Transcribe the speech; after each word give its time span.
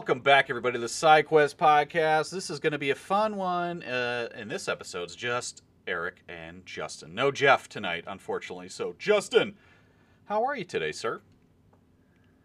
Welcome 0.00 0.20
back, 0.20 0.48
everybody, 0.48 0.72
to 0.72 0.78
the 0.78 0.86
SideQuest 0.86 1.56
podcast. 1.56 2.30
This 2.30 2.48
is 2.48 2.58
going 2.58 2.72
to 2.72 2.78
be 2.78 2.88
a 2.88 2.94
fun 2.94 3.36
one. 3.36 3.82
Uh, 3.82 4.30
and 4.34 4.50
this 4.50 4.66
episode's 4.66 5.14
just 5.14 5.62
Eric 5.86 6.22
and 6.26 6.64
Justin. 6.64 7.14
No 7.14 7.30
Jeff 7.30 7.68
tonight, 7.68 8.04
unfortunately. 8.06 8.70
So, 8.70 8.94
Justin, 8.98 9.56
how 10.24 10.42
are 10.42 10.56
you 10.56 10.64
today, 10.64 10.92
sir? 10.92 11.20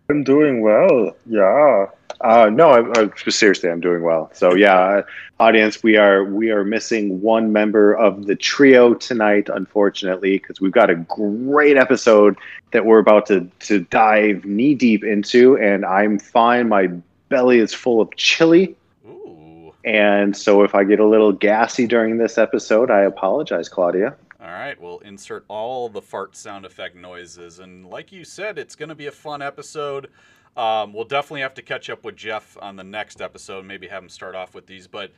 I'm 0.10 0.26
doing 0.26 0.64
well. 0.64 1.16
Yeah. 1.26 1.86
Uh, 2.20 2.50
no, 2.52 2.72
I, 2.72 3.02
I, 3.02 3.30
seriously, 3.30 3.70
I'm 3.70 3.80
doing 3.80 4.04
well. 4.04 4.30
So 4.34 4.54
yeah, 4.54 5.04
audience, 5.40 5.82
we 5.82 5.96
are 5.96 6.26
we 6.26 6.52
are 6.52 6.66
missing 6.66 7.22
one 7.22 7.54
member 7.54 7.94
of 7.94 8.26
the 8.26 8.36
trio 8.36 8.94
tonight, 8.96 9.48
unfortunately, 9.48 10.40
because 10.40 10.60
we've 10.60 10.74
got 10.74 10.90
a 10.90 10.96
great 10.96 11.78
episode 11.78 12.36
that 12.72 12.86
we're 12.86 13.00
about 13.00 13.28
to 13.28 13.50
to 13.62 13.80
dive 13.86 14.44
knee 14.44 14.76
deep 14.76 15.06
into, 15.06 15.58
and 15.58 15.86
I'm 15.86 16.20
fine. 16.20 16.68
My 16.68 16.90
belly 17.30 17.60
is 17.60 17.74
full 17.74 18.02
of 18.02 18.16
chili. 18.16 18.76
Ooh. 19.08 19.74
And 19.84 20.36
so 20.36 20.64
if 20.64 20.76
I 20.76 20.84
get 20.84 21.00
a 21.00 21.06
little 21.06 21.32
gassy 21.32 21.88
during 21.88 22.18
this 22.18 22.38
episode, 22.38 22.90
I 22.92 23.02
apologize, 23.02 23.70
Claudia. 23.70 24.16
All 24.40 24.52
right, 24.52 24.80
we'll 24.80 25.00
insert 25.00 25.44
all 25.48 25.90
the 25.90 26.02
fart 26.02 26.36
sound 26.36 26.66
effect 26.66 26.96
noises. 26.96 27.60
And 27.60 27.86
like 27.86 28.12
you 28.12 28.24
said, 28.24 28.60
it's 28.60 28.76
going 28.76 28.90
to 28.90 28.96
be 28.96 29.08
a 29.08 29.12
fun 29.12 29.42
episode. 29.42 30.10
Um, 30.56 30.94
we'll 30.94 31.06
definitely 31.06 31.42
have 31.42 31.56
to 31.56 31.62
catch 31.62 31.90
up 31.90 32.04
with 32.04 32.16
Jeff 32.16 32.58
on 32.62 32.76
the 32.76 32.84
next 32.84 33.22
episode, 33.22 33.66
maybe 33.66 33.88
have 33.88 34.04
him 34.04 34.10
start 34.10 34.36
off 34.36 34.54
with 34.54 34.68
these. 34.68 34.88
But 34.88 35.12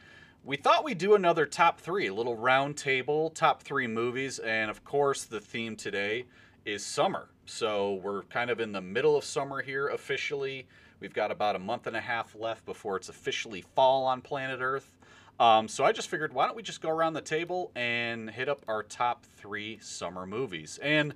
we 0.44 0.56
thought 0.56 0.84
we'd 0.84 0.98
do 0.98 1.16
another 1.16 1.46
top 1.46 1.80
three, 1.80 2.08
a 2.08 2.14
little 2.14 2.36
round 2.36 2.78
table, 2.78 3.30
top 3.32 3.62
three 3.62 3.86
movies. 3.86 4.40
And 4.40 4.72
of 4.72 4.84
course, 4.84 5.26
the 5.26 5.42
theme 5.42 5.76
today 5.76 6.26
is 6.66 6.86
summer. 6.86 7.28
So 7.46 7.96
we're 7.96 8.24
kind 8.24 8.50
of 8.50 8.60
in 8.60 8.72
the 8.72 8.82
middle 8.82 9.16
of 9.18 9.24
summer 9.24 9.62
here 9.62 9.90
officially. 9.90 10.68
We've 11.00 11.14
got 11.14 11.32
about 11.32 11.56
a 11.56 11.60
month 11.60 11.88
and 11.88 11.96
a 11.96 12.02
half 12.02 12.36
left 12.36 12.66
before 12.66 12.98
it's 12.98 13.10
officially 13.10 13.64
fall 13.76 14.06
on 14.06 14.22
planet 14.22 14.60
Earth. 14.62 14.98
Um, 15.40 15.68
so 15.68 15.84
I 15.84 15.92
just 15.92 16.10
figured, 16.10 16.34
why 16.34 16.48
don't 16.48 16.56
we 16.56 16.64
just 16.64 16.82
go 16.82 16.90
around 16.90 17.14
the 17.14 17.22
table 17.22 17.72
and 17.76 18.30
hit 18.30 18.50
up 18.50 18.64
our 18.68 18.82
top 18.82 19.24
three 19.24 19.78
summer 19.80 20.26
movies? 20.26 20.80
And 20.82 21.14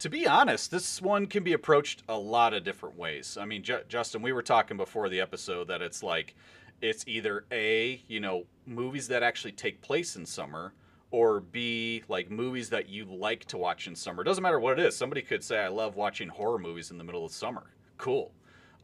to 0.00 0.10
be 0.10 0.26
honest, 0.26 0.70
this 0.70 1.00
one 1.00 1.26
can 1.26 1.42
be 1.44 1.54
approached 1.54 2.02
a 2.08 2.18
lot 2.18 2.52
of 2.52 2.64
different 2.64 2.98
ways. 2.98 3.38
I 3.40 3.46
mean, 3.46 3.62
J- 3.62 3.84
Justin, 3.88 4.20
we 4.20 4.32
were 4.32 4.42
talking 4.42 4.76
before 4.76 5.08
the 5.08 5.20
episode 5.20 5.68
that 5.68 5.80
it's 5.80 6.02
like, 6.02 6.34
it's 6.82 7.04
either 7.06 7.46
A, 7.50 8.02
you 8.08 8.20
know, 8.20 8.44
movies 8.66 9.08
that 9.08 9.22
actually 9.22 9.52
take 9.52 9.80
place 9.80 10.16
in 10.16 10.26
summer, 10.26 10.74
or 11.10 11.40
B, 11.40 12.02
like 12.08 12.30
movies 12.30 12.68
that 12.70 12.88
you 12.88 13.04
like 13.04 13.44
to 13.46 13.56
watch 13.56 13.86
in 13.86 13.94
summer. 13.94 14.22
It 14.22 14.24
doesn't 14.26 14.42
matter 14.42 14.58
what 14.60 14.78
it 14.78 14.84
is. 14.84 14.96
Somebody 14.96 15.22
could 15.22 15.44
say, 15.44 15.60
I 15.60 15.68
love 15.68 15.94
watching 15.94 16.28
horror 16.28 16.58
movies 16.58 16.90
in 16.90 16.98
the 16.98 17.04
middle 17.04 17.24
of 17.24 17.32
summer. 17.32 17.62
Cool. 17.96 18.32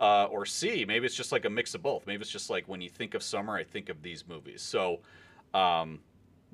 Uh, 0.01 0.25
or 0.31 0.47
C, 0.47 0.87
maybe 0.87 1.05
it's 1.05 1.15
just 1.15 1.31
like 1.31 1.45
a 1.45 1.51
mix 1.51 1.75
of 1.75 1.83
both. 1.83 2.07
Maybe 2.07 2.23
it's 2.23 2.31
just 2.31 2.49
like 2.49 2.67
when 2.67 2.81
you 2.81 2.89
think 2.89 3.13
of 3.13 3.23
summer, 3.23 3.55
I 3.55 3.65
think 3.65 3.91
of 3.91 4.03
these 4.03 4.27
movies. 4.27 4.63
So 4.63 5.01
um, 5.53 6.01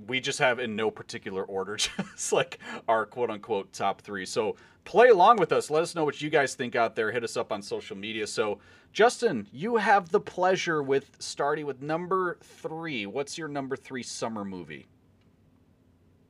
we 0.07 0.21
just 0.21 0.39
have 0.41 0.59
in 0.59 0.75
no 0.77 0.91
particular 0.91 1.45
order, 1.45 1.77
just 1.77 2.33
like 2.33 2.59
our 2.89 3.07
quote 3.07 3.31
unquote 3.31 3.73
top 3.73 4.01
three. 4.01 4.27
So 4.27 4.57
play 4.85 5.09
along 5.09 5.37
with 5.37 5.53
us. 5.53 5.71
Let 5.71 5.83
us 5.83 5.95
know 5.95 6.05
what 6.05 6.21
you 6.21 6.31
guys 6.31 6.55
think 6.55 6.75
out 6.75 6.97
there. 6.97 7.11
Hit 7.13 7.25
us 7.25 7.37
up 7.37 7.53
on 7.53 7.63
social 7.63 7.97
media. 7.97 8.27
So, 8.27 8.59
Justin, 8.93 9.47
you 9.53 9.77
have 9.77 10.11
the 10.11 10.21
pleasure 10.21 10.83
with 10.83 11.11
starting 11.19 11.67
with 11.67 11.83
number 11.83 12.39
three. 12.43 13.07
What's 13.07 13.37
your 13.37 13.49
number 13.49 13.77
three 13.77 14.03
summer 14.03 14.45
movie? 14.45 14.87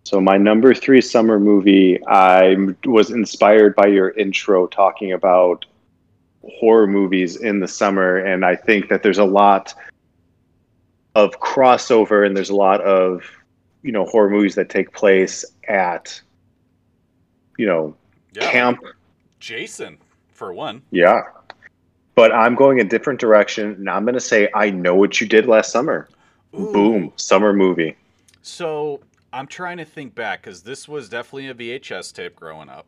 So 0.05 0.21
my 0.21 0.37
number 0.37 0.73
three 0.73 1.01
summer 1.01 1.41
movie, 1.41 1.99
I 2.07 2.57
was 2.85 3.11
inspired 3.11 3.75
by 3.75 3.87
your 3.87 4.11
intro 4.11 4.67
talking 4.69 5.13
about 5.13 5.67
horror 6.51 6.87
movies 6.87 7.37
in 7.37 7.61
the 7.61 7.69
summer, 7.69 8.17
and 8.17 8.45
I 8.45 8.57
think 8.57 8.89
that 8.89 9.03
there's 9.03 9.19
a 9.19 9.25
lot 9.25 9.75
of 11.15 11.41
crossover, 11.41 12.27
and 12.27 12.37
there's 12.37 12.51
a 12.51 12.57
lot 12.57 12.81
of 12.83 13.23
you 13.83 13.93
know 13.93 14.05
horror 14.05 14.31
movies 14.31 14.55
that 14.57 14.69
take 14.69 14.93
place 14.93 15.45
at 15.69 16.21
you 17.59 17.67
know 17.67 17.97
yeah, 18.33 18.51
camp. 18.51 18.81
Jason, 19.41 19.99
for 20.33 20.53
one. 20.53 20.83
Yeah, 20.91 21.23
but 22.15 22.33
I'm 22.33 22.55
going 22.55 22.81
a 22.81 22.84
different 22.84 23.21
direction, 23.21 23.73
and 23.73 23.91
I'm 23.91 24.05
going 24.05 24.15
to 24.15 24.21
say 24.21 24.49
I 24.55 24.71
know 24.71 24.95
what 24.95 25.21
you 25.21 25.27
did 25.27 25.47
last 25.47 25.71
summer. 25.71 26.09
Ooh. 26.55 26.73
Boom, 26.73 27.13
summer 27.17 27.53
movie. 27.53 27.97
So 28.43 29.01
I'm 29.33 29.47
trying 29.47 29.77
to 29.78 29.84
think 29.84 30.15
back 30.15 30.43
because 30.43 30.63
this 30.63 30.89
was 30.89 31.09
definitely 31.09 31.49
a 31.49 31.55
VHS 31.55 32.13
tape 32.13 32.37
growing 32.37 32.69
up. 32.69 32.87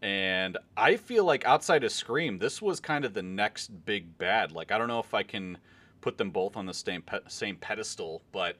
And 0.00 0.56
I 0.76 0.96
feel 0.96 1.24
like 1.24 1.44
outside 1.44 1.82
of 1.82 1.90
Scream, 1.90 2.38
this 2.38 2.62
was 2.62 2.78
kind 2.78 3.04
of 3.04 3.14
the 3.14 3.22
next 3.22 3.68
big 3.84 4.16
bad. 4.18 4.52
Like 4.52 4.70
I 4.70 4.78
don't 4.78 4.88
know 4.88 5.00
if 5.00 5.14
I 5.14 5.22
can 5.22 5.58
put 6.00 6.18
them 6.18 6.30
both 6.30 6.56
on 6.56 6.66
the 6.66 6.74
same 6.74 7.02
pe- 7.02 7.18
same 7.26 7.56
pedestal, 7.56 8.22
but 8.32 8.56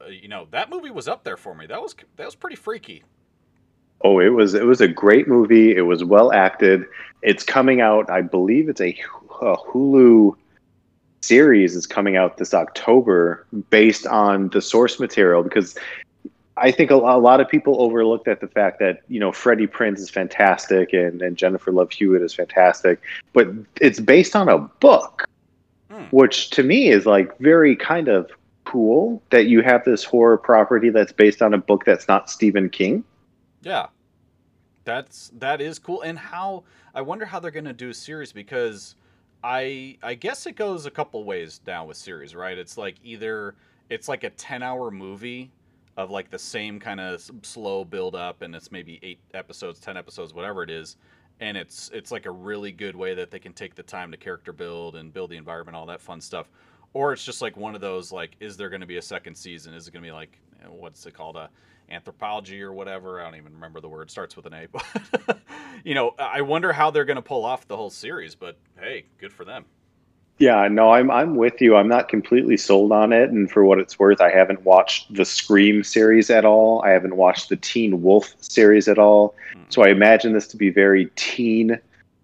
uh, 0.00 0.08
you 0.08 0.28
know 0.28 0.46
that 0.50 0.70
movie 0.70 0.90
was 0.90 1.08
up 1.08 1.24
there 1.24 1.36
for 1.36 1.54
me. 1.54 1.66
That 1.66 1.80
was 1.80 1.94
that 2.16 2.26
was 2.26 2.34
pretty 2.34 2.56
freaky. 2.56 3.02
Oh, 4.02 4.20
it 4.20 4.28
was 4.28 4.54
it 4.54 4.66
was 4.66 4.80
a 4.80 4.88
great 4.88 5.26
movie. 5.26 5.74
It 5.74 5.82
was 5.82 6.04
well 6.04 6.32
acted. 6.32 6.84
It's 7.22 7.42
coming 7.42 7.80
out, 7.80 8.08
I 8.10 8.20
believe 8.20 8.68
it's 8.68 8.80
a, 8.80 8.96
a 9.40 9.56
Hulu 9.56 10.36
series 11.20 11.74
is 11.74 11.86
coming 11.86 12.16
out 12.16 12.36
this 12.36 12.54
October 12.54 13.46
based 13.70 14.06
on 14.06 14.48
the 14.50 14.62
source 14.62 15.00
material 15.00 15.42
because 15.42 15.76
I 16.60 16.70
think 16.70 16.90
a, 16.90 16.94
a, 16.94 17.18
lot 17.18 17.40
of 17.40 17.48
people 17.48 17.80
overlooked 17.80 18.28
at 18.28 18.40
the 18.40 18.48
fact 18.48 18.78
that 18.80 19.02
you 19.08 19.20
know 19.20 19.32
Freddie 19.32 19.66
Prinze 19.66 19.98
is 19.98 20.10
fantastic 20.10 20.92
and, 20.92 21.22
and 21.22 21.36
Jennifer 21.36 21.72
Love 21.72 21.90
Hewitt 21.90 22.22
is 22.22 22.34
fantastic, 22.34 23.00
but 23.32 23.48
it's 23.80 24.00
based 24.00 24.36
on 24.36 24.48
a 24.48 24.58
book, 24.58 25.24
hmm. 25.90 26.04
which 26.10 26.50
to 26.50 26.62
me 26.62 26.88
is 26.88 27.06
like 27.06 27.36
very 27.38 27.76
kind 27.76 28.08
of 28.08 28.30
cool 28.64 29.22
that 29.30 29.46
you 29.46 29.62
have 29.62 29.84
this 29.84 30.04
horror 30.04 30.36
property 30.36 30.90
that's 30.90 31.12
based 31.12 31.40
on 31.40 31.54
a 31.54 31.58
book 31.58 31.84
that's 31.84 32.06
not 32.06 32.28
Stephen 32.28 32.68
King. 32.68 33.02
Yeah, 33.62 33.86
that's 34.84 35.30
that 35.38 35.60
is 35.60 35.78
cool. 35.78 36.02
And 36.02 36.18
how 36.18 36.64
I 36.94 37.02
wonder 37.02 37.24
how 37.24 37.40
they're 37.40 37.50
going 37.50 37.64
to 37.64 37.72
do 37.72 37.90
a 37.90 37.94
series 37.94 38.32
because 38.32 38.94
I 39.42 39.98
I 40.02 40.14
guess 40.14 40.46
it 40.46 40.56
goes 40.56 40.86
a 40.86 40.90
couple 40.90 41.24
ways 41.24 41.58
down 41.58 41.86
with 41.86 41.96
series, 41.96 42.34
right? 42.34 42.58
It's 42.58 42.76
like 42.76 42.96
either 43.02 43.54
it's 43.88 44.08
like 44.08 44.24
a 44.24 44.30
ten 44.30 44.62
hour 44.62 44.90
movie 44.90 45.50
of 45.98 46.10
like 46.10 46.30
the 46.30 46.38
same 46.38 46.80
kind 46.80 47.00
of 47.00 47.20
slow 47.42 47.84
build 47.84 48.14
up 48.14 48.40
and 48.40 48.54
it's 48.54 48.72
maybe 48.72 48.98
eight 49.02 49.20
episodes 49.34 49.78
ten 49.80 49.98
episodes 49.98 50.32
whatever 50.32 50.62
it 50.62 50.70
is 50.70 50.96
and 51.40 51.56
it's 51.56 51.90
it's 51.92 52.10
like 52.10 52.26
a 52.26 52.30
really 52.30 52.72
good 52.72 52.96
way 52.96 53.14
that 53.14 53.30
they 53.30 53.38
can 53.38 53.52
take 53.52 53.74
the 53.74 53.82
time 53.82 54.10
to 54.10 54.16
character 54.16 54.52
build 54.52 54.96
and 54.96 55.12
build 55.12 55.30
the 55.30 55.36
environment 55.36 55.76
all 55.76 55.86
that 55.86 56.00
fun 56.00 56.20
stuff. 56.20 56.48
Or 56.94 57.12
it's 57.12 57.24
just 57.24 57.42
like 57.42 57.56
one 57.56 57.74
of 57.74 57.80
those 57.80 58.10
like 58.10 58.36
is 58.40 58.56
there 58.56 58.70
going 58.70 58.80
to 58.80 58.86
be 58.86 58.96
a 58.96 59.02
second 59.02 59.36
season? 59.36 59.74
Is 59.74 59.86
it 59.86 59.92
going 59.92 60.02
to 60.02 60.08
be 60.08 60.12
like 60.12 60.38
eh, 60.62 60.68
what's 60.68 61.04
it 61.06 61.14
called 61.14 61.36
a 61.36 61.50
anthropology 61.90 62.60
or 62.62 62.72
whatever? 62.72 63.20
I 63.20 63.24
don't 63.24 63.36
even 63.36 63.52
remember 63.52 63.80
the 63.80 63.88
word. 63.88 64.08
It 64.08 64.10
starts 64.10 64.36
with 64.36 64.46
an 64.46 64.54
a 64.54 64.66
but 64.66 65.38
you 65.84 65.94
know 65.94 66.14
i 66.18 66.40
wonder 66.40 66.72
how 66.72 66.90
they're 66.90 67.04
going 67.04 67.16
to 67.16 67.22
pull 67.22 67.44
off 67.44 67.66
the 67.68 67.76
whole 67.76 67.90
series 67.90 68.34
but 68.34 68.58
hey 68.78 69.04
good 69.18 69.32
for 69.32 69.44
them 69.44 69.64
yeah, 70.38 70.68
no, 70.68 70.92
I'm 70.92 71.10
I'm 71.10 71.34
with 71.34 71.60
you. 71.60 71.76
I'm 71.76 71.88
not 71.88 72.08
completely 72.08 72.56
sold 72.56 72.92
on 72.92 73.12
it, 73.12 73.30
and 73.30 73.50
for 73.50 73.64
what 73.64 73.80
it's 73.80 73.98
worth, 73.98 74.20
I 74.20 74.30
haven't 74.30 74.64
watched 74.64 75.12
the 75.12 75.24
Scream 75.24 75.82
series 75.82 76.30
at 76.30 76.44
all. 76.44 76.80
I 76.84 76.90
haven't 76.90 77.16
watched 77.16 77.48
the 77.48 77.56
Teen 77.56 78.02
Wolf 78.02 78.34
series 78.38 78.86
at 78.86 78.98
all. 78.98 79.34
Mm. 79.54 79.64
So 79.68 79.82
I 79.82 79.88
imagine 79.88 80.34
this 80.34 80.46
to 80.48 80.56
be 80.56 80.70
very 80.70 81.10
teen 81.16 81.78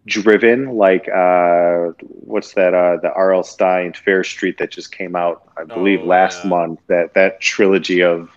driven. 0.06 0.76
Like 0.76 1.08
uh, 1.08 1.90
what's 2.00 2.54
that? 2.54 2.72
Uh, 2.72 2.98
the 2.98 3.12
R.L. 3.12 3.42
Stine 3.42 3.92
Fear 3.94 4.22
Street 4.22 4.58
that 4.58 4.70
just 4.70 4.92
came 4.92 5.16
out, 5.16 5.50
I 5.56 5.64
believe, 5.64 6.02
oh, 6.02 6.06
last 6.06 6.44
yeah. 6.44 6.50
month. 6.50 6.80
That 6.86 7.14
that 7.14 7.40
trilogy 7.40 8.00
of 8.00 8.30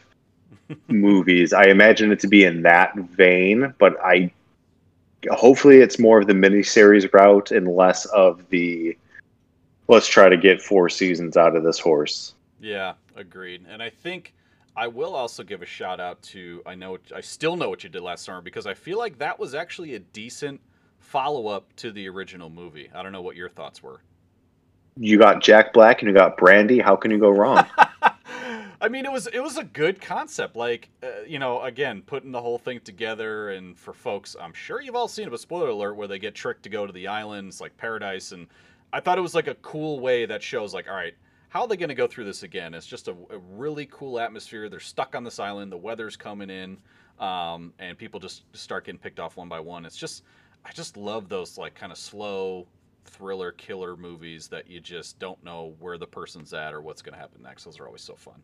movies. 0.88 1.54
I 1.54 1.66
imagine 1.66 2.12
it 2.12 2.19
to 2.22 2.28
be 2.28 2.44
in 2.44 2.63
that 2.63 2.96
vein, 2.96 3.75
but 3.78 3.96
I 4.04 4.31
hopefully 5.30 5.78
it's 5.78 6.00
more 6.00 6.19
of 6.19 6.25
the 6.25 6.34
miniseries 6.34 7.12
route 7.13 7.52
and 7.52 7.68
less 7.68 8.06
of 8.06 8.50
the 8.50 8.98
let's 9.88 10.07
try 10.07 10.30
to 10.30 10.38
get 10.38 10.62
four 10.62 10.89
seasons 10.89 11.38
out 11.38 11.56
of 11.56 11.63
this 11.63 11.80
horse. 11.80 12.36
Yeah, 12.60 12.94
agreed. 13.16 13.66
And 13.69 13.81
I 13.81 13.89
think 13.89 14.34
I 14.75 14.88
will 14.88 15.16
also 15.16 15.44
give 15.44 15.62
a 15.62 15.66
shout 15.66 16.00
out 16.00 16.22
to 16.24 16.62
I 16.66 16.75
know 16.75 16.98
I 17.16 17.22
still 17.22 17.56
know 17.56 17.69
what 17.69 17.84
you 17.84 17.89
did 17.89 18.01
last 18.01 18.25
summer 18.25 18.42
because 18.42 18.68
I 18.68 18.74
feel 18.74 18.98
like 18.98 19.18
that 19.19 19.39
was 19.39 19.56
actually 19.56 19.95
a 19.95 20.00
decent 20.00 20.62
follow 21.00 21.48
up 21.48 21.74
to 21.78 21.92
the 21.92 22.07
original 22.10 22.50
movie. 22.50 22.89
I 22.94 23.01
don't 23.04 23.12
know 23.12 23.22
what 23.22 23.36
your 23.36 23.50
thoughts 23.50 23.81
were. 23.81 24.01
You 25.00 25.18
got 25.19 25.42
Jack 25.42 25.74
Black 25.74 26.01
and 26.01 26.10
you 26.10 26.16
got 26.16 26.38
Brandy. 26.38 26.80
How 26.80 26.95
can 26.95 27.12
you 27.12 27.19
go 27.19 27.30
wrong? 27.30 27.66
I 28.80 28.90
mean, 28.90 29.06
it 29.06 29.12
was 29.12 29.28
it 29.28 29.40
was 29.40 29.57
a 29.57 29.63
good 29.63 30.00
concept. 30.01 30.56
Like, 30.56 30.90
uh, 31.01 31.24
you 31.25 31.40
know, 31.40 31.62
again, 31.62 32.04
putting 32.04 32.31
the 32.31 32.42
whole 32.42 32.60
thing 32.60 32.80
together, 32.81 33.50
and 33.50 33.78
for 33.78 33.94
folks, 33.94 34.36
I'm 34.40 34.54
sure 34.54 34.81
you've 34.81 34.95
all 34.95 35.07
seen 35.07 35.28
it. 35.28 35.31
But 35.31 35.40
spoiler 35.40 35.69
alert, 35.69 35.95
where 35.95 36.07
they 36.07 36.19
get 36.19 36.36
tricked 36.36 36.63
to 36.63 36.69
go 36.69 36.86
to 36.86 36.94
the 36.94 37.07
islands 37.07 37.60
like 37.60 37.75
paradise, 37.78 38.31
and 38.31 38.48
I 38.94 39.00
thought 39.00 39.18
it 39.18 39.22
was 39.22 39.36
like 39.36 39.48
a 39.48 39.56
cool 39.56 40.00
way 40.00 40.25
that 40.25 40.42
shows 40.42 40.74
like, 40.74 40.88
all 40.88 40.95
right, 40.95 41.13
how 41.50 41.62
are 41.62 41.68
they 41.68 41.78
going 41.78 41.89
to 41.89 41.95
go 41.95 42.07
through 42.07 42.25
this 42.25 42.44
again? 42.44 42.74
It's 42.74 42.86
just 42.86 43.07
a, 43.07 43.16
a, 43.30 43.38
really 43.38 43.88
cool 43.92 44.19
atmosphere. 44.19 44.69
They're 44.69 44.80
stuck 44.80 45.16
on 45.16 45.24
this 45.24 45.39
island. 45.39 45.72
The 45.72 45.78
weather's 45.78 46.16
coming 46.16 46.50
in, 46.50 46.78
um, 47.19 47.74
and 47.80 47.98
people 47.98 48.19
just 48.19 48.44
start 48.56 48.86
getting 48.86 49.00
picked 49.00 49.19
off 49.19 49.38
one 49.38 49.48
by 49.48 49.60
one. 49.60 49.86
It's 49.86 49.98
just, 49.98 50.24
I 50.66 50.72
just 50.72 50.98
love 50.98 51.30
those 51.30 51.57
like 51.57 51.74
kind 51.74 51.92
of 51.92 51.98
slow 51.98 52.68
thriller 53.06 53.54
killer 53.54 53.95
movies 53.95 54.48
that 54.50 54.69
you 54.69 54.80
just 54.80 55.18
don't 55.19 55.42
know 55.44 55.74
where 55.80 55.98
the 55.98 56.07
person's 56.07 56.54
at 56.54 56.74
or 56.74 56.81
what's 56.81 57.01
going 57.01 57.13
to 57.13 57.19
happen 57.19 57.42
next. 57.42 57.63
Those 57.63 57.80
are 57.80 57.86
always 57.86 58.01
so 58.01 58.16
fun. 58.16 58.42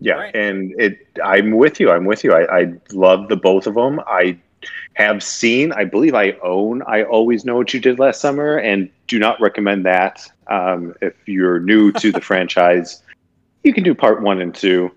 Yeah, 0.00 0.14
right. 0.14 0.34
and 0.34 0.74
it. 0.78 1.06
I'm 1.22 1.50
with 1.50 1.78
you. 1.78 1.90
I'm 1.90 2.06
with 2.06 2.24
you. 2.24 2.32
I, 2.32 2.60
I 2.60 2.72
love 2.92 3.28
the 3.28 3.36
both 3.36 3.66
of 3.66 3.74
them. 3.74 4.00
I 4.06 4.38
have 4.94 5.22
seen. 5.22 5.72
I 5.72 5.84
believe 5.84 6.14
I 6.14 6.32
own. 6.42 6.82
I 6.86 7.02
always 7.04 7.44
know 7.44 7.56
what 7.56 7.72
you 7.72 7.80
did 7.80 7.98
last 7.98 8.20
summer, 8.20 8.56
and 8.56 8.90
do 9.06 9.18
not 9.18 9.40
recommend 9.40 9.86
that. 9.86 10.30
Um, 10.48 10.94
if 11.00 11.14
you're 11.26 11.60
new 11.60 11.92
to 11.92 12.12
the 12.12 12.20
franchise, 12.30 13.02
you 13.62 13.72
can 13.72 13.84
do 13.84 13.94
part 13.94 14.22
one 14.22 14.40
and 14.40 14.54
two. 14.54 14.90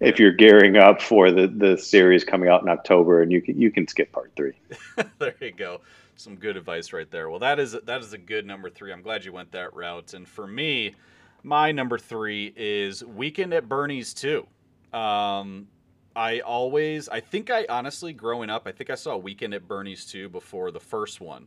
If 0.00 0.18
you're 0.18 0.32
gearing 0.32 0.76
up 0.76 1.00
for 1.00 1.30
the 1.30 1.46
the 1.46 1.78
series 1.78 2.24
coming 2.24 2.48
out 2.48 2.62
in 2.62 2.68
October, 2.68 3.22
and 3.22 3.30
you 3.30 3.40
can 3.40 3.60
you 3.60 3.70
can 3.70 3.86
skip 3.86 4.10
part 4.12 4.32
three. 4.36 4.54
there 5.18 5.34
you 5.40 5.52
go. 5.52 5.80
Some 6.16 6.36
good 6.36 6.56
advice 6.56 6.92
right 6.92 7.10
there. 7.10 7.30
Well, 7.30 7.40
that 7.40 7.58
is 7.58 7.72
that 7.72 8.00
is 8.00 8.12
a 8.12 8.18
good 8.18 8.46
number 8.46 8.70
three. 8.70 8.92
I'm 8.92 9.02
glad 9.02 9.24
you 9.24 9.32
went 9.32 9.52
that 9.52 9.74
route. 9.74 10.14
And 10.14 10.26
for 10.26 10.46
me, 10.46 10.94
my 11.42 11.72
number 11.72 11.98
three 11.98 12.52
is 12.56 13.04
Weekend 13.04 13.52
at 13.54 13.68
Bernie's 13.68 14.14
too. 14.14 14.46
Um, 14.92 15.68
I 16.14 16.40
always, 16.40 17.08
I 17.08 17.20
think 17.20 17.50
I 17.50 17.66
honestly, 17.68 18.12
growing 18.12 18.50
up, 18.50 18.66
I 18.66 18.72
think 18.72 18.90
I 18.90 18.94
saw 18.94 19.16
Weekend 19.16 19.54
at 19.54 19.66
Bernie's 19.66 20.04
too 20.04 20.28
before 20.28 20.70
the 20.70 20.80
first 20.80 21.20
one. 21.20 21.46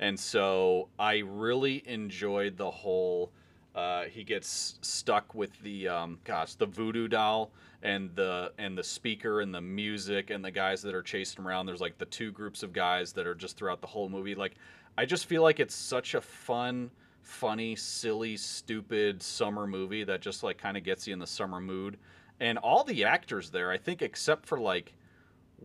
And 0.00 0.18
so 0.18 0.88
I 0.98 1.18
really 1.18 1.82
enjoyed 1.86 2.56
the 2.56 2.70
whole. 2.70 3.30
Uh, 3.74 4.04
he 4.04 4.22
gets 4.22 4.78
stuck 4.82 5.34
with 5.34 5.50
the 5.62 5.88
um, 5.88 6.18
gosh, 6.24 6.54
the 6.54 6.66
voodoo 6.66 7.08
doll 7.08 7.50
and 7.82 8.14
the 8.14 8.52
and 8.58 8.78
the 8.78 8.84
speaker 8.84 9.40
and 9.40 9.54
the 9.54 9.60
music 9.60 10.30
and 10.30 10.44
the 10.44 10.50
guys 10.50 10.82
that 10.82 10.94
are 10.94 11.02
chasing 11.02 11.44
around. 11.44 11.66
There's 11.66 11.80
like 11.80 11.98
the 11.98 12.06
two 12.06 12.30
groups 12.30 12.62
of 12.62 12.72
guys 12.72 13.12
that 13.12 13.26
are 13.26 13.34
just 13.34 13.56
throughout 13.56 13.80
the 13.80 13.86
whole 13.86 14.08
movie. 14.08 14.34
Like, 14.34 14.54
I 14.96 15.04
just 15.04 15.26
feel 15.26 15.42
like 15.42 15.58
it's 15.58 15.74
such 15.74 16.14
a 16.14 16.20
fun, 16.20 16.90
funny, 17.22 17.74
silly, 17.74 18.36
stupid 18.36 19.22
summer 19.22 19.66
movie 19.66 20.04
that 20.04 20.20
just 20.20 20.42
like 20.44 20.58
kind 20.58 20.76
of 20.76 20.84
gets 20.84 21.06
you 21.06 21.12
in 21.12 21.18
the 21.18 21.26
summer 21.26 21.60
mood 21.60 21.98
and 22.40 22.58
all 22.58 22.84
the 22.84 23.04
actors 23.04 23.50
there, 23.50 23.70
I 23.70 23.78
think, 23.78 24.02
except 24.02 24.46
for 24.46 24.58
like 24.58 24.92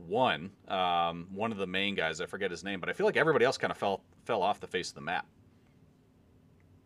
one, 0.08 0.52
um, 0.68 1.28
one 1.34 1.52
of 1.52 1.58
the 1.58 1.68
main 1.68 1.96
guys, 1.96 2.22
I 2.22 2.26
forget 2.26 2.52
his 2.52 2.64
name, 2.64 2.80
but 2.80 2.90
I 2.90 2.94
feel 2.94 3.06
like 3.06 3.18
everybody 3.18 3.46
else 3.46 3.58
kind 3.58 3.72
of 3.72 3.78
fell 3.78 4.02
fell 4.26 4.42
off 4.42 4.60
the 4.60 4.68
face 4.68 4.90
of 4.90 4.96
the 4.96 5.02
map. 5.02 5.26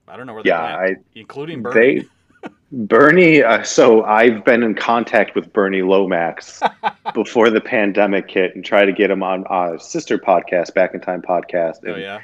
I 0.07 0.17
don't 0.17 0.27
know 0.27 0.33
where 0.33 0.43
yeah, 0.45 0.61
I, 0.61 0.95
including 1.15 1.61
Bernie. 1.61 1.99
They, 1.99 2.49
Bernie, 2.71 3.43
uh, 3.43 3.63
so 3.63 4.03
I've 4.03 4.43
been 4.43 4.63
in 4.63 4.75
contact 4.75 5.35
with 5.35 5.53
Bernie 5.53 5.81
Lomax 5.81 6.61
before 7.13 7.49
the 7.49 7.61
pandemic 7.61 8.29
hit 8.29 8.55
and 8.55 8.65
try 8.65 8.83
to 8.83 8.91
get 8.91 9.11
him 9.11 9.23
on 9.23 9.45
our 9.45 9.79
sister 9.79 10.17
podcast, 10.17 10.73
Back 10.73 10.93
in 10.93 10.99
Time 10.99 11.21
podcast. 11.21 11.87
oh 11.87 11.95
yeah, 11.95 12.21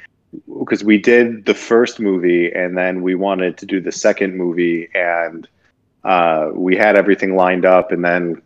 because 0.58 0.84
we 0.84 0.98
did 0.98 1.46
the 1.46 1.54
first 1.54 2.00
movie 2.00 2.52
and 2.52 2.76
then 2.76 3.02
we 3.02 3.14
wanted 3.14 3.56
to 3.58 3.66
do 3.66 3.80
the 3.80 3.92
second 3.92 4.36
movie 4.36 4.88
and 4.94 5.48
uh, 6.04 6.50
we 6.52 6.76
had 6.76 6.96
everything 6.96 7.36
lined 7.36 7.64
up, 7.64 7.92
and 7.92 8.04
then 8.04 8.42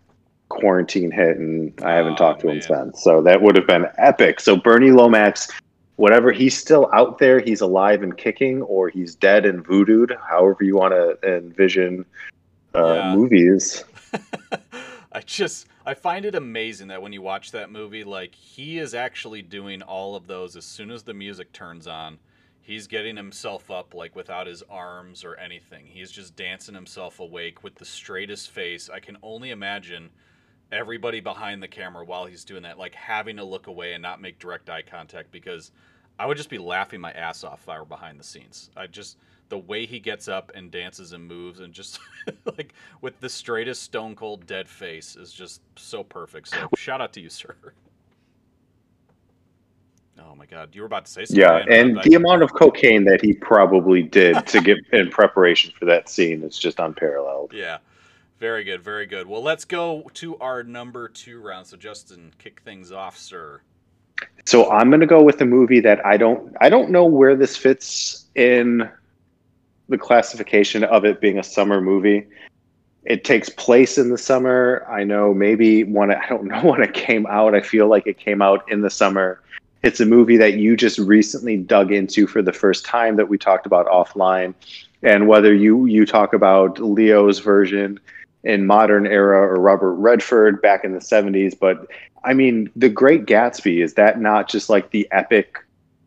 quarantine 0.48 1.10
hit, 1.10 1.36
and 1.36 1.72
I 1.82 1.94
haven't 1.94 2.14
oh, 2.14 2.16
talked 2.16 2.40
to 2.40 2.46
man. 2.46 2.56
him 2.56 2.62
since. 2.62 3.02
So 3.02 3.22
that 3.22 3.42
would 3.42 3.56
have 3.56 3.66
been 3.66 3.86
epic. 3.98 4.40
So 4.40 4.56
Bernie 4.56 4.90
Lomax, 4.90 5.50
whatever 5.96 6.32
he's 6.32 6.56
still 6.56 6.88
out 6.92 7.18
there, 7.18 7.40
he's 7.40 7.60
alive 7.60 8.02
and 8.02 8.16
kicking, 8.16 8.62
or 8.62 8.88
he's 8.88 9.14
dead 9.14 9.46
and 9.46 9.64
voodooed, 9.64 10.16
however 10.28 10.64
you 10.64 10.76
want 10.76 10.92
to 10.92 11.36
envision 11.36 12.04
uh, 12.74 12.94
yeah. 12.94 13.14
movies. 13.14 13.84
I 15.12 15.20
just 15.20 15.68
I 15.86 15.94
find 15.94 16.24
it 16.24 16.34
amazing 16.34 16.88
that 16.88 17.02
when 17.02 17.12
you 17.12 17.22
watch 17.22 17.52
that 17.52 17.70
movie, 17.70 18.04
like 18.04 18.34
he 18.34 18.78
is 18.78 18.94
actually 18.94 19.42
doing 19.42 19.82
all 19.82 20.16
of 20.16 20.26
those 20.26 20.56
as 20.56 20.64
soon 20.64 20.90
as 20.90 21.02
the 21.02 21.14
music 21.14 21.52
turns 21.52 21.86
on 21.86 22.18
He's 22.64 22.86
getting 22.86 23.14
himself 23.14 23.70
up 23.70 23.92
like 23.92 24.16
without 24.16 24.46
his 24.46 24.62
arms 24.70 25.22
or 25.22 25.36
anything. 25.36 25.84
He's 25.84 26.10
just 26.10 26.34
dancing 26.34 26.74
himself 26.74 27.20
awake 27.20 27.62
with 27.62 27.74
the 27.74 27.84
straightest 27.84 28.50
face. 28.50 28.88
I 28.88 29.00
can 29.00 29.18
only 29.22 29.50
imagine 29.50 30.08
everybody 30.72 31.20
behind 31.20 31.62
the 31.62 31.68
camera 31.68 32.06
while 32.06 32.24
he's 32.24 32.42
doing 32.42 32.62
that, 32.62 32.78
like 32.78 32.94
having 32.94 33.36
to 33.36 33.44
look 33.44 33.66
away 33.66 33.92
and 33.92 34.00
not 34.00 34.22
make 34.22 34.38
direct 34.38 34.70
eye 34.70 34.80
contact 34.80 35.30
because 35.30 35.72
I 36.18 36.24
would 36.24 36.38
just 36.38 36.48
be 36.48 36.56
laughing 36.56 37.02
my 37.02 37.12
ass 37.12 37.44
off 37.44 37.64
if 37.64 37.68
I 37.68 37.78
were 37.78 37.84
behind 37.84 38.18
the 38.18 38.24
scenes. 38.24 38.70
I 38.74 38.86
just 38.86 39.18
the 39.50 39.58
way 39.58 39.84
he 39.84 40.00
gets 40.00 40.26
up 40.26 40.50
and 40.54 40.70
dances 40.70 41.12
and 41.12 41.28
moves 41.28 41.60
and 41.60 41.74
just 41.74 42.00
like 42.56 42.72
with 43.02 43.20
the 43.20 43.28
straightest 43.28 43.82
stone 43.82 44.16
cold 44.16 44.46
dead 44.46 44.70
face 44.70 45.16
is 45.16 45.34
just 45.34 45.60
so 45.76 46.02
perfect. 46.02 46.48
So 46.48 46.70
shout 46.76 47.02
out 47.02 47.12
to 47.12 47.20
you, 47.20 47.28
sir. 47.28 47.56
Oh 50.18 50.34
my 50.36 50.46
God, 50.46 50.74
you 50.74 50.82
were 50.82 50.86
about 50.86 51.06
to 51.06 51.10
say 51.10 51.24
something. 51.24 51.40
Yeah, 51.40 51.64
and 51.68 52.00
the 52.02 52.14
amount 52.14 52.42
of 52.42 52.52
cocaine 52.54 53.04
that 53.04 53.20
he 53.20 53.32
probably 53.32 54.02
did 54.02 54.46
to 54.46 54.60
get 54.60 54.78
in 54.92 55.10
preparation 55.10 55.72
for 55.78 55.84
that 55.86 56.08
scene 56.08 56.42
is 56.42 56.58
just 56.58 56.78
unparalleled. 56.78 57.52
Yeah, 57.52 57.78
very 58.38 58.62
good, 58.62 58.82
very 58.82 59.06
good. 59.06 59.26
Well, 59.26 59.42
let's 59.42 59.64
go 59.64 60.08
to 60.14 60.36
our 60.38 60.62
number 60.62 61.08
two 61.08 61.40
round. 61.40 61.66
So, 61.66 61.76
Justin, 61.76 62.32
kick 62.38 62.60
things 62.64 62.92
off, 62.92 63.18
sir. 63.18 63.60
So 64.46 64.70
I'm 64.70 64.90
going 64.90 65.00
to 65.00 65.06
go 65.06 65.22
with 65.22 65.40
a 65.40 65.46
movie 65.46 65.80
that 65.80 66.04
I 66.06 66.16
don't 66.16 66.54
I 66.60 66.68
don't 66.68 66.90
know 66.90 67.04
where 67.04 67.34
this 67.34 67.56
fits 67.56 68.26
in 68.34 68.88
the 69.88 69.98
classification 69.98 70.84
of 70.84 71.04
it 71.04 71.20
being 71.20 71.38
a 71.38 71.42
summer 71.42 71.80
movie. 71.80 72.26
It 73.04 73.24
takes 73.24 73.48
place 73.50 73.98
in 73.98 74.10
the 74.10 74.16
summer. 74.16 74.86
I 74.88 75.04
know 75.04 75.34
maybe 75.34 75.84
when 75.84 76.10
it, 76.10 76.18
I 76.22 76.28
don't 76.28 76.44
know 76.48 76.62
when 76.62 76.82
it 76.82 76.94
came 76.94 77.26
out. 77.26 77.54
I 77.54 77.60
feel 77.60 77.88
like 77.88 78.06
it 78.06 78.18
came 78.18 78.40
out 78.40 78.70
in 78.70 78.80
the 78.80 78.90
summer 78.90 79.40
it's 79.84 80.00
a 80.00 80.06
movie 80.06 80.38
that 80.38 80.54
you 80.54 80.76
just 80.76 80.98
recently 80.98 81.58
dug 81.58 81.92
into 81.92 82.26
for 82.26 82.40
the 82.40 82.54
first 82.54 82.86
time 82.86 83.16
that 83.16 83.28
we 83.28 83.36
talked 83.36 83.66
about 83.66 83.86
offline. 83.86 84.54
And 85.02 85.28
whether 85.28 85.52
you 85.52 85.84
you 85.84 86.06
talk 86.06 86.32
about 86.32 86.78
Leo's 86.78 87.38
version 87.38 88.00
in 88.44 88.66
modern 88.66 89.06
era 89.06 89.38
or 89.38 89.60
Robert 89.60 89.92
Redford 89.94 90.62
back 90.62 90.84
in 90.84 90.92
the 90.92 91.00
70s, 91.00 91.58
but 91.58 91.86
I 92.24 92.32
mean, 92.32 92.70
The 92.74 92.88
Great 92.88 93.26
Gatsby 93.26 93.84
is 93.84 93.94
that 93.94 94.18
not 94.18 94.48
just 94.48 94.70
like 94.70 94.90
the 94.90 95.06
epic 95.12 95.58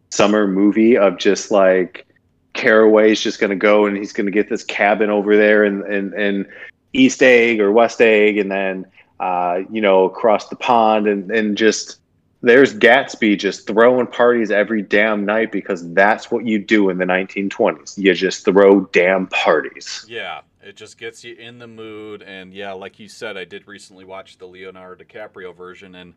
summer 0.09 0.47
movie 0.47 0.97
of 0.97 1.19
just 1.19 1.51
like 1.51 2.07
Carraway's 2.55 3.21
just 3.21 3.39
going 3.39 3.51
to 3.51 3.55
go 3.55 3.85
and 3.85 3.95
he's 3.95 4.13
going 4.13 4.25
to 4.25 4.31
get 4.31 4.49
this 4.49 4.63
cabin 4.63 5.11
over 5.11 5.37
there 5.37 5.63
in, 5.63 5.85
in, 5.91 6.19
in 6.19 6.47
East 6.93 7.21
Egg 7.21 7.59
or 7.59 7.71
West 7.71 8.01
Egg 8.01 8.39
and 8.39 8.49
then, 8.49 8.87
uh, 9.19 9.59
you 9.71 9.81
know, 9.81 10.05
across 10.05 10.47
the 10.47 10.55
pond 10.55 11.05
and, 11.05 11.29
and 11.29 11.55
just 11.55 11.99
there's 12.41 12.73
Gatsby 12.73 13.39
just 13.39 13.65
throwing 13.65 14.07
parties 14.07 14.51
every 14.51 14.81
damn 14.81 15.25
night 15.25 15.51
because 15.51 15.91
that's 15.93 16.29
what 16.29 16.45
you 16.45 16.59
do 16.59 16.89
in 16.89 16.97
the 16.97 17.05
1920s. 17.05 17.97
You 17.97 18.13
just 18.13 18.45
throw 18.45 18.81
damn 18.85 19.27
parties. 19.27 20.05
Yeah, 20.07 20.41
it 20.61 20.75
just 20.75 20.97
gets 20.97 21.23
you 21.23 21.35
in 21.35 21.59
the 21.59 21.67
mood. 21.67 22.21
And 22.21 22.53
yeah, 22.53 22.73
like 22.73 22.99
you 22.99 23.07
said, 23.07 23.37
I 23.37 23.45
did 23.45 23.67
recently 23.67 24.05
watch 24.05 24.37
the 24.37 24.45
Leonardo 24.45 25.03
DiCaprio 25.03 25.55
version, 25.55 25.95
and 25.95 26.13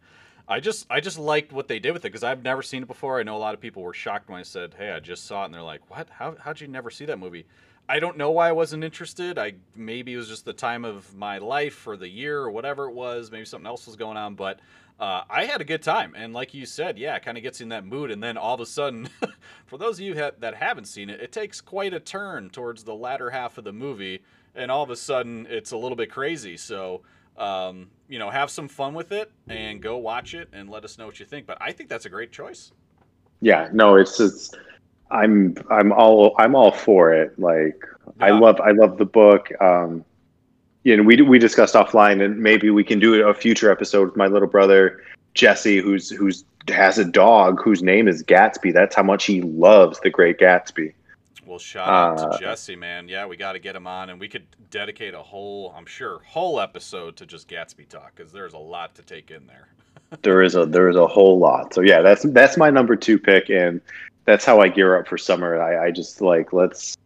I 0.47 0.61
just 0.61 0.87
I 0.91 1.01
just 1.01 1.19
liked 1.19 1.53
what 1.53 1.69
they 1.69 1.79
did 1.79 1.93
with 1.93 2.05
it 2.05 2.09
because 2.09 2.25
I've 2.25 2.43
never 2.43 2.63
seen 2.63 2.83
it 2.83 2.89
before. 2.89 3.19
I 3.19 3.23
know 3.23 3.37
a 3.37 3.39
lot 3.39 3.55
of 3.55 3.61
people 3.61 3.83
were 3.83 3.95
shocked 3.95 4.29
when 4.29 4.39
I 4.39 4.43
said, 4.43 4.75
"Hey, 4.77 4.91
I 4.91 5.01
just 5.01 5.27
saw 5.27 5.43
it," 5.43 5.47
and 5.47 5.55
they're 5.55 5.63
like, 5.63 5.89
"What? 5.89 6.09
How 6.11 6.37
how'd 6.39 6.61
you 6.61 6.69
never 6.69 6.91
see 6.91 7.07
that 7.07 7.19
movie?" 7.19 7.47
I 7.89 7.99
don't 7.99 8.17
know 8.17 8.31
why 8.31 8.49
I 8.49 8.53
wasn't 8.53 8.85
interested. 8.85 9.39
I 9.39 9.55
maybe 9.75 10.15
it 10.15 10.17
was 10.17 10.29
just 10.29 10.45
the 10.45 10.53
time 10.53 10.85
of 10.85 11.15
my 11.17 11.39
life 11.39 11.87
or 11.87 11.97
the 11.97 12.09
year 12.09 12.39
or 12.39 12.51
whatever 12.51 12.89
it 12.89 12.95
was. 12.95 13.31
Maybe 13.31 13.45
something 13.45 13.67
else 13.67 13.87
was 13.87 13.97
going 13.97 14.17
on, 14.17 14.35
but 14.37 14.61
uh, 15.01 15.23
I 15.31 15.47
had 15.47 15.61
a 15.61 15.65
good 15.65 15.83
time. 15.83 16.15
And 16.15 16.35
like 16.35 16.53
you 16.53 16.67
said, 16.67 16.99
yeah, 16.99 17.17
it 17.17 17.25
kind 17.25 17.39
of 17.39 17.43
gets 17.43 17.61
in 17.61 17.71
that 17.71 17.87
mood. 17.87 18.11
And 18.11 18.23
then 18.23 18.37
all 18.37 18.55
of 18.55 18.61
a 18.61 18.67
sudden, 18.67 19.09
for 19.67 19.79
those 19.79 19.99
of 19.99 20.05
you 20.05 20.17
ha- 20.17 20.33
that 20.39 20.55
haven't 20.55 20.85
seen 20.85 21.09
it, 21.09 21.21
it 21.21 21.33
takes 21.33 21.61
quite 21.61 21.95
a 21.95 22.01
turn 22.01 22.51
towards 22.51 22.85
the 22.85 22.95
latter 22.95 23.31
half 23.31 23.57
of 23.57 23.65
the 23.65 23.73
movie. 23.73 24.23
And 24.55 24.71
all 24.71 24.83
of 24.83 24.91
a 24.91 24.97
sudden, 24.97 25.47
it's 25.49 25.73
a 25.73 25.77
little 25.77 25.97
bit 25.97 26.11
crazy. 26.11 26.57
So, 26.59 27.01
um, 27.39 27.89
you 28.09 28.19
know, 28.19 28.29
have 28.29 28.51
some 28.51 28.69
fun 28.69 28.93
with 28.93 29.11
it 29.11 29.33
and 29.49 29.81
go 29.81 29.97
watch 29.97 30.35
it 30.35 30.49
and 30.53 30.69
let 30.69 30.85
us 30.85 30.99
know 30.99 31.07
what 31.07 31.19
you 31.19 31.25
think. 31.25 31.47
But 31.47 31.57
I 31.61 31.73
think 31.73 31.89
that's 31.89 32.05
a 32.05 32.11
great 32.11 32.31
choice. 32.31 32.73
Yeah, 33.41 33.69
no, 33.73 33.97
it's 33.97 34.21
it's 34.21 34.53
I'm 35.11 35.57
I'm 35.71 35.93
all 35.93 36.35
I'm 36.39 36.55
all 36.55 36.73
for 36.73 37.13
it. 37.13 37.39
Like 37.39 37.83
yeah. 38.19 38.27
I 38.27 38.31
love 38.31 38.61
I 38.61 38.71
love 38.71 38.99
the 38.99 39.05
book. 39.05 39.51
Um, 39.61 40.05
you 40.85 40.97
know, 40.97 41.03
we 41.03 41.21
we 41.23 41.39
discussed 41.39 41.75
offline, 41.75 42.25
and 42.25 42.39
maybe 42.39 42.71
we 42.71 42.85
can 42.85 42.99
do 42.99 43.29
a 43.29 43.35
future 43.35 43.71
episode 43.71 44.07
with 44.07 44.17
my 44.17 44.27
little 44.27 44.49
brother 44.49 45.03
Jesse, 45.35 45.79
who's 45.79 46.11
who's 46.11 46.45
has 46.69 46.99
a 46.99 47.05
dog 47.05 47.61
whose 47.63 47.83
name 47.83 48.09
is 48.09 48.23
Gatsby. 48.23 48.73
That's 48.73 48.95
how 48.95 49.03
much 49.03 49.25
he 49.25 49.43
loves 49.43 50.01
the 50.01 50.11
Great 50.11 50.39
Gatsby. 50.39 50.93
Well, 51.47 51.59
shout 51.59 51.89
out 51.89 52.21
uh, 52.21 52.33
to 52.33 52.39
Jesse, 52.39 52.77
man. 52.77 53.09
Yeah, 53.09 53.27
we 53.27 53.37
got 53.37 53.55
to 53.55 53.59
get 53.59 53.75
him 53.75 53.87
on, 53.87 54.11
and 54.11 54.21
we 54.21 54.29
could 54.29 54.47
dedicate 54.71 55.15
a 55.15 55.23
whole, 55.23 55.75
I'm 55.77 55.87
sure, 55.87 56.21
whole 56.25 56.61
episode 56.61 57.17
to 57.17 57.27
just 57.27 57.49
Gatsby 57.49 57.89
talk 57.89 58.13
because 58.15 58.31
there's 58.31 58.53
a 58.53 58.59
lot 58.59 58.95
to 58.95 59.03
take 59.03 59.33
in 59.33 59.49
there. 59.49 59.69
there 60.23 60.43
is 60.43 60.55
a 60.55 60.65
there 60.67 60.89
is 60.89 60.97
a 60.97 61.07
whole 61.07 61.39
lot. 61.39 61.75
So 61.75 61.81
yeah, 61.81 62.03
that's 62.03 62.23
that's 62.23 62.57
my 62.57 62.71
number 62.71 62.95
two 62.97 63.19
pick, 63.19 63.51
and 63.51 63.81
that's 64.31 64.45
how 64.45 64.61
I 64.61 64.69
gear 64.69 64.97
up 64.97 65.09
for 65.09 65.19
summer. 65.19 65.61
I, 65.61 65.87
I 65.87 65.91
just 65.91 66.21
like 66.21 66.53
let's 66.53 66.97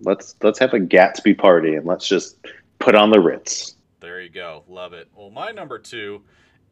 let's 0.00 0.34
let's 0.42 0.58
have 0.58 0.74
a 0.74 0.80
Gatsby 0.80 1.38
party 1.38 1.76
and 1.76 1.86
let's 1.86 2.08
just 2.08 2.36
put 2.80 2.96
on 2.96 3.10
the 3.10 3.20
Ritz. 3.20 3.76
There 4.00 4.20
you 4.20 4.28
go. 4.28 4.64
Love 4.68 4.92
it. 4.92 5.08
Well, 5.14 5.30
my 5.30 5.52
number 5.52 5.78
two 5.78 6.22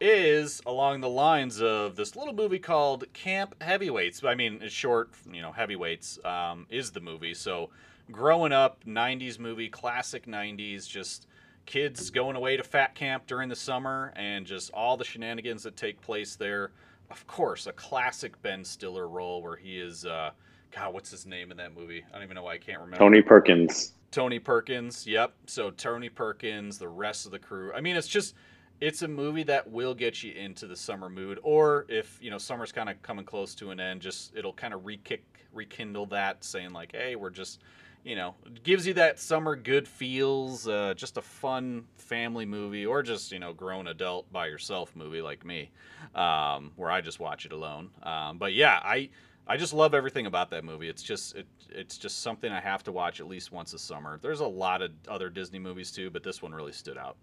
is 0.00 0.60
along 0.66 1.00
the 1.00 1.08
lines 1.08 1.62
of 1.62 1.94
this 1.94 2.16
little 2.16 2.34
movie 2.34 2.58
called 2.58 3.04
Camp 3.12 3.54
Heavyweights. 3.62 4.24
I 4.24 4.34
mean, 4.34 4.58
it's 4.60 4.74
short, 4.74 5.10
you 5.30 5.40
know, 5.40 5.52
Heavyweights 5.52 6.18
um, 6.24 6.66
is 6.68 6.90
the 6.90 7.00
movie. 7.00 7.34
So, 7.34 7.70
growing 8.10 8.52
up, 8.52 8.84
90s 8.84 9.38
movie, 9.38 9.68
classic 9.68 10.26
90s, 10.26 10.88
just 10.88 11.28
kids 11.64 12.10
going 12.10 12.34
away 12.34 12.56
to 12.56 12.64
fat 12.64 12.96
camp 12.96 13.28
during 13.28 13.48
the 13.48 13.54
summer 13.54 14.12
and 14.16 14.44
just 14.44 14.72
all 14.72 14.96
the 14.96 15.04
shenanigans 15.04 15.62
that 15.62 15.76
take 15.76 16.00
place 16.00 16.34
there. 16.34 16.72
Of 17.12 17.26
course, 17.26 17.66
a 17.66 17.72
classic 17.72 18.40
Ben 18.40 18.64
Stiller 18.64 19.06
role 19.06 19.42
where 19.42 19.54
he 19.54 19.78
is, 19.78 20.06
uh, 20.06 20.30
God, 20.70 20.94
what's 20.94 21.10
his 21.10 21.26
name 21.26 21.50
in 21.50 21.58
that 21.58 21.76
movie? 21.76 22.02
I 22.08 22.14
don't 22.14 22.22
even 22.22 22.36
know 22.36 22.44
why 22.44 22.54
I 22.54 22.58
can't 22.58 22.80
remember. 22.80 22.96
Tony 22.96 23.20
Perkins. 23.20 23.92
Tony 24.10 24.38
Perkins. 24.38 25.06
Yep. 25.06 25.34
So 25.46 25.70
Tony 25.72 26.08
Perkins, 26.08 26.78
the 26.78 26.88
rest 26.88 27.26
of 27.26 27.32
the 27.32 27.38
crew. 27.38 27.70
I 27.74 27.82
mean, 27.82 27.96
it's 27.96 28.08
just 28.08 28.34
it's 28.80 29.02
a 29.02 29.08
movie 29.08 29.42
that 29.42 29.70
will 29.70 29.94
get 29.94 30.22
you 30.22 30.32
into 30.32 30.66
the 30.66 30.74
summer 30.74 31.10
mood 31.10 31.38
or 31.42 31.84
if 31.90 32.18
you 32.20 32.30
know 32.30 32.38
summer's 32.38 32.72
kind 32.72 32.88
of 32.88 33.00
coming 33.02 33.24
close 33.24 33.54
to 33.54 33.70
an 33.70 33.78
end 33.78 34.00
just 34.00 34.34
it'll 34.34 34.52
kind 34.52 34.74
of 34.74 34.84
re-kick 34.84 35.22
rekindle 35.52 36.04
that 36.06 36.42
saying 36.42 36.72
like 36.72 36.90
hey 36.90 37.14
we're 37.14 37.30
just 37.30 37.60
you 38.04 38.16
know 38.16 38.34
gives 38.62 38.86
you 38.86 38.94
that 38.94 39.18
summer 39.18 39.56
good 39.56 39.86
feels 39.86 40.66
uh, 40.66 40.94
just 40.96 41.16
a 41.16 41.22
fun 41.22 41.84
family 41.96 42.44
movie 42.44 42.84
or 42.84 43.02
just 43.02 43.32
you 43.32 43.38
know 43.38 43.52
grown 43.52 43.88
adult 43.88 44.30
by 44.32 44.46
yourself 44.46 44.94
movie 44.96 45.22
like 45.22 45.44
me 45.44 45.70
um, 46.14 46.72
where 46.76 46.90
i 46.90 47.00
just 47.00 47.20
watch 47.20 47.46
it 47.46 47.52
alone. 47.52 47.90
Um, 48.02 48.38
but 48.38 48.52
yeah 48.52 48.80
i 48.82 49.08
i 49.46 49.56
just 49.56 49.72
love 49.72 49.94
everything 49.94 50.26
about 50.26 50.50
that 50.50 50.64
movie. 50.64 50.88
It's 50.88 51.02
just 51.02 51.36
it, 51.36 51.46
it's 51.68 51.96
just 51.98 52.22
something 52.22 52.50
i 52.50 52.60
have 52.60 52.82
to 52.84 52.92
watch 52.92 53.20
at 53.20 53.26
least 53.28 53.52
once 53.52 53.72
a 53.72 53.78
summer. 53.78 54.18
There's 54.20 54.40
a 54.40 54.46
lot 54.46 54.82
of 54.82 54.90
other 55.08 55.30
disney 55.30 55.58
movies 55.58 55.92
too 55.92 56.10
but 56.10 56.22
this 56.22 56.42
one 56.42 56.52
really 56.52 56.72
stood 56.72 56.98
out. 56.98 57.16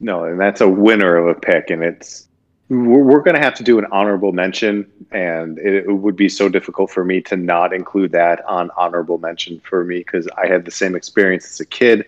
No, 0.00 0.24
and 0.24 0.38
that's 0.38 0.60
a 0.60 0.68
winner 0.68 1.16
of 1.16 1.26
a 1.26 1.38
pick, 1.38 1.70
and 1.70 1.82
it's 1.82 2.27
we're, 2.68 3.02
we're 3.02 3.22
going 3.22 3.34
to 3.34 3.40
have 3.42 3.54
to 3.54 3.62
do 3.62 3.78
an 3.78 3.86
honorable 3.90 4.32
mention, 4.32 4.90
and 5.10 5.58
it, 5.58 5.86
it, 5.86 5.92
would 5.92 6.16
be 6.16 6.28
so 6.28 6.48
difficult 6.48 6.90
for 6.90 7.04
me 7.04 7.20
to 7.22 7.36
not 7.36 7.72
include 7.72 8.12
that 8.12 8.44
on 8.46 8.70
honorable 8.76 9.18
mention 9.18 9.60
for 9.60 9.84
me 9.84 9.98
because 9.98 10.28
I 10.36 10.46
had 10.46 10.64
the 10.64 10.70
same 10.70 10.94
experience 10.94 11.46
as 11.46 11.60
a 11.60 11.66
kid. 11.66 12.06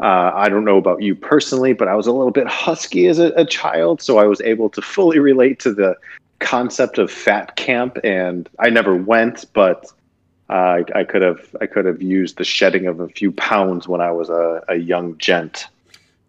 Uh, 0.00 0.32
I 0.34 0.48
don't 0.48 0.64
know 0.64 0.78
about 0.78 1.02
you 1.02 1.14
personally, 1.14 1.72
but 1.72 1.88
I 1.88 1.94
was 1.94 2.06
a 2.06 2.12
little 2.12 2.32
bit 2.32 2.46
husky 2.46 3.06
as 3.06 3.18
a, 3.18 3.28
a 3.36 3.44
child, 3.44 4.02
so 4.02 4.18
I 4.18 4.24
was 4.24 4.40
able 4.40 4.68
to 4.70 4.82
fully 4.82 5.18
relate 5.18 5.60
to 5.60 5.72
the 5.72 5.96
concept 6.40 6.98
of 6.98 7.10
fat 7.10 7.56
camp, 7.56 7.98
and 8.04 8.48
I 8.58 8.68
never 8.68 8.96
went, 8.96 9.46
but 9.54 9.86
uh, 10.50 10.52
I, 10.52 10.84
I, 10.94 11.04
could 11.04 11.22
have 11.22 11.56
I 11.60 11.66
could 11.66 11.86
have 11.86 12.02
used 12.02 12.36
the 12.36 12.44
shedding 12.44 12.86
of 12.86 13.00
a 13.00 13.08
few 13.08 13.32
pounds 13.32 13.88
when 13.88 14.00
I 14.00 14.10
was 14.10 14.28
a, 14.28 14.62
a 14.68 14.74
young 14.74 15.16
gent. 15.18 15.68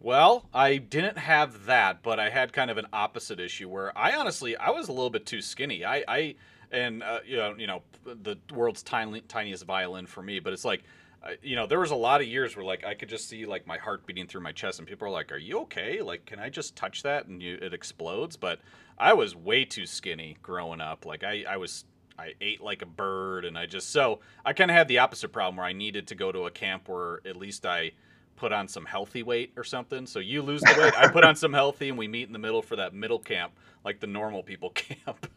Well, 0.04 0.50
I 0.54 0.80
didn't 0.80 1.18
have 1.18 1.66
that, 1.68 2.04
but 2.04 2.20
I 2.20 2.30
had 2.30 2.52
kind 2.52 2.70
of 2.70 2.78
an 2.78 2.88
opposite 2.92 3.40
issue 3.40 3.70
where 3.70 3.98
I 3.98 4.12
honestly 4.18 4.58
I 4.58 4.70
was 4.70 4.90
a 4.90 4.92
little 4.92 5.10
bit 5.10 5.26
too 5.26 5.42
skinny. 5.42 5.86
I, 5.86 6.04
I 6.06 6.36
and 6.74 7.02
uh, 7.02 7.20
you 7.26 7.38
know 7.38 7.56
you 7.58 7.68
know 7.68 7.84
the 8.04 8.36
world's 8.54 8.84
tiny, 8.84 9.22
tiniest 9.22 9.64
violin 9.64 10.06
for 10.06 10.22
me, 10.22 10.40
but 10.40 10.52
it's 10.52 10.66
like 10.66 10.84
uh, 11.24 11.30
you 11.42 11.56
know 11.56 11.66
there 11.68 11.80
was 11.80 11.92
a 11.92 11.96
lot 11.96 12.20
of 12.20 12.28
years 12.28 12.54
where 12.54 12.66
like 12.66 12.84
I 12.84 12.96
could 12.96 13.08
just 13.08 13.30
see 13.30 13.46
like 13.46 13.66
my 13.66 13.78
heart 13.78 14.06
beating 14.06 14.28
through 14.28 14.42
my 14.42 14.52
chest, 14.52 14.78
and 14.80 14.86
people 14.86 15.08
are 15.08 15.12
like, 15.12 15.32
"Are 15.32 15.38
you 15.38 15.60
okay? 15.62 16.02
Like, 16.02 16.26
can 16.26 16.38
I 16.38 16.50
just 16.50 16.76
touch 16.76 17.02
that 17.04 17.28
and 17.28 17.42
you 17.42 17.58
it 17.62 17.74
explodes?" 17.74 18.36
But 18.36 18.60
I 18.98 19.14
was 19.14 19.38
way 19.38 19.64
too 19.64 19.86
skinny 19.86 20.36
growing 20.44 20.82
up. 20.82 21.06
Like 21.06 21.24
I 21.24 21.46
I 21.48 21.56
was 21.56 21.86
I 22.20 22.34
ate 22.42 22.60
like 22.60 22.82
a 22.82 22.86
bird, 22.88 23.46
and 23.46 23.58
I 23.58 23.68
just 23.68 23.92
so 23.92 24.20
I 24.44 24.52
kind 24.52 24.70
of 24.70 24.76
had 24.76 24.90
the 24.90 25.00
opposite 25.00 25.30
problem 25.32 25.56
where 25.56 25.66
I 25.66 25.72
needed 25.72 26.08
to 26.08 26.16
go 26.16 26.30
to 26.34 26.46
a 26.46 26.52
camp 26.52 26.90
where 26.90 27.22
at 27.26 27.38
least 27.38 27.66
I 27.66 27.94
put 28.36 28.52
on 28.52 28.68
some 28.68 28.86
healthy 28.86 29.24
weight 29.24 29.54
or 29.56 29.64
something. 29.64 30.06
So 30.06 30.20
you 30.20 30.42
lose 30.42 30.62
the 30.62 30.76
weight, 30.78 30.94
I 30.98 31.08
put 31.08 31.24
on 31.24 31.36
some 31.36 31.54
healthy, 31.54 31.90
and 31.90 31.98
we 31.98 32.08
meet 32.08 32.28
in 32.28 32.34
the 32.34 32.40
middle 32.40 32.62
for 32.62 32.76
that 32.76 32.94
middle 32.94 33.20
camp, 33.20 33.54
like 33.86 34.00
the 34.00 34.08
normal 34.08 34.44
people 34.44 34.70
camp. 34.76 35.28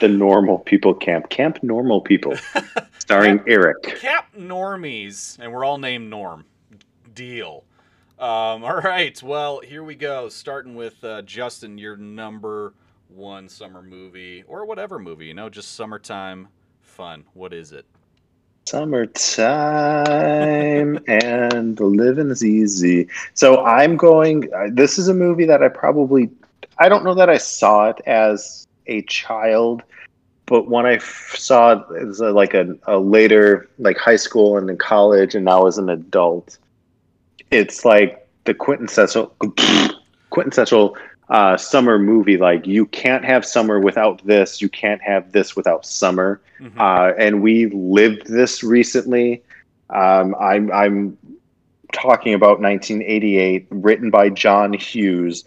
the 0.00 0.08
normal 0.08 0.58
people 0.58 0.94
camp, 0.94 1.28
Camp 1.28 1.62
Normal 1.62 2.00
People, 2.00 2.34
starring 2.98 3.38
camp, 3.38 3.48
Eric. 3.48 3.82
Camp 3.98 4.26
Normies, 4.38 5.38
and 5.40 5.52
we're 5.52 5.64
all 5.64 5.78
named 5.78 6.08
Norm. 6.08 6.44
Deal. 7.14 7.64
Um, 8.18 8.64
all 8.64 8.80
right, 8.80 9.20
well, 9.22 9.60
here 9.60 9.82
we 9.82 9.94
go. 9.94 10.28
Starting 10.28 10.74
with 10.74 11.02
uh, 11.02 11.22
Justin, 11.22 11.78
your 11.78 11.96
number 11.96 12.74
one 13.08 13.48
summer 13.48 13.82
movie, 13.82 14.44
or 14.46 14.64
whatever 14.64 14.98
movie, 14.98 15.26
you 15.26 15.34
know, 15.34 15.48
just 15.48 15.74
summertime 15.74 16.48
fun. 16.80 17.24
What 17.34 17.52
is 17.52 17.72
it? 17.72 17.86
Summertime 18.70 19.66
and 21.08 21.76
the 21.76 21.84
living 21.84 22.30
is 22.30 22.44
easy. 22.44 23.08
So 23.34 23.64
I'm 23.64 23.96
going. 23.96 24.48
Uh, 24.54 24.68
this 24.70 24.96
is 24.96 25.08
a 25.08 25.14
movie 25.14 25.44
that 25.46 25.60
I 25.60 25.68
probably. 25.68 26.30
I 26.78 26.88
don't 26.88 27.02
know 27.02 27.14
that 27.14 27.28
I 27.28 27.36
saw 27.36 27.90
it 27.90 28.00
as 28.06 28.68
a 28.86 29.02
child, 29.02 29.82
but 30.46 30.68
when 30.68 30.86
I 30.86 30.94
f- 30.94 31.34
saw 31.36 31.72
it 31.72 31.80
as 32.08 32.20
a, 32.20 32.30
like 32.30 32.54
a, 32.54 32.76
a 32.86 32.98
later, 33.00 33.68
like 33.80 33.98
high 33.98 34.14
school 34.14 34.56
and 34.56 34.70
in 34.70 34.78
college, 34.78 35.34
and 35.34 35.44
now 35.44 35.66
as 35.66 35.76
an 35.76 35.90
adult, 35.90 36.56
it's 37.50 37.84
like 37.84 38.24
the 38.44 38.54
quintessential 38.54 39.34
quintessential 40.30 40.96
uh, 41.30 41.56
summer 41.56 41.98
movie. 41.98 42.36
Like 42.36 42.66
you 42.66 42.86
can't 42.86 43.24
have 43.24 43.46
summer 43.46 43.78
without 43.80 44.24
this. 44.26 44.60
You 44.60 44.68
can't 44.68 45.00
have 45.00 45.32
this 45.32 45.56
without 45.56 45.86
summer. 45.86 46.40
Mm-hmm. 46.60 46.80
Uh, 46.80 47.12
and 47.18 47.40
we 47.40 47.66
lived 47.66 48.26
this 48.26 48.62
recently. 48.62 49.42
Um, 49.88 50.34
I'm, 50.38 50.70
I'm 50.72 51.16
talking 51.92 52.34
about 52.34 52.60
1988, 52.60 53.66
written 53.70 54.10
by 54.10 54.28
John 54.28 54.72
Hughes, 54.72 55.44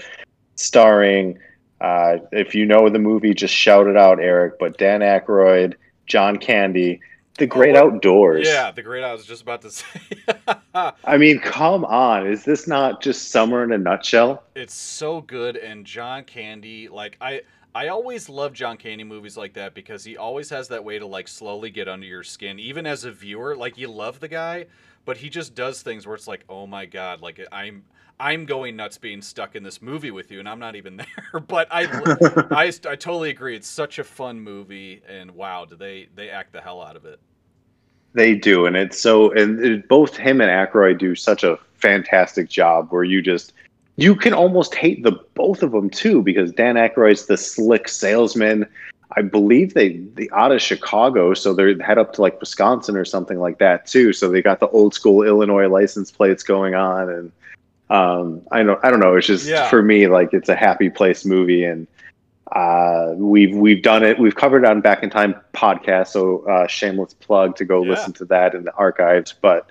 starring. 0.56 1.38
Uh, 1.82 2.18
if 2.32 2.56
you 2.56 2.66
know 2.66 2.90
the 2.90 3.00
movie, 3.00 3.34
just 3.34 3.54
shout 3.54 3.88
it 3.88 3.98
out, 3.98 4.20
Eric. 4.20 4.60
But 4.60 4.78
Dan 4.78 5.02
Aykroyd, 5.02 5.75
John 6.08 6.38
Candy, 6.38 7.02
the 7.38 7.48
Great 7.48 7.75
oh, 7.75 7.88
Outdoors. 7.88 8.48
Yeah, 8.48 8.72
The 8.72 8.84
Great. 8.84 9.04
I 9.04 9.12
was 9.12 9.25
just 9.25 9.42
about 9.42 9.62
to 9.62 9.70
say. 9.72 9.86
I 10.74 11.18
mean, 11.18 11.40
come 11.40 11.86
on. 11.86 12.28
Is 12.28 12.44
this 12.44 12.68
not 12.68 13.02
just 13.02 13.32
summer 13.32 13.63
in 13.63 13.72
a 13.72 13.78
nutshell? 13.78 14.44
It's 14.56 14.74
so 14.74 15.22
good, 15.22 15.58
and 15.58 15.86
John 15.86 16.24
Candy, 16.24 16.90
like 16.90 17.18
I. 17.22 17.42
I 17.75 17.88
always 17.88 18.30
love 18.30 18.54
John 18.54 18.78
Candy 18.78 19.04
movies 19.04 19.36
like 19.36 19.54
that 19.54 19.74
because 19.74 20.04
he 20.04 20.16
always 20.16 20.52
has 20.52 20.68
that 20.68 20.84
way 20.84 21.00
to 21.00 21.08
like 21.08 21.28
slowly 21.28 21.72
get 21.72 21.88
under 21.88 22.06
your 22.06 22.22
skin, 22.22 22.60
even 22.60 22.86
as 22.86 23.04
a 23.04 23.12
viewer. 23.12 23.56
Like 23.56 23.80
you 23.80 23.88
love 23.88 24.20
the 24.20 24.28
guy, 24.28 24.68
but 25.06 25.18
he 25.18 25.28
just 25.28 25.56
does 25.56 25.82
things 25.82 26.06
where 26.06 26.16
it's 26.16 26.28
like, 26.28 26.44
oh 26.48 26.68
my 26.68 26.86
god, 26.86 27.22
like 27.22 27.42
I'm 27.52 27.84
I'm 28.20 28.46
going 28.46 28.75
nuts 28.75 28.98
being 28.98 29.22
stuck 29.22 29.55
in 29.55 29.63
this 29.63 29.82
movie 29.82 30.12
with 30.12 30.32
you, 30.32 30.39
and 30.39 30.48
I'm 30.48 30.60
not 30.60 30.75
even 30.75 30.98
there. 31.34 31.39
but 31.39 31.67
I, 31.72 31.86
I, 32.51 32.65
I 32.65 32.96
totally 32.96 33.29
agree. 33.29 33.55
It's 33.55 33.67
such 33.67 34.00
a 34.00 34.03
fun 34.03 34.39
movie, 34.39 35.01
and 35.08 35.32
wow, 35.32 35.65
do 35.65 35.75
they 35.75 36.10
they 36.15 36.29
act 36.29 36.53
the 36.53 36.62
hell 36.62 36.82
out 36.82 36.96
of 36.96 37.05
it? 37.05 37.20
They 38.13 38.36
do, 38.36 38.65
and 38.65 38.75
it's 38.75 39.00
so 39.00 39.32
and 39.32 39.63
it, 39.63 39.88
both 39.88 40.15
him 40.15 40.39
and 40.41 40.50
Aykroyd 40.50 41.00
do 41.00 41.15
such 41.15 41.43
a 41.43 41.58
fantastic 41.75 42.50
job 42.50 42.91
where 42.91 43.03
you 43.03 43.22
just 43.22 43.53
you 43.96 44.15
can 44.15 44.34
almost 44.34 44.74
hate 44.75 45.03
the 45.03 45.12
both 45.34 45.63
of 45.63 45.72
them 45.72 45.89
too 45.89 46.22
because 46.22 46.51
Dan 46.51 46.75
Aykroyd's 46.75 47.25
the 47.25 47.38
slick 47.38 47.88
salesman. 47.88 48.67
I 49.15 49.22
believe 49.22 49.74
they 49.74 49.98
they 50.15 50.29
out 50.32 50.51
of 50.51 50.62
Chicago, 50.62 51.34
so 51.34 51.53
they're 51.53 51.77
head 51.82 51.98
up 51.98 52.13
to 52.13 52.22
like 52.22 52.39
Wisconsin 52.39 52.96
or 52.96 53.05
something 53.05 53.39
like 53.39 53.60
that 53.60 53.86
too. 53.86 54.13
So 54.13 54.29
they 54.29 54.41
got 54.41 54.60
the 54.60 54.70
old 54.70 54.93
school 54.93 55.24
Illinois 55.24 55.67
license 55.67 56.12
plates 56.12 56.43
going 56.43 56.74
on, 56.74 57.10
and 57.10 57.32
um, 57.90 58.42
I 58.52 58.63
don't 58.63 58.84
I 58.84 58.90
don't 58.90 59.00
know. 59.00 59.16
It's 59.16 59.28
just 59.28 59.48
yeah. 59.48 59.70
for 59.70 59.82
me 59.82 60.08
like 60.08 60.34
it's 60.34 60.50
a 60.50 60.56
happy 60.56 60.90
place 60.90 61.25
movie, 61.25 61.63
and 61.63 61.88
uh, 62.52 63.13
we've 63.16 63.56
we've 63.56 63.82
done 63.82 64.04
it. 64.04 64.20
We've 64.20 64.36
covered 64.36 64.63
it 64.63 64.70
on 64.70 64.82
Back 64.82 65.04
in 65.04 65.10
Time 65.10 65.36
podcast, 65.54 66.08
so 66.08 66.48
uh, 66.48 66.68
shameless 66.68 67.13
plug 67.16 67.56
to 67.58 67.66
go 67.66 67.84
yeah. 67.84 67.92
listen 67.92 68.13
to 68.13 68.25
that 68.25 68.56
in 68.56 68.63
the 68.63 68.74
archives. 68.75 69.34
But 69.40 69.70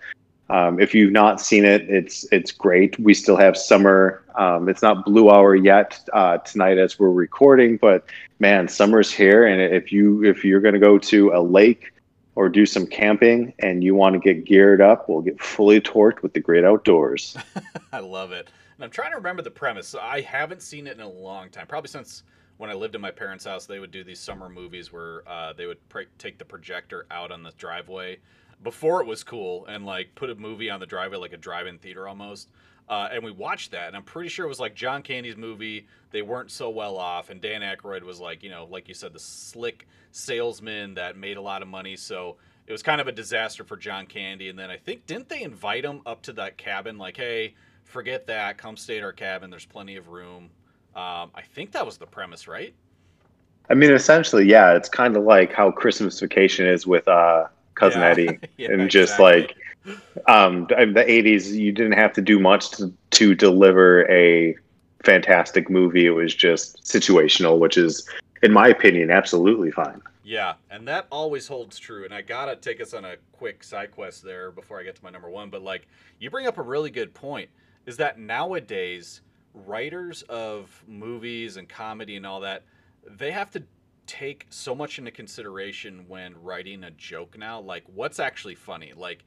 um, 0.51 0.79
if 0.81 0.95
you've 0.95 1.13
not 1.13 1.41
seen 1.41 1.65
it, 1.65 1.89
it's 1.89 2.27
it's 2.31 2.53
great. 2.53 2.99
We 3.01 3.15
still 3.15 3.37
have 3.37 3.57
summer. 3.57 4.23
Um, 4.35 4.69
it's 4.69 4.83
not 4.83 5.05
blue 5.05 5.31
hour 5.31 5.55
yet 5.55 6.01
uh, 6.13 6.39
tonight 6.39 6.79
as 6.79 6.99
we're 6.99 7.11
recording, 7.11 7.77
but 7.77 8.05
man, 8.39 8.69
summer's 8.69 9.11
here. 9.11 9.47
And 9.47 9.61
if 9.61 9.91
you 9.93 10.23
if 10.25 10.45
you're 10.45 10.61
going 10.61 10.75
to 10.75 10.81
go 10.81 10.99
to 10.99 11.33
a 11.33 11.41
lake 11.41 11.92
or 12.35 12.49
do 12.49 12.65
some 12.65 12.87
camping 12.87 13.53
and 13.59 13.85
you 13.85 13.95
want 13.95 14.15
to 14.15 14.19
get 14.19 14.45
geared 14.45 14.81
up, 14.81 15.09
we'll 15.09 15.21
get 15.21 15.41
fully 15.41 15.81
torqued 15.81 16.23
with 16.23 16.33
the 16.33 16.41
great 16.41 16.65
outdoors. 16.65 17.37
I 17.93 18.01
love 18.01 18.33
it. 18.33 18.49
And 18.77 18.85
I'm 18.85 18.91
trying 18.91 19.11
to 19.11 19.17
remember 19.17 19.43
the 19.43 19.51
premise. 19.51 19.95
I 19.95 20.23
haven't 20.23 20.63
seen 20.63 20.87
it 20.87 20.95
in 20.97 21.03
a 21.03 21.09
long 21.09 21.51
time, 21.51 21.67
probably 21.67 21.89
since 21.89 22.23
when 22.57 22.71
I 22.71 22.75
lived 22.75 22.95
in 22.95 23.01
my 23.01 23.11
parents' 23.11 23.45
house, 23.45 23.67
they 23.67 23.79
would 23.79 23.91
do 23.91 24.05
these 24.05 24.21
summer 24.21 24.49
movies 24.49 24.93
where 24.93 25.29
uh, 25.29 25.53
they 25.53 25.67
would 25.67 25.79
take 26.19 26.39
the 26.39 26.45
projector 26.45 27.07
out 27.11 27.33
on 27.33 27.43
the 27.43 27.53
driveway 27.59 28.19
before 28.63 29.01
it 29.01 29.07
was 29.07 29.25
cool 29.25 29.67
and 29.67 29.85
like 29.85 30.15
put 30.15 30.31
a 30.31 30.35
movie 30.35 30.71
on 30.71 30.81
the 30.81 30.87
driveway 30.87 31.19
like 31.19 31.33
a 31.33 31.37
drive-in 31.39 31.79
theater 31.79 32.09
almost. 32.09 32.51
Uh, 32.89 33.09
and 33.11 33.25
we 33.25 33.31
watched 33.31 33.71
that, 33.71 33.89
and 33.89 33.97
I'm 33.97 34.03
pretty 34.03 34.29
sure 34.29 34.45
it 34.45 34.49
was 34.49 34.61
like 34.61 34.75
John 34.75 35.03
Candy's 35.03 35.37
movie. 35.37 35.87
They 36.11 36.23
weren't 36.23 36.51
so 36.51 36.69
well 36.69 36.99
off, 36.99 37.31
and 37.31 37.41
Dan 37.41 37.63
Aykroyd 37.63 38.03
was 38.03 38.21
like, 38.21 38.43
you 38.43 38.51
know, 38.51 38.67
like 38.71 38.89
you 38.89 38.95
said, 38.95 39.13
the 39.13 39.19
slick 39.19 39.87
salesman 40.11 40.95
that 40.95 41.17
made 41.17 41.39
a 41.39 41.41
lot 41.41 41.63
of 41.63 41.69
money. 41.69 41.97
So 41.97 42.37
it 42.67 42.73
was 42.73 42.83
kind 42.83 43.01
of 43.01 43.09
a 43.09 43.13
disaster 43.13 43.65
for 43.65 43.77
John 43.77 44.07
Candy. 44.07 44.49
And 44.51 44.59
then 44.59 44.71
I 44.71 44.77
think 44.77 45.07
didn't 45.07 45.29
they 45.29 45.43
invite 45.43 45.85
him 45.85 46.03
up 46.05 46.23
to 46.23 46.33
that 46.35 46.59
cabin? 46.59 46.99
Like, 46.99 47.17
hey, 47.17 47.55
forget 47.85 48.27
that, 48.27 48.59
come 48.59 48.77
stay 48.77 48.99
at 48.99 49.05
our 49.05 49.13
cabin. 49.13 49.49
There's 49.51 49.65
plenty 49.65 49.97
of 49.97 50.09
room 50.09 50.51
Um, 50.95 51.31
I 51.35 51.43
think 51.43 51.73
that 51.73 51.87
was 51.87 51.97
the 51.97 52.07
premise, 52.07 52.47
right? 52.47 52.75
I 53.71 53.75
mean, 53.75 53.93
essentially, 53.93 54.47
yeah, 54.47 54.75
it's 54.75 54.89
kind 54.89 55.17
of 55.17 55.25
like 55.25 55.53
how 55.53 55.71
Christmas 55.71 56.21
Vacation 56.21 56.67
is 56.67 56.87
with 56.87 57.09
uh, 57.09 57.47
Cousin 57.75 58.01
Yeah. 58.01 58.09
Eddie, 58.09 58.39
Yeah, 58.57 58.73
and 58.73 58.91
just 58.91 59.15
exactly. 59.15 59.43
like 59.87 60.29
um, 60.29 60.67
in 60.79 60.93
the 60.95 61.05
'80s, 61.05 61.53
you 61.53 61.73
didn't 61.73 61.93
have 61.93 62.13
to 62.15 62.23
do 62.23 62.39
much 62.39 62.71
to, 62.73 62.93
to 63.11 63.35
deliver 63.35 64.11
a 64.11 64.55
fantastic 65.05 65.69
movie. 65.69 66.07
It 66.07 66.11
was 66.11 66.35
just 66.35 66.83
situational, 66.85 67.59
which 67.59 67.77
is, 67.77 68.09
in 68.43 68.53
my 68.53 68.69
opinion, 68.69 69.11
absolutely 69.11 69.71
fine. 69.71 70.01
Yeah, 70.25 70.55
and 70.71 70.87
that 70.87 71.07
always 71.11 71.49
holds 71.49 71.79
true. 71.79 72.05
And 72.05 72.15
I 72.15 72.23
gotta 72.23 72.55
take 72.57 72.81
us 72.81 72.95
on 72.95 73.05
a 73.05 73.17
quick 73.33 73.65
side 73.65 73.91
quest 73.91 74.23
there 74.23 74.53
before 74.53 74.79
I 74.79 74.85
get 74.85 74.95
to 74.97 75.05
my 75.05 75.11
number 75.11 75.29
one. 75.29 75.51
But 75.51 75.63
like, 75.63 75.89
you 76.21 76.31
bring 76.31 76.47
up 76.47 76.59
a 76.59 76.63
really 76.63 76.91
good 76.91 77.13
point. 77.13 77.51
Is 77.87 77.97
that 77.97 78.19
nowadays 78.21 79.23
writers 79.55 80.23
of 80.23 80.83
movies 80.87 81.57
and 81.57 81.69
comedy 81.69 82.17
and 82.17 82.25
all 82.25 82.41
that, 82.41 82.63
they 83.19 83.33
have 83.33 83.51
to 83.51 83.63
take 84.07 84.47
so 84.51 84.75
much 84.75 84.99
into 84.99 85.11
consideration 85.11 86.05
when 86.09 86.41
writing 86.43 86.85
a 86.85 86.91
joke 86.91 87.39
now. 87.39 87.61
Like, 87.61 87.85
what's 87.87 88.19
actually 88.19 88.55
funny? 88.55 88.93
Like, 88.97 89.25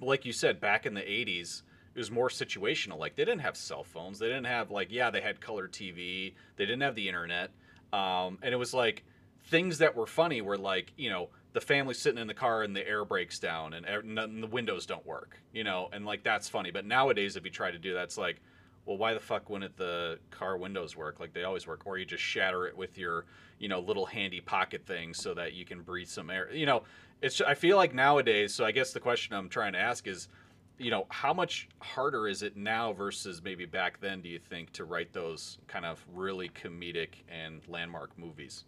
like 0.00 0.24
you 0.24 0.32
said, 0.32 0.60
back 0.60 0.86
in 0.86 0.94
the 0.94 1.02
'80s, 1.02 1.62
it 1.94 1.98
was 1.98 2.10
more 2.10 2.28
situational. 2.28 2.98
Like, 2.98 3.16
they 3.16 3.24
didn't 3.24 3.42
have 3.42 3.56
cell 3.56 3.84
phones. 3.84 4.18
They 4.18 4.26
didn't 4.26 4.46
have 4.46 4.70
like, 4.70 4.90
yeah, 4.90 5.10
they 5.10 5.20
had 5.20 5.40
color 5.40 5.68
TV. 5.68 6.34
They 6.56 6.66
didn't 6.66 6.82
have 6.82 6.94
the 6.94 7.08
internet. 7.08 7.50
Um, 7.92 8.38
and 8.42 8.52
it 8.52 8.56
was 8.56 8.74
like 8.74 9.04
things 9.46 9.78
that 9.78 9.94
were 9.94 10.06
funny 10.06 10.40
were 10.40 10.56
like 10.56 10.92
you 10.96 11.10
know 11.10 11.28
the 11.52 11.60
family 11.60 11.94
sitting 11.94 12.20
in 12.20 12.26
the 12.26 12.34
car 12.34 12.62
and 12.62 12.74
the 12.74 12.86
air 12.86 13.04
breaks 13.04 13.38
down 13.38 13.74
and, 13.74 13.86
and 13.86 14.42
the 14.42 14.46
windows 14.46 14.86
don't 14.86 15.06
work 15.06 15.38
you 15.52 15.62
know 15.62 15.88
and 15.92 16.04
like 16.04 16.22
that's 16.22 16.48
funny 16.48 16.70
but 16.70 16.86
nowadays 16.86 17.36
if 17.36 17.44
you 17.44 17.50
try 17.50 17.70
to 17.70 17.78
do 17.78 17.94
that 17.94 18.04
it's 18.04 18.18
like 18.18 18.40
well 18.86 18.96
why 18.96 19.14
the 19.14 19.20
fuck 19.20 19.50
wouldn't 19.50 19.76
the 19.76 20.18
car 20.30 20.56
windows 20.56 20.96
work? 20.96 21.20
Like 21.20 21.32
they 21.32 21.44
always 21.44 21.66
work. 21.66 21.82
Or 21.86 21.98
you 21.98 22.04
just 22.04 22.22
shatter 22.22 22.66
it 22.66 22.76
with 22.76 22.98
your 22.98 23.24
you 23.58 23.68
know 23.68 23.80
little 23.80 24.06
handy 24.06 24.40
pocket 24.40 24.84
thing 24.86 25.14
so 25.14 25.34
that 25.34 25.54
you 25.54 25.64
can 25.64 25.82
breathe 25.82 26.08
some 26.08 26.30
air. 26.30 26.52
You 26.52 26.66
know 26.66 26.82
it's 27.22 27.40
i 27.40 27.54
feel 27.54 27.76
like 27.76 27.94
nowadays 27.94 28.52
so 28.52 28.64
i 28.64 28.70
guess 28.70 28.92
the 28.92 29.00
question 29.00 29.34
i'm 29.34 29.48
trying 29.48 29.72
to 29.72 29.78
ask 29.78 30.06
is 30.06 30.28
you 30.78 30.90
know 30.90 31.06
how 31.08 31.32
much 31.32 31.68
harder 31.80 32.28
is 32.28 32.42
it 32.42 32.56
now 32.56 32.92
versus 32.92 33.42
maybe 33.42 33.64
back 33.64 34.00
then 34.00 34.20
do 34.20 34.28
you 34.28 34.38
think 34.38 34.70
to 34.72 34.84
write 34.84 35.12
those 35.12 35.58
kind 35.66 35.84
of 35.84 36.04
really 36.12 36.48
comedic 36.50 37.10
and 37.28 37.62
landmark 37.68 38.10
movies? 38.18 38.64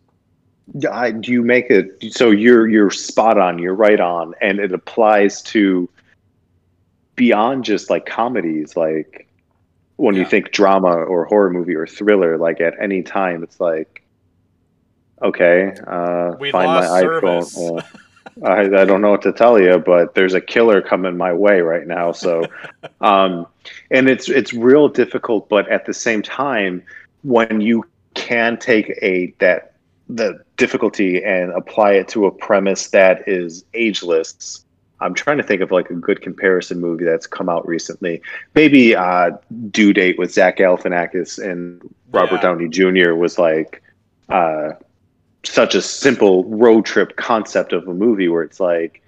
I, 0.91 1.11
do 1.11 1.33
you 1.33 1.43
make 1.43 1.71
it 1.71 2.13
so 2.13 2.31
you're 2.31 2.69
you're 2.69 2.91
spot 2.91 3.39
on 3.39 3.59
you're 3.59 3.75
right 3.75 4.01
on 4.01 4.35
and 4.41 4.59
it 4.59 4.73
applies 4.73 5.43
to 5.43 5.89
beyond 7.15 7.65
just 7.65 7.91
like 7.91 8.07
comedies 8.07 8.77
like 8.77 9.26
when 9.97 10.15
you 10.15 10.25
think 10.25 10.53
drama 10.53 10.93
or 10.93 11.25
horror 11.25 11.51
movie 11.51 11.75
or 11.75 11.87
thriller 11.87 12.37
like 12.37 12.61
at 12.61 12.75
any 12.81 13.03
time 13.03 13.43
it's 13.43 13.61
like 13.61 14.03
okay 15.23 15.75
uh 15.87 16.33
We 16.39 16.51
find 16.53 16.71
my 16.71 16.87
service. 17.01 17.57
iphone 17.57 17.79
Uh, 17.79 17.83
I, 18.45 18.61
I 18.83 18.85
don't 18.85 19.01
know 19.01 19.13
what 19.13 19.23
to 19.23 19.33
tell 19.33 19.61
you 19.61 19.79
but 19.79 20.15
there's 20.15 20.35
a 20.35 20.41
killer 20.41 20.83
coming 20.83 21.17
my 21.17 21.33
way 21.33 21.61
right 21.61 21.87
now 21.87 22.13
so 22.13 22.45
um 23.01 23.47
and 23.91 24.09
it's 24.09 24.29
it's 24.29 24.53
real 24.53 24.89
difficult 24.89 25.49
but 25.49 25.69
at 25.71 25.87
the 25.87 25.95
same 25.95 26.23
time 26.23 26.83
when 27.23 27.61
you 27.61 27.85
can 28.15 28.59
take 28.59 28.91
a 29.03 29.35
that 29.39 29.73
the 30.09 30.41
difficulty 30.57 31.23
and 31.25 31.51
apply 31.53 31.93
it 31.93 32.09
to 32.09 32.27
a 32.27 32.31
premise 32.31 32.89
that 32.89 33.27
is 33.27 33.65
ageless 33.75 34.65
i'm 35.01 35.15
trying 35.15 35.37
to 35.37 35.43
think 35.43 35.61
of 35.61 35.71
like 35.71 35.91
a 35.91 35.95
good 35.95 36.21
comparison 36.23 36.81
movie 36.81 37.05
that's 37.05 37.27
come 37.27 37.49
out 37.49 37.67
recently 37.67 38.21
maybe 38.55 38.95
uh 38.95 39.31
due 39.71 39.93
date 39.93 40.19
with 40.19 40.33
zach 40.33 40.59
galifianakis 40.59 41.39
and 41.39 41.81
robert 42.13 42.37
Yeah. 42.37 42.41
downey 42.43 42.69
jr 42.69 43.15
was 43.15 43.39
like 43.39 43.83
uh 44.29 44.71
such 45.45 45.75
a 45.75 45.83
simple 45.83 46.45
road 46.45 46.85
trip 46.85 47.17
concept 47.17 47.73
of 47.73 47.87
a 47.87 47.95
movie 47.95 48.29
where 48.29 48.43
it's 48.43 48.61
like 48.61 49.03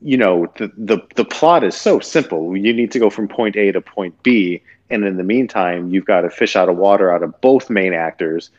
you 0.00 0.16
know 0.16 0.46
the, 0.58 0.70
the 0.76 0.98
the 1.16 1.24
plot 1.24 1.64
is 1.64 1.76
so 1.76 2.00
simple 2.00 2.56
you 2.56 2.72
need 2.72 2.90
to 2.92 2.98
go 2.98 3.08
from 3.10 3.28
point 3.28 3.56
a 3.56 3.72
to 3.72 3.80
point 3.80 4.20
b 4.22 4.62
and 4.90 5.04
in 5.04 5.16
the 5.16 5.24
meantime 5.24 5.88
you've 5.88 6.04
got 6.04 6.22
to 6.22 6.30
fish 6.30 6.56
out 6.56 6.68
of 6.68 6.76
water 6.76 7.12
out 7.12 7.22
of 7.22 7.40
both 7.40 7.70
main 7.70 7.94
actors 7.94 8.50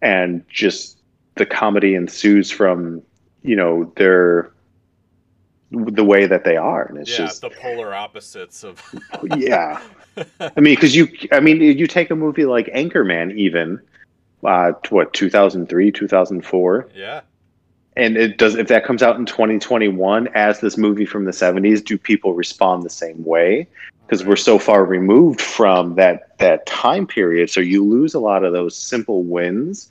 and 0.00 0.44
just 0.48 0.98
the 1.36 1.46
comedy 1.46 1.94
ensues 1.94 2.50
from 2.50 3.00
you 3.42 3.54
know 3.54 3.92
their 3.96 4.50
the 5.72 6.04
way 6.04 6.26
that 6.26 6.44
they 6.44 6.56
are 6.56 6.84
and 6.84 6.98
it's 6.98 7.10
yeah, 7.10 7.18
just 7.18 7.40
the 7.40 7.50
polar 7.50 7.94
opposites 7.94 8.64
of. 8.64 8.82
yeah. 9.36 9.80
I 10.40 10.60
mean 10.60 10.74
because 10.74 10.94
you 10.94 11.08
i 11.32 11.40
mean 11.40 11.62
you 11.62 11.86
take 11.86 12.10
a 12.10 12.14
movie 12.14 12.44
like 12.44 12.66
anchorman 12.66 13.34
even 13.34 13.80
uh 14.44 14.72
what 14.90 15.14
2003 15.14 15.90
2004 15.90 16.88
yeah, 16.94 17.22
and 17.96 18.16
it 18.16 18.38
does 18.38 18.54
if 18.54 18.68
that 18.68 18.84
comes 18.84 19.02
out 19.02 19.16
in 19.16 19.26
2021 19.26 20.28
as 20.28 20.60
this 20.60 20.78
movie 20.78 21.04
from 21.04 21.24
the 21.24 21.30
70s 21.30 21.84
do 21.84 21.98
people 21.98 22.34
respond 22.34 22.82
the 22.82 22.90
same 22.90 23.22
way? 23.24 23.66
Because 24.06 24.24
we're 24.24 24.36
so 24.36 24.58
far 24.58 24.84
removed 24.84 25.40
from 25.40 25.94
that 25.96 26.38
that 26.38 26.64
time 26.66 27.06
period. 27.06 27.50
So 27.50 27.60
you 27.60 27.84
lose 27.84 28.14
a 28.14 28.18
lot 28.18 28.44
of 28.44 28.52
those 28.52 28.76
simple 28.76 29.22
wins 29.22 29.90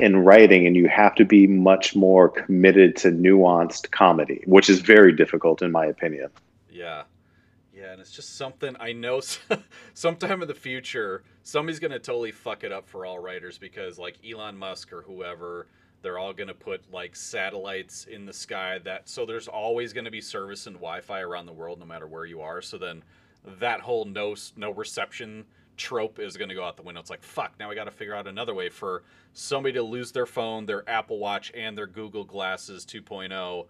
in 0.00 0.16
writing 0.24 0.66
and 0.66 0.76
you 0.76 0.88
have 0.88 1.14
to 1.14 1.24
be 1.24 1.46
much 1.46 1.94
more 1.94 2.28
committed 2.28 2.96
to 2.96 3.10
nuanced 3.10 3.90
comedy 3.90 4.42
which 4.46 4.68
is 4.68 4.80
very 4.80 5.14
difficult 5.14 5.62
in 5.62 5.70
my 5.70 5.86
opinion 5.86 6.30
yeah, 6.70 7.02
yeah, 7.74 7.92
and 7.92 8.00
it's 8.00 8.10
just 8.10 8.36
something 8.36 8.76
I 8.78 8.92
know. 8.92 9.20
sometime 9.94 10.42
in 10.42 10.48
the 10.48 10.54
future, 10.54 11.24
somebody's 11.42 11.78
gonna 11.78 11.98
totally 11.98 12.32
fuck 12.32 12.64
it 12.64 12.72
up 12.72 12.88
for 12.88 13.06
all 13.06 13.18
writers 13.18 13.58
because, 13.58 13.98
like 13.98 14.16
Elon 14.28 14.56
Musk 14.56 14.92
or 14.92 15.02
whoever, 15.02 15.66
they're 16.02 16.18
all 16.18 16.32
gonna 16.32 16.54
put 16.54 16.90
like 16.92 17.16
satellites 17.16 18.06
in 18.06 18.26
the 18.26 18.32
sky. 18.32 18.78
That 18.78 19.08
so 19.08 19.26
there's 19.26 19.48
always 19.48 19.92
gonna 19.92 20.10
be 20.10 20.20
service 20.20 20.66
and 20.66 20.76
Wi-Fi 20.76 21.20
around 21.20 21.46
the 21.46 21.52
world, 21.52 21.78
no 21.78 21.86
matter 21.86 22.06
where 22.06 22.24
you 22.24 22.40
are. 22.40 22.62
So 22.62 22.78
then, 22.78 23.02
that 23.58 23.80
whole 23.80 24.04
no 24.04 24.34
no 24.56 24.70
reception 24.70 25.44
trope 25.80 26.18
is 26.18 26.36
going 26.36 26.50
to 26.50 26.54
go 26.54 26.62
out 26.62 26.76
the 26.76 26.82
window. 26.82 27.00
It's 27.00 27.10
like, 27.10 27.22
fuck, 27.22 27.54
now 27.58 27.68
we 27.68 27.74
got 27.74 27.84
to 27.84 27.90
figure 27.90 28.14
out 28.14 28.26
another 28.26 28.54
way 28.54 28.68
for 28.68 29.02
somebody 29.32 29.72
to 29.74 29.82
lose 29.82 30.12
their 30.12 30.26
phone, 30.26 30.66
their 30.66 30.88
Apple 30.88 31.18
Watch, 31.18 31.50
and 31.54 31.76
their 31.76 31.86
Google 31.86 32.22
Glasses 32.22 32.84
2.0 32.84 33.66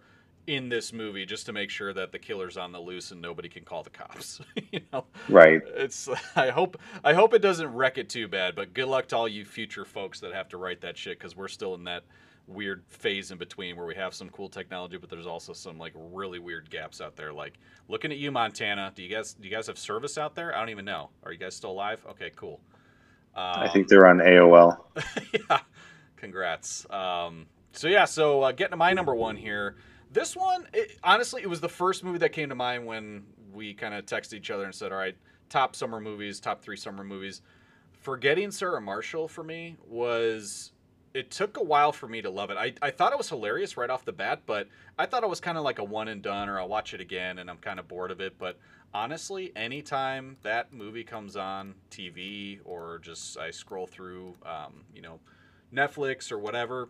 in 0.47 0.69
this 0.69 0.91
movie 0.91 1.25
just 1.25 1.45
to 1.45 1.53
make 1.53 1.69
sure 1.69 1.93
that 1.93 2.11
the 2.11 2.19
killer's 2.19 2.57
on 2.57 2.71
the 2.71 2.79
loose 2.79 3.11
and 3.11 3.21
nobody 3.21 3.47
can 3.47 3.63
call 3.63 3.83
the 3.83 3.89
cops. 3.89 4.41
you 4.71 4.81
know, 4.91 5.05
right 5.29 5.61
it's 5.67 6.09
I 6.35 6.49
hope 6.49 6.77
I 7.03 7.13
hope 7.13 7.33
it 7.33 7.43
doesn't 7.43 7.71
wreck 7.73 7.97
it 7.97 8.09
too 8.09 8.27
bad, 8.27 8.55
but 8.55 8.73
good 8.73 8.87
luck 8.87 9.07
to 9.09 9.17
all 9.17 9.27
you 9.27 9.45
future 9.45 9.85
folks 9.85 10.19
that 10.19 10.33
have 10.33 10.49
to 10.49 10.57
write 10.57 10.81
that 10.81 10.97
shit 10.97 11.19
because 11.19 11.35
we're 11.35 11.47
still 11.47 11.75
in 11.75 11.83
that 11.85 12.03
weird 12.47 12.83
phase 12.87 13.31
in 13.31 13.37
between 13.37 13.75
where 13.75 13.85
we 13.85 13.95
have 13.95 14.13
some 14.13 14.29
cool 14.29 14.49
technology, 14.49 14.97
but 14.97 15.09
there's 15.09 15.27
also 15.27 15.53
some 15.53 15.77
like 15.77 15.93
really 15.95 16.39
weird 16.39 16.69
gaps 16.69 17.01
out 17.01 17.15
there. 17.15 17.31
Like 17.33 17.53
looking 17.87 18.11
at 18.11 18.17
you, 18.17 18.31
Montana. 18.31 18.91
Do 18.93 19.03
you 19.03 19.09
guys 19.09 19.33
do 19.33 19.47
you 19.47 19.53
guys 19.53 19.67
have 19.67 19.77
service 19.77 20.17
out 20.17 20.35
there? 20.35 20.55
I 20.55 20.59
don't 20.59 20.69
even 20.69 20.85
know. 20.85 21.09
Are 21.23 21.31
you 21.31 21.37
guys 21.37 21.55
still 21.55 21.71
alive? 21.71 22.05
Okay, 22.11 22.31
cool. 22.35 22.59
Um, 23.33 23.61
i 23.61 23.69
think 23.69 23.87
they're 23.87 24.07
on 24.07 24.17
aol 24.17 24.77
yeah, 25.49 25.59
congrats. 26.17 26.85
Um, 26.89 27.45
so 27.71 27.87
yeah, 27.87 28.03
so 28.05 28.41
uh, 28.41 28.51
getting 28.51 28.71
to 28.71 28.77
my 28.77 28.91
number 28.93 29.15
one 29.15 29.37
here. 29.37 29.77
This 30.11 30.35
one, 30.35 30.67
it, 30.73 30.97
honestly, 31.03 31.41
it 31.41 31.49
was 31.49 31.61
the 31.61 31.69
first 31.69 32.03
movie 32.03 32.17
that 32.17 32.33
came 32.33 32.49
to 32.49 32.55
mind 32.55 32.85
when 32.85 33.23
we 33.53 33.73
kind 33.73 33.93
of 33.93 34.05
texted 34.05 34.33
each 34.33 34.51
other 34.51 34.65
and 34.65 34.75
said, 34.75 34.91
"All 34.91 34.97
right, 34.97 35.15
top 35.47 35.75
summer 35.75 36.01
movies, 36.01 36.39
top 36.39 36.61
three 36.61 36.75
summer 36.75 37.03
movies." 37.03 37.41
Forgetting 37.93 38.51
Sarah 38.51 38.81
Marshall 38.81 39.27
for 39.27 39.43
me 39.43 39.77
was. 39.87 40.73
It 41.13 41.29
took 41.29 41.57
a 41.57 41.63
while 41.63 41.91
for 41.91 42.07
me 42.07 42.21
to 42.21 42.29
love 42.29 42.51
it. 42.51 42.57
I, 42.57 42.73
I 42.81 42.91
thought 42.91 43.11
it 43.11 43.17
was 43.17 43.27
hilarious 43.27 43.75
right 43.75 43.89
off 43.89 44.05
the 44.05 44.13
bat, 44.13 44.43
but 44.45 44.69
I 44.97 45.05
thought 45.05 45.23
it 45.23 45.29
was 45.29 45.41
kind 45.41 45.57
of 45.57 45.63
like 45.63 45.79
a 45.79 45.83
one 45.83 46.07
and 46.07 46.21
done, 46.21 46.47
or 46.47 46.59
I'll 46.59 46.69
watch 46.69 46.93
it 46.93 47.01
again 47.01 47.39
and 47.39 47.49
I'm 47.49 47.57
kind 47.57 47.79
of 47.79 47.87
bored 47.87 48.11
of 48.11 48.21
it. 48.21 48.37
But 48.37 48.57
honestly, 48.93 49.51
anytime 49.55 50.37
that 50.43 50.71
movie 50.71 51.03
comes 51.03 51.35
on 51.35 51.75
TV 51.89 52.59
or 52.63 52.99
just 52.99 53.37
I 53.37 53.51
scroll 53.51 53.87
through, 53.87 54.35
um, 54.45 54.85
you 54.95 55.01
know, 55.01 55.19
Netflix 55.73 56.31
or 56.31 56.39
whatever, 56.39 56.89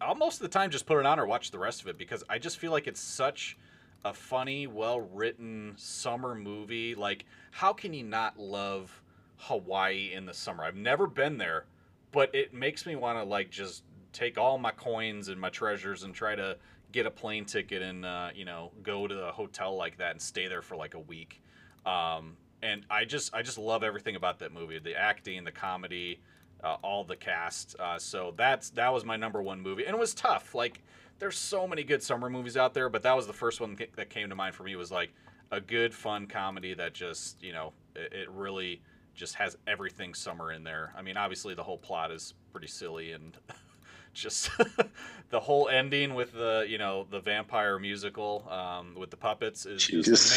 I'll 0.00 0.14
most 0.14 0.36
of 0.36 0.42
the 0.42 0.48
time 0.48 0.70
just 0.70 0.86
put 0.86 0.98
it 0.98 1.06
on 1.06 1.18
or 1.18 1.26
watch 1.26 1.50
the 1.50 1.58
rest 1.58 1.80
of 1.82 1.88
it 1.88 1.98
because 1.98 2.24
I 2.28 2.38
just 2.38 2.58
feel 2.58 2.72
like 2.72 2.86
it's 2.86 3.00
such 3.00 3.56
a 4.04 4.14
funny, 4.14 4.66
well 4.66 5.00
written 5.00 5.74
summer 5.76 6.34
movie. 6.34 6.94
Like, 6.94 7.24
how 7.50 7.72
can 7.72 7.92
you 7.92 8.04
not 8.04 8.38
love 8.38 9.02
Hawaii 9.36 10.12
in 10.12 10.26
the 10.26 10.34
summer? 10.34 10.64
I've 10.64 10.76
never 10.76 11.06
been 11.06 11.38
there, 11.38 11.64
but 12.12 12.34
it 12.34 12.54
makes 12.54 12.86
me 12.86 12.96
want 12.96 13.18
to 13.18 13.24
like 13.24 13.50
just 13.50 13.84
take 14.12 14.38
all 14.38 14.58
my 14.58 14.70
coins 14.70 15.28
and 15.28 15.40
my 15.40 15.50
treasures 15.50 16.02
and 16.02 16.14
try 16.14 16.34
to 16.34 16.56
get 16.92 17.06
a 17.06 17.10
plane 17.10 17.44
ticket 17.44 17.82
and 17.82 18.04
uh, 18.04 18.30
you 18.34 18.44
know 18.44 18.70
go 18.82 19.06
to 19.06 19.28
a 19.28 19.32
hotel 19.32 19.76
like 19.76 19.98
that 19.98 20.12
and 20.12 20.20
stay 20.22 20.48
there 20.48 20.62
for 20.62 20.76
like 20.76 20.94
a 20.94 21.00
week. 21.00 21.42
Um, 21.84 22.36
and 22.62 22.84
I 22.90 23.04
just 23.04 23.34
I 23.34 23.42
just 23.42 23.58
love 23.58 23.82
everything 23.82 24.16
about 24.16 24.38
that 24.40 24.52
movie. 24.52 24.78
The 24.78 24.96
acting, 24.96 25.44
the 25.44 25.52
comedy, 25.52 26.20
uh, 26.62 26.76
all 26.82 27.04
the 27.04 27.16
cast. 27.16 27.76
Uh, 27.78 27.98
so 27.98 28.34
that's 28.36 28.70
that 28.70 28.92
was 28.92 29.04
my 29.04 29.16
number 29.16 29.42
one 29.42 29.60
movie, 29.60 29.84
and 29.84 29.94
it 29.94 29.98
was 29.98 30.14
tough. 30.14 30.54
Like 30.54 30.82
there's 31.18 31.38
so 31.38 31.66
many 31.66 31.82
good 31.82 32.02
summer 32.02 32.30
movies 32.30 32.56
out 32.56 32.74
there, 32.74 32.88
but 32.88 33.02
that 33.02 33.14
was 33.14 33.26
the 33.26 33.32
first 33.32 33.60
one 33.60 33.76
that 33.96 34.10
came 34.10 34.28
to 34.28 34.34
mind 34.34 34.54
for 34.54 34.62
me. 34.62 34.76
Was 34.76 34.90
like 34.90 35.12
a 35.50 35.60
good, 35.60 35.94
fun 35.94 36.26
comedy 36.26 36.74
that 36.74 36.94
just 36.94 37.42
you 37.42 37.52
know 37.52 37.72
it, 37.94 38.12
it 38.12 38.30
really 38.30 38.82
just 39.18 39.34
has 39.34 39.58
everything 39.66 40.14
summer 40.14 40.52
in 40.52 40.62
there. 40.62 40.92
I 40.96 41.02
mean, 41.02 41.16
obviously 41.16 41.54
the 41.54 41.64
whole 41.64 41.76
plot 41.76 42.12
is 42.12 42.34
pretty 42.52 42.68
silly 42.68 43.12
and 43.12 43.36
just 44.14 44.50
the 45.30 45.40
whole 45.40 45.68
ending 45.68 46.14
with 46.14 46.32
the 46.32 46.64
you 46.68 46.78
know 46.78 47.06
the 47.10 47.20
vampire 47.20 47.78
musical 47.78 48.48
um, 48.50 48.94
with 48.96 49.10
the 49.10 49.16
puppets 49.16 49.66
is 49.66 49.88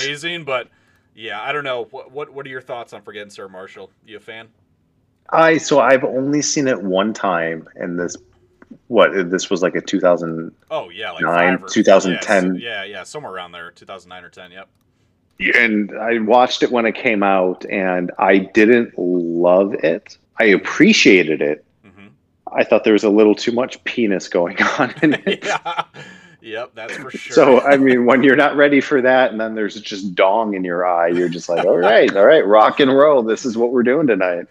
amazing. 0.03 0.43
But 0.43 0.67
yeah, 1.15 1.41
I 1.41 1.51
don't 1.51 1.63
know. 1.63 1.85
What 1.91 2.11
what 2.11 2.33
what 2.33 2.45
are 2.45 2.49
your 2.49 2.61
thoughts 2.61 2.91
on 2.91 3.03
Forgetting 3.03 3.29
Sarah 3.29 3.49
Marshall? 3.49 3.91
You 4.05 4.17
a 4.17 4.19
fan? 4.19 4.49
I 5.29 5.57
so 5.57 5.79
I've 5.79 6.03
only 6.03 6.41
seen 6.41 6.67
it 6.67 6.81
one 6.81 7.13
time, 7.13 7.69
and 7.75 7.99
this 7.99 8.17
what 8.87 9.11
this 9.29 9.49
was 9.49 9.61
like 9.61 9.75
a 9.75 9.81
2000 9.81 10.51
Oh 10.71 10.89
yeah, 10.89 11.11
like 11.11 11.21
Nine, 11.21 11.57
five 11.59 11.63
or, 11.65 11.69
2010. 11.69 12.55
yes, 12.55 12.63
yeah, 12.63 12.83
yeah, 12.83 13.03
somewhere 13.03 13.31
around 13.31 13.51
there, 13.51 13.71
2009 13.71 14.23
or 14.23 14.29
10. 14.29 14.51
Yep. 14.51 14.69
And 15.55 15.91
I 15.97 16.19
watched 16.19 16.63
it 16.63 16.71
when 16.71 16.85
it 16.85 16.95
came 16.95 17.23
out, 17.23 17.65
and 17.69 18.11
I 18.17 18.37
didn't 18.39 18.97
love 18.97 19.73
it. 19.75 20.17
I 20.39 20.45
appreciated 20.45 21.41
it. 21.41 21.65
hmm 21.83 22.07
I 22.53 22.63
thought 22.63 22.83
there 22.83 22.93
was 22.93 23.03
a 23.03 23.09
little 23.09 23.35
too 23.35 23.51
much 23.51 23.81
penis 23.85 24.27
going 24.27 24.61
on 24.79 24.93
in 25.01 25.13
it. 25.13 25.45
yeah. 25.45 25.83
Yep, 26.41 26.71
that's 26.73 26.97
for 26.97 27.11
sure. 27.17 27.33
So 27.33 27.61
I 27.61 27.77
mean, 27.77 28.05
when 28.05 28.23
you're 28.23 28.35
not 28.35 28.55
ready 28.55 28.81
for 28.81 29.01
that, 29.01 29.31
and 29.31 29.39
then 29.39 29.55
there's 29.55 29.79
just 29.79 30.15
dong 30.15 30.55
in 30.55 30.63
your 30.63 30.85
eye, 30.85 31.09
you're 31.09 31.29
just 31.29 31.47
like, 31.49 31.65
all 31.65 31.77
right, 31.77 32.13
all 32.15 32.25
right, 32.25 32.45
rock 32.45 32.79
and 32.79 32.93
roll. 32.93 33.21
This 33.23 33.45
is 33.45 33.57
what 33.57 33.71
we're 33.71 33.83
doing 33.83 34.07
tonight. 34.07 34.47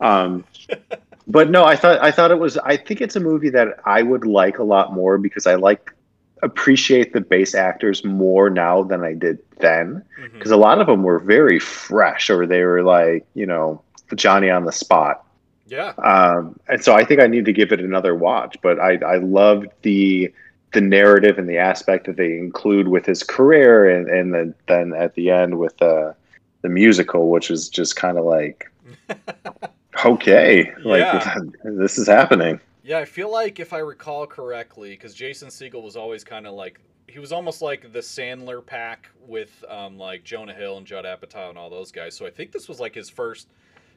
Um, 0.00 0.44
but 1.26 1.50
no, 1.50 1.64
I 1.64 1.76
thought 1.76 2.02
I 2.02 2.10
thought 2.10 2.30
it 2.30 2.38
was. 2.38 2.56
I 2.58 2.76
think 2.76 3.00
it's 3.00 3.16
a 3.16 3.20
movie 3.20 3.50
that 3.50 3.78
I 3.84 4.02
would 4.02 4.26
like 4.26 4.58
a 4.58 4.64
lot 4.64 4.92
more 4.92 5.18
because 5.18 5.46
I 5.46 5.54
like 5.54 5.93
appreciate 6.44 7.12
the 7.12 7.20
base 7.20 7.54
actors 7.54 8.04
more 8.04 8.50
now 8.50 8.82
than 8.82 9.02
I 9.02 9.14
did 9.14 9.38
then. 9.58 10.04
Because 10.32 10.50
a 10.50 10.56
lot 10.56 10.80
of 10.80 10.86
them 10.86 11.02
were 11.02 11.18
very 11.18 11.58
fresh, 11.58 12.30
or 12.30 12.46
they 12.46 12.62
were 12.62 12.82
like, 12.82 13.26
you 13.34 13.46
know, 13.46 13.82
Johnny 14.14 14.50
on 14.50 14.64
the 14.64 14.72
spot. 14.72 15.24
yeah, 15.66 15.92
Um, 15.98 16.58
and 16.68 16.84
so 16.84 16.94
I 16.94 17.04
think 17.04 17.20
I 17.20 17.26
need 17.26 17.46
to 17.46 17.52
give 17.52 17.72
it 17.72 17.80
another 17.80 18.14
watch. 18.14 18.56
But 18.62 18.78
I 18.78 18.96
I 18.96 19.16
loved 19.16 19.68
the 19.82 20.32
the 20.72 20.80
narrative 20.80 21.38
and 21.38 21.48
the 21.48 21.58
aspect 21.58 22.06
that 22.06 22.16
they 22.16 22.36
include 22.36 22.88
with 22.88 23.06
his 23.06 23.22
career, 23.22 23.88
and 23.88 24.08
and 24.08 24.34
then 24.34 24.54
then 24.66 24.92
at 24.94 25.14
the 25.14 25.30
end 25.30 25.58
with 25.58 25.76
the 25.78 26.14
the 26.62 26.68
musical, 26.68 27.30
which 27.30 27.50
is 27.50 27.68
just 27.68 27.96
kind 27.96 28.18
of 28.18 28.24
like, 28.24 28.70
okay, 30.04 30.72
like 30.84 31.00
Yeah. 31.00 31.36
this 31.64 31.98
is 31.98 32.06
happening. 32.08 32.60
Yeah. 32.84 32.98
I 32.98 33.04
feel 33.04 33.32
like 33.32 33.58
if 33.58 33.72
I 33.72 33.78
recall 33.78 34.26
correctly, 34.26 34.90
because 34.90 35.14
Jason 35.14 35.48
Segel 35.48 35.82
was 35.82 35.96
always 35.96 36.22
kind 36.22 36.46
of 36.46 36.54
like 36.54 36.80
he 37.08 37.18
was 37.18 37.32
almost 37.32 37.62
like 37.62 37.92
the 37.92 38.00
Sandler 38.00 38.64
pack 38.64 39.08
with 39.26 39.64
um, 39.68 39.98
like 39.98 40.24
Jonah 40.24 40.54
Hill 40.54 40.78
and 40.78 40.86
Judd 40.86 41.04
Apatow 41.04 41.48
and 41.50 41.58
all 41.58 41.70
those 41.70 41.92
guys. 41.92 42.16
So 42.16 42.26
I 42.26 42.30
think 42.30 42.52
this 42.52 42.68
was 42.68 42.80
like 42.80 42.94
his 42.94 43.10
first 43.10 43.48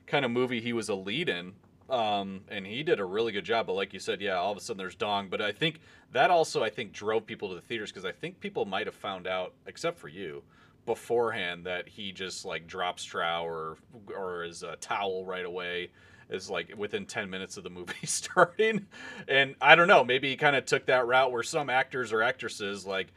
kind 0.07 0.25
of 0.25 0.31
movie 0.31 0.61
he 0.61 0.73
was 0.73 0.89
a 0.89 0.95
lead 0.95 1.29
in. 1.29 1.53
Um, 1.89 2.41
and 2.49 2.67
he 2.67 2.83
did 2.83 2.99
a 2.99 3.05
really 3.05 3.31
good 3.31 3.45
job. 3.45 3.67
But 3.67 3.73
like 3.73 3.93
you 3.93 3.99
said, 3.99 4.19
yeah, 4.19 4.35
all 4.35 4.51
of 4.51 4.57
a 4.57 4.61
sudden 4.61 4.77
there's 4.77 4.95
Dong. 4.95 5.29
But 5.29 5.41
I 5.41 5.51
think 5.51 5.79
that 6.11 6.29
also 6.29 6.63
I 6.63 6.69
think 6.69 6.91
drove 6.91 7.25
people 7.25 7.49
to 7.49 7.55
the 7.55 7.61
theaters 7.61 7.91
because 7.91 8.05
I 8.05 8.11
think 8.11 8.39
people 8.39 8.65
might 8.65 8.87
have 8.87 8.95
found 8.95 9.25
out, 9.25 9.53
except 9.67 9.97
for 9.97 10.09
you, 10.09 10.43
beforehand 10.85 11.65
that 11.65 11.87
he 11.87 12.11
just 12.11 12.45
like 12.45 12.67
drops 12.67 13.03
trow 13.03 13.43
or 13.45 13.77
or 14.13 14.43
his 14.43 14.63
uh, 14.63 14.75
towel 14.81 15.25
right 15.25 15.45
away 15.45 15.89
is 16.29 16.49
like 16.49 16.73
within 16.77 17.05
10 17.05 17.29
minutes 17.29 17.57
of 17.57 17.63
the 17.63 17.69
movie 17.69 17.93
starting. 18.05 18.87
And 19.27 19.55
i 19.61 19.75
don't 19.75 19.87
know 19.87 20.03
maybe 20.03 20.29
he 20.29 20.35
kind 20.35 20.55
of 20.55 20.65
took 20.65 20.85
that 20.87 21.07
route 21.07 21.31
where 21.31 21.43
some 21.43 21.69
actors 21.69 22.13
or 22.13 22.21
actresses 22.21 22.85
like 22.85 23.07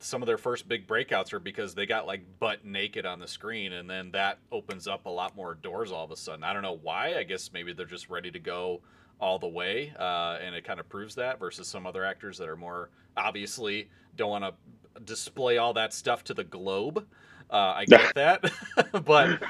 some 0.00 0.22
of 0.22 0.26
their 0.26 0.38
first 0.38 0.68
big 0.68 0.86
breakouts 0.86 1.32
are 1.32 1.40
because 1.40 1.74
they 1.74 1.84
got 1.84 2.06
like 2.06 2.22
butt 2.38 2.64
naked 2.64 3.04
on 3.04 3.18
the 3.18 3.26
screen 3.26 3.72
and 3.72 3.90
then 3.90 4.10
that 4.12 4.38
opens 4.52 4.86
up 4.86 5.06
a 5.06 5.10
lot 5.10 5.34
more 5.34 5.54
doors 5.54 5.90
all 5.90 6.04
of 6.04 6.12
a 6.12 6.16
sudden. 6.16 6.44
I 6.44 6.52
don't 6.52 6.62
know 6.62 6.78
why 6.82 7.14
i 7.16 7.22
guess 7.22 7.50
maybe 7.52 7.72
they're 7.72 7.86
just 7.86 8.08
ready 8.08 8.30
to 8.30 8.38
go 8.38 8.80
all 9.20 9.38
the 9.38 9.48
way 9.48 9.92
uh, 9.98 10.38
and 10.40 10.54
it 10.54 10.64
kind 10.64 10.78
of 10.78 10.88
proves 10.88 11.16
that 11.16 11.40
versus 11.40 11.66
some 11.66 11.86
other 11.86 12.04
actors 12.04 12.38
that 12.38 12.48
are 12.48 12.56
more 12.56 12.90
obviously 13.16 13.88
don't 14.16 14.30
want 14.30 14.44
to 14.44 15.00
display 15.04 15.58
all 15.58 15.72
that 15.74 15.92
stuff 15.92 16.24
to 16.24 16.34
the 16.34 16.44
globe 16.44 17.06
uh, 17.50 17.74
I 17.76 17.84
get 17.88 18.14
that, 18.14 18.50
but 19.04 19.40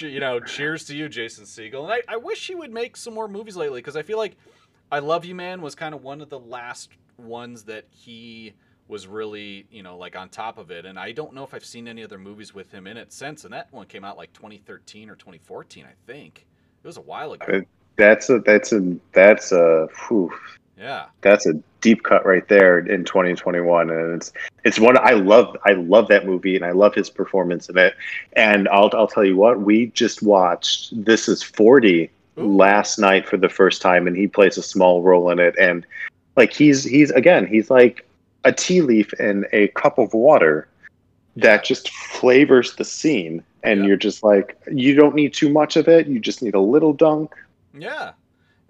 you 0.00 0.20
know, 0.20 0.40
cheers 0.40 0.84
to 0.86 0.96
you, 0.96 1.08
Jason 1.08 1.44
Segel. 1.44 1.84
And 1.84 1.92
I, 1.92 2.02
I 2.08 2.16
wish 2.16 2.46
he 2.46 2.54
would 2.54 2.72
make 2.72 2.96
some 2.96 3.14
more 3.14 3.28
movies 3.28 3.56
lately 3.56 3.80
because 3.80 3.96
I 3.96 4.02
feel 4.02 4.18
like 4.18 4.36
I 4.90 4.98
Love 5.00 5.24
You 5.24 5.34
Man 5.34 5.60
was 5.60 5.74
kind 5.74 5.94
of 5.94 6.02
one 6.02 6.20
of 6.20 6.28
the 6.28 6.38
last 6.38 6.90
ones 7.18 7.64
that 7.64 7.84
he 7.90 8.54
was 8.88 9.06
really, 9.06 9.66
you 9.70 9.82
know, 9.82 9.96
like 9.96 10.16
on 10.16 10.28
top 10.28 10.58
of 10.58 10.70
it. 10.70 10.84
And 10.84 10.98
I 10.98 11.12
don't 11.12 11.32
know 11.32 11.42
if 11.42 11.54
I've 11.54 11.64
seen 11.64 11.88
any 11.88 12.04
other 12.04 12.18
movies 12.18 12.54
with 12.54 12.70
him 12.70 12.86
in 12.86 12.96
it 12.96 13.12
since. 13.12 13.44
And 13.44 13.52
that 13.54 13.72
one 13.72 13.86
came 13.86 14.04
out 14.04 14.16
like 14.16 14.32
2013 14.34 15.08
or 15.08 15.16
2014, 15.16 15.84
I 15.84 15.94
think. 16.06 16.46
It 16.82 16.86
was 16.86 16.98
a 16.98 17.02
while 17.02 17.32
ago. 17.32 17.62
That's 17.96 18.28
a 18.28 18.40
that's 18.40 18.72
a 18.72 18.96
that's 19.12 19.52
a 19.52 19.88
whew, 20.08 20.30
Yeah. 20.76 21.06
that's 21.20 21.46
a 21.46 21.54
deep 21.80 22.02
cut 22.02 22.26
right 22.26 22.46
there 22.48 22.78
in 22.78 23.04
2021 23.04 23.90
and 23.90 24.14
it's 24.16 24.32
it's 24.64 24.80
one 24.80 24.96
i 24.98 25.10
love 25.12 25.56
i 25.66 25.72
love 25.72 26.08
that 26.08 26.26
movie 26.26 26.56
and 26.56 26.64
i 26.64 26.72
love 26.72 26.94
his 26.94 27.10
performance 27.10 27.68
in 27.68 27.76
it 27.78 27.94
and 28.32 28.66
i'll, 28.68 28.90
I'll 28.94 29.06
tell 29.06 29.24
you 29.24 29.36
what 29.36 29.60
we 29.60 29.86
just 29.88 30.22
watched 30.22 30.92
this 31.04 31.28
is 31.28 31.42
40 31.42 32.10
Ooh. 32.38 32.56
last 32.56 32.98
night 32.98 33.28
for 33.28 33.36
the 33.36 33.48
first 33.48 33.82
time 33.82 34.06
and 34.06 34.16
he 34.16 34.26
plays 34.26 34.58
a 34.58 34.62
small 34.62 35.02
role 35.02 35.30
in 35.30 35.38
it 35.38 35.54
and 35.60 35.86
like 36.36 36.52
he's 36.52 36.82
he's 36.84 37.10
again 37.12 37.46
he's 37.46 37.70
like 37.70 38.06
a 38.44 38.52
tea 38.52 38.80
leaf 38.80 39.12
in 39.20 39.46
a 39.52 39.68
cup 39.68 39.98
of 39.98 40.12
water 40.14 40.66
that 41.36 41.64
just 41.64 41.90
flavors 41.90 42.74
the 42.76 42.84
scene 42.84 43.44
and 43.62 43.80
Yeah. 43.80 43.86
you're 43.88 43.96
just 43.96 44.22
like 44.24 44.56
you 44.72 44.94
don't 44.94 45.14
need 45.14 45.34
too 45.34 45.50
much 45.50 45.76
of 45.76 45.86
it 45.86 46.06
you 46.08 46.18
just 46.18 46.42
need 46.42 46.54
a 46.54 46.60
little 46.60 46.92
dunk 46.92 47.34
Yeah, 47.76 48.12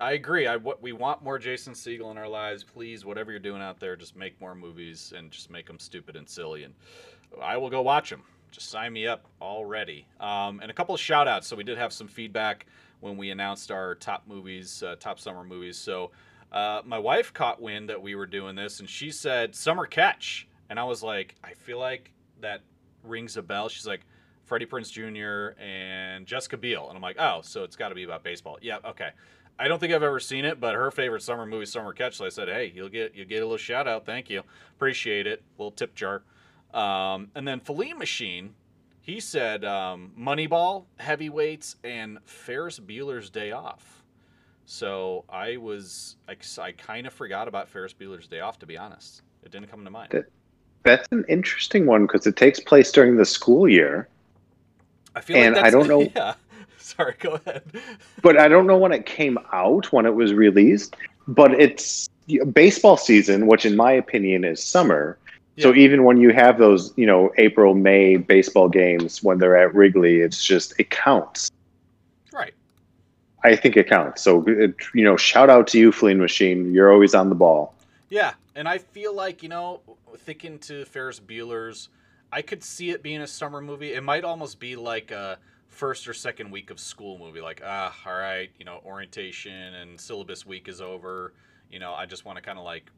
I 0.05 0.13
agree. 0.13 0.47
I 0.47 0.57
what 0.57 0.83
we 0.83 0.93
want 0.93 1.25
more 1.25 1.39
Jason 1.39 1.73
Segel 1.73 2.11
in 2.11 2.19
our 2.19 2.29
lives. 2.29 2.63
Please, 2.63 3.07
whatever 3.07 3.31
you're 3.31 3.41
doing 3.41 3.63
out 3.63 3.81
there, 3.81 3.97
just 3.97 4.15
make 4.15 4.39
more 4.39 4.55
movies 4.55 5.15
and 5.17 5.31
just 5.31 5.51
make 5.51 5.67
them 5.67 5.79
stupid 5.79 6.15
and 6.15 6.29
silly. 6.29 6.65
And 6.65 6.75
I 7.41 7.57
will 7.57 7.71
go 7.71 7.81
watch 7.81 8.11
them. 8.11 8.23
Just 8.51 8.69
sign 8.69 8.93
me 8.93 9.07
up 9.07 9.25
already. 9.41 10.07
Um, 10.21 10.61
and 10.61 10.71
a 10.71 10.75
couple 10.75 10.95
of 10.95 11.01
shout 11.01 11.27
outs. 11.27 11.47
So 11.47 11.57
we 11.57 11.65
did 11.65 11.79
have 11.79 11.91
some 11.91 12.07
feedback 12.07 12.67
when 13.01 13.17
we 13.17 13.31
announced 13.31 13.71
our 13.71 13.95
top 13.95 14.25
movies, 14.27 14.83
uh, 14.83 14.97
top 15.01 15.19
summer 15.19 15.43
movies. 15.43 15.79
So 15.79 16.11
uh, 16.53 16.83
my 16.85 16.99
wife 16.99 17.33
caught 17.33 17.63
wind 17.63 17.89
that 17.89 18.03
we 18.03 18.15
were 18.15 18.27
doing 18.27 18.55
this, 18.55 18.81
and 18.81 18.89
she 18.89 19.11
said 19.11 19.55
"Summer 19.55 19.87
Catch," 19.87 20.47
and 20.69 20.79
I 20.79 20.85
was 20.85 21.03
like, 21.03 21.35
I 21.43 21.55
feel 21.55 21.79
like 21.79 22.13
that 22.43 22.61
rings 23.03 23.39
a 23.39 23.43
bell. 23.43 23.71
She's 23.71 23.87
like. 23.87 24.03
Freddie 24.45 24.67
Prinze 24.67 24.93
Jr. 24.93 25.59
and 25.59 26.27
Jessica 26.27 26.59
Biel. 26.59 26.89
And 26.89 26.97
I'm 26.97 27.03
like, 27.03 27.17
oh, 27.19 27.41
so 27.43 27.65
it's 27.65 27.77
got 27.77 27.89
to 27.89 27.95
be 27.95 28.03
about 28.03 28.23
baseball. 28.23 28.59
Yeah, 28.61 28.77
okay. 28.85 29.09
I 29.59 29.69
don't 29.69 29.79
think 29.79 29.93
I've 29.93 30.03
ever 30.03 30.21
seen 30.21 30.45
it, 30.45 30.59
but 30.61 30.75
her 30.75 30.91
favorite 30.91 31.23
summer 31.23 31.47
movie, 31.47 31.67
Summer 31.67 31.93
Catch. 31.93 32.17
So 32.17 32.27
I 32.27 32.29
said, 32.29 32.49
hey, 32.49 32.73
you'll 32.75 32.89
get 32.89 33.15
you'll 33.15 33.29
get 33.29 33.39
a 33.43 33.45
little 33.47 33.57
shout 33.57 33.87
out. 33.87 34.05
Thank 34.07 34.31
you, 34.31 34.43
appreciate 34.77 35.27
it. 35.27 35.43
Little 35.59 35.71
tip 35.71 35.95
jar. 35.95 36.23
Um, 36.73 37.31
and 37.37 37.47
then 37.47 37.61
Feline 37.61 37.99
Machine, 37.99 38.55
he 39.01 39.21
said 39.21 39.65
um, 39.65 40.13
Moneyball, 40.19 40.85
Heavyweights, 40.99 41.77
and 41.85 42.19
Ferris 42.25 42.81
Bueller's 42.81 43.31
Day 43.31 43.53
Off. 43.53 44.03
So 44.67 45.25
I 45.29 45.57
was 45.59 46.17
I, 46.29 46.37
I 46.61 46.73
kind 46.73 47.07
of 47.07 47.13
forgot 47.13 47.47
about 47.49 47.69
Ferris 47.69 47.93
Bueller's 47.95 48.27
Day 48.27 48.41
Off 48.41 48.59
to 48.61 48.67
be 48.67 48.77
honest. 48.77 49.23
It 49.45 49.51
didn't 49.53 49.71
come 49.71 49.85
to 49.85 49.91
mind. 49.91 50.11
That- 50.11 50.27
that's 50.83 51.09
an 51.13 51.25
interesting 51.31 51.87
one 51.87 52.03
because 52.07 52.27
it 52.27 52.37
takes 52.37 52.61
place 52.61 52.93
during 52.93 53.17
the 53.17 53.25
school 53.25 53.67
year 53.67 54.07
I 55.17 55.23
feel 55.23 55.39
and 55.39 55.55
like 55.55 55.65
I 55.65 55.71
don't 55.71 55.89
know- 55.89 56.03
Yeah. 56.15 56.35
Sorry, 56.97 57.15
go 57.19 57.41
ahead. 57.45 57.63
but 58.23 58.39
I 58.39 58.49
don't 58.49 58.67
know 58.67 58.79
when 58.79 58.93
it 58.93 59.07
came 59.07 59.39
out, 59.53 59.93
when 59.93 60.07
it 60.07 60.15
was 60.15 60.33
released. 60.33 60.97
But 61.27 61.53
it's 61.55 62.09
baseball 62.53 62.97
season, 62.97 63.47
which 63.47 63.65
in 63.65 63.77
my 63.77 63.93
opinion 63.93 64.45
is 64.45 64.63
summer. 64.63 65.19
So 65.59 65.73
even 65.73 66.03
when 66.03 66.17
you 66.19 66.33
have 66.33 66.59
those, 66.59 66.93
you 66.97 67.07
know, 67.07 67.33
April, 67.39 67.75
May 67.75 68.17
baseball 68.17 68.69
games 68.69 69.23
when 69.23 69.39
they're 69.39 69.57
at 69.57 69.73
Wrigley, 69.73 70.21
it's 70.21 70.45
just 70.45 70.75
it 70.81 70.91
counts. 70.91 71.51
Right. 72.33 72.55
I 73.45 73.55
think 73.55 73.77
it 73.77 73.89
counts. 73.89 74.23
So 74.23 74.45
it, 74.49 74.75
you 74.95 75.05
know, 75.05 75.17
shout 75.17 75.51
out 75.51 75.69
to 75.69 75.79
you, 75.79 75.93
Fleeing 75.93 76.19
Machine. 76.19 76.73
You're 76.73 76.93
always 76.93 77.15
on 77.15 77.29
the 77.29 77.37
ball. 77.37 77.75
Yeah, 78.11 78.33
and 78.57 78.69
I 78.69 78.79
feel 78.79 79.15
like 79.15 79.45
you 79.45 79.49
know, 79.49 79.81
thinking 80.19 80.59
to 80.61 80.85
Ferris 80.87 81.21
Bueller's, 81.21 81.89
I 82.33 82.43
could 82.43 82.65
see 82.65 82.91
it 82.91 83.03
being 83.03 83.21
a 83.21 83.27
summer 83.27 83.61
movie. 83.61 83.95
It 83.95 84.03
might 84.03 84.25
almost 84.25 84.59
be 84.59 84.75
like 84.75 85.13
a 85.13 85.39
first 85.75 86.07
or 86.09 86.15
second 86.15 86.51
week 86.51 86.71
of 86.71 86.79
school 86.79 87.19
movie. 87.19 87.41
Like, 87.41 87.61
ah, 87.65 87.95
all 88.07 88.15
right, 88.15 88.51
you 88.59 88.65
know, 88.65 88.81
orientation 88.85 89.53
and 89.75 90.01
syllabus 90.01 90.47
week 90.47 90.69
is 90.69 90.81
over. 90.81 91.33
You 91.71 91.81
know, 91.81 91.93
I 91.93 92.07
just 92.07 92.25
want 92.25 92.37
to 92.37 92.43
kind 92.43 92.59
of 92.59 92.65
like 92.65 92.91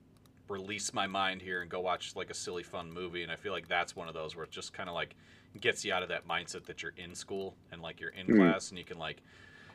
release 0.48 0.92
my 0.94 1.06
mind 1.06 1.42
here 1.42 1.62
and 1.62 1.70
go 1.70 1.80
watch 1.80 2.14
like 2.14 2.30
a 2.30 2.34
silly 2.34 2.62
fun 2.62 2.92
movie. 2.92 3.22
And 3.22 3.32
I 3.32 3.36
feel 3.36 3.52
like 3.52 3.66
that's 3.66 3.96
one 3.96 4.08
of 4.08 4.14
those 4.14 4.36
where 4.36 4.44
it 4.44 4.50
just 4.50 4.72
kind 4.72 4.88
of 4.88 4.94
like 4.94 5.16
gets 5.60 5.84
you 5.84 5.92
out 5.92 6.02
of 6.02 6.10
that 6.10 6.28
mindset 6.28 6.64
that 6.66 6.82
you're 6.82 6.92
in 6.96 7.14
school 7.14 7.54
and 7.72 7.80
like 7.80 7.98
you're 8.00 8.10
in 8.10 8.26
Mm. 8.26 8.36
class 8.36 8.68
and 8.68 8.78
you 8.78 8.84
can 8.84 8.98
like 8.98 9.22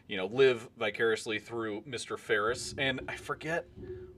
you 0.08 0.16
know 0.18 0.28
live 0.28 0.70
vicariously 0.78 1.40
through 1.40 1.82
Mr. 1.82 2.18
Ferris. 2.20 2.76
And 2.78 3.02
I 3.08 3.16
forget 3.16 3.66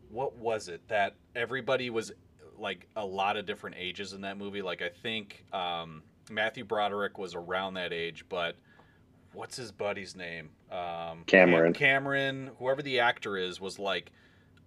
what 0.09 0.35
was 0.37 0.67
it 0.67 0.85
that 0.89 1.15
everybody 1.35 1.89
was 1.89 2.11
like 2.59 2.87
a 2.97 3.05
lot 3.05 3.37
of 3.37 3.45
different 3.45 3.77
ages 3.79 4.13
in 4.13 4.21
that 4.21 4.37
movie. 4.37 4.61
Like 4.61 4.81
I 4.81 4.89
think 4.89 5.45
um, 5.53 6.03
Matthew 6.29 6.65
Broderick 6.65 7.17
was 7.17 7.33
around 7.33 7.73
that 7.75 7.91
age, 7.93 8.25
but 8.29 8.55
what's 9.33 9.55
his 9.57 9.71
buddy's 9.71 10.15
name? 10.15 10.49
Um, 10.71 11.23
Cameron. 11.25 11.73
Cameron, 11.73 12.51
whoever 12.59 12.81
the 12.81 12.99
actor 12.99 13.37
is, 13.37 13.59
was 13.59 13.79
like, 13.79 14.11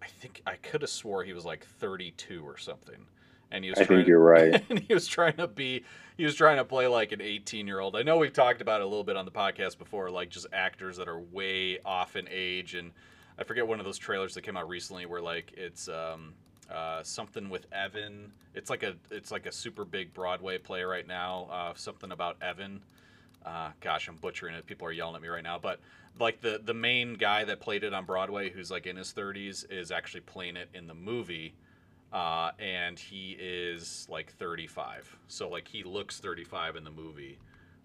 I 0.03 0.07
think 0.07 0.43
I 0.47 0.55
could 0.57 0.83
have 0.83 0.91
swore 0.91 1.25
he 1.25 1.33
was 1.33 1.45
like 1.45 1.65
32 1.65 2.47
or 2.47 2.57
something, 2.59 3.07
and 3.51 3.65
he 3.65 3.71
was. 3.71 3.79
I 3.79 3.85
trying 3.85 3.99
think 4.01 4.09
you're 4.09 4.21
right. 4.23 4.63
and 4.71 4.79
he 4.79 4.95
was 4.95 5.07
trying 5.07 5.37
to 5.37 5.47
be, 5.47 5.85
he 6.17 6.25
was 6.25 6.35
trying 6.35 6.59
to 6.59 6.65
play 6.65 6.87
like 6.87 7.13
an 7.13 7.21
18 7.21 7.67
year 7.67 7.81
old. 7.81 7.97
I 7.97 8.03
know 8.03 8.19
we've 8.19 8.33
talked 8.33 8.61
about 8.61 8.81
it 8.81 8.85
a 8.85 8.87
little 8.87 9.05
bit 9.05 9.17
on 9.17 9.25
the 9.25 9.31
podcast 9.31 9.79
before, 9.79 10.11
like 10.11 10.29
just 10.29 10.47
actors 10.53 10.97
that 10.99 11.09
are 11.09 11.19
way 11.19 11.79
off 11.85 12.17
in 12.17 12.29
age, 12.31 12.75
and 12.75 12.93
I 13.39 13.45
forget 13.45 13.67
one 13.67 13.81
of 13.81 13.87
those 13.87 13.99
trailers 13.99 14.35
that 14.35 14.43
came 14.43 14.57
out 14.57 14.69
recently 14.69 15.07
where 15.07 15.21
like 15.21 15.53
it's. 15.57 15.89
Um, 15.89 16.35
uh, 16.71 17.01
something 17.03 17.49
with 17.49 17.67
Evan. 17.73 18.33
It's 18.55 18.71
like 18.71 18.83
a 18.83 18.97
it's 19.11 19.31
like 19.31 19.47
a 19.47 19.53
super 19.53 19.85
big 19.85 20.13
Broadway 20.13 20.59
play 20.59 20.83
right 20.83 21.07
now. 21.07 21.49
Uh, 21.51 21.75
something 21.77 22.11
about 22.11 22.37
Evan. 22.43 22.83
Uh, 23.47 23.71
gosh, 23.81 24.09
I'm 24.09 24.17
butchering 24.17 24.57
it. 24.57 24.67
People 24.67 24.89
are 24.89 24.93
yelling 24.93 25.15
at 25.15 25.23
me 25.23 25.29
right 25.29 25.43
now, 25.43 25.59
but 25.59 25.79
like 26.19 26.41
the 26.41 26.61
the 26.65 26.75
main 26.75 27.15
guy 27.15 27.45
that 27.45 27.61
played 27.61 27.85
it 27.85 27.95
on 27.95 28.05
Broadway, 28.05 28.51
who's 28.51 28.71
like 28.71 28.87
in 28.87 28.97
his 28.97 29.13
30s, 29.13 29.71
is 29.71 29.91
actually 29.91 30.23
playing 30.23 30.57
it 30.57 30.69
in 30.75 30.89
the 30.89 30.95
movie, 30.95 31.55
uh, 32.13 32.51
and 32.59 32.99
he 32.99 33.37
is 33.39 34.07
like 34.11 34.33
35. 34.33 35.17
So 35.29 35.49
like 35.49 35.69
he 35.69 35.85
looks 35.85 36.19
35 36.19 36.77
in 36.77 36.85
the 36.85 36.91
movie. 36.91 37.39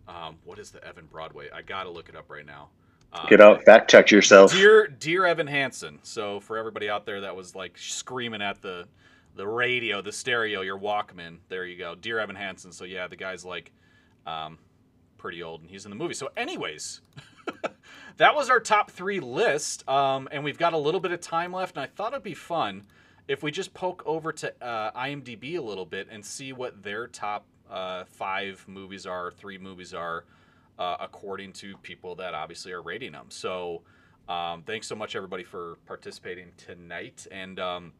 Um, 0.07 0.37
what 0.43 0.57
is 0.57 0.71
the 0.71 0.83
Evan 0.83 1.05
Broadway? 1.05 1.49
I 1.53 1.61
gotta 1.61 1.89
look 1.89 2.09
it 2.09 2.15
up 2.15 2.29
right 2.31 2.45
now. 2.45 2.69
Uh, 3.13 3.27
Get 3.27 3.41
out, 3.41 3.63
fact 3.63 3.91
check 3.91 4.09
yourself. 4.09 4.53
Dear, 4.53 4.87
dear 4.87 5.25
Evan 5.25 5.47
Hansen. 5.47 5.99
So 6.01 6.39
for 6.39 6.57
everybody 6.57 6.89
out 6.89 7.05
there 7.05 7.21
that 7.21 7.35
was 7.35 7.55
like 7.55 7.77
screaming 7.77 8.41
at 8.41 8.61
the 8.61 8.87
the 9.35 9.47
radio, 9.47 10.01
the 10.01 10.11
stereo, 10.11 10.61
your 10.61 10.79
Walkman, 10.79 11.37
there 11.49 11.65
you 11.65 11.77
go, 11.77 11.93
dear 11.93 12.19
Evan 12.19 12.35
Hansen. 12.35 12.71
So 12.71 12.83
yeah, 12.85 13.07
the 13.07 13.15
guy's 13.15 13.45
like 13.45 13.71
um, 14.25 14.57
pretty 15.21 15.43
old, 15.43 15.61
and 15.61 15.69
he's 15.69 15.85
in 15.85 15.91
the 15.91 15.95
movie. 15.95 16.15
So, 16.15 16.29
anyways, 16.35 17.01
that 18.17 18.35
was 18.35 18.49
our 18.49 18.59
top 18.59 18.89
three 18.89 19.19
list, 19.19 19.87
um, 19.87 20.27
and 20.31 20.43
we've 20.43 20.57
got 20.57 20.73
a 20.73 20.77
little 20.77 20.99
bit 20.99 21.11
of 21.11 21.21
time 21.21 21.53
left, 21.53 21.77
and 21.77 21.83
I 21.83 21.87
thought 21.87 22.13
it'd 22.13 22.23
be 22.23 22.33
fun 22.33 22.83
if 23.27 23.43
we 23.43 23.51
just 23.51 23.73
poke 23.75 24.01
over 24.05 24.33
to 24.33 24.51
uh, 24.63 24.91
IMDb 24.99 25.57
a 25.57 25.61
little 25.61 25.85
bit 25.85 26.07
and 26.09 26.25
see 26.25 26.53
what 26.53 26.81
their 26.81 27.07
top 27.07 27.45
uh, 27.69 28.03
five 28.05 28.65
movies 28.67 29.05
are, 29.05 29.31
three 29.31 29.59
movies 29.59 29.93
are 29.93 30.25
uh, 30.79 30.97
according 30.99 31.53
to 31.53 31.77
people 31.77 32.15
that 32.15 32.33
obviously 32.33 32.71
are 32.71 32.81
rating 32.81 33.11
them. 33.11 33.27
So, 33.29 33.83
um, 34.27 34.63
thanks 34.63 34.87
so 34.87 34.95
much, 34.95 35.15
everybody, 35.15 35.43
for 35.43 35.77
participating 35.85 36.47
tonight. 36.57 37.27
And 37.31 37.59
um, 37.59 37.93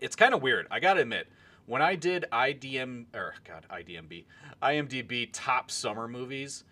it's 0.00 0.16
kind 0.16 0.32
of 0.32 0.42
weird. 0.42 0.66
I 0.70 0.80
got 0.80 0.94
to 0.94 1.02
admit, 1.02 1.28
when 1.66 1.82
I 1.82 1.96
did 1.96 2.24
IDM, 2.32 3.06
or 3.14 3.34
God, 3.44 3.66
IDMB, 3.70 4.24
IMDb 4.62 5.28
top 5.32 5.70
summer 5.70 6.08
movies, 6.08 6.64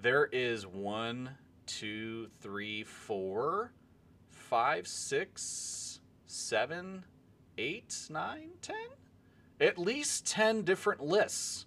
there 0.00 0.26
is 0.32 0.66
one, 0.66 1.30
two, 1.66 2.28
three, 2.40 2.82
four, 2.82 3.72
five, 4.30 4.86
six, 4.86 6.00
seven, 6.26 7.04
eight, 7.58 7.94
nine, 8.10 8.50
ten, 8.62 8.76
at 9.60 9.78
least 9.78 10.26
10 10.26 10.62
different 10.62 11.02
lists. 11.02 11.66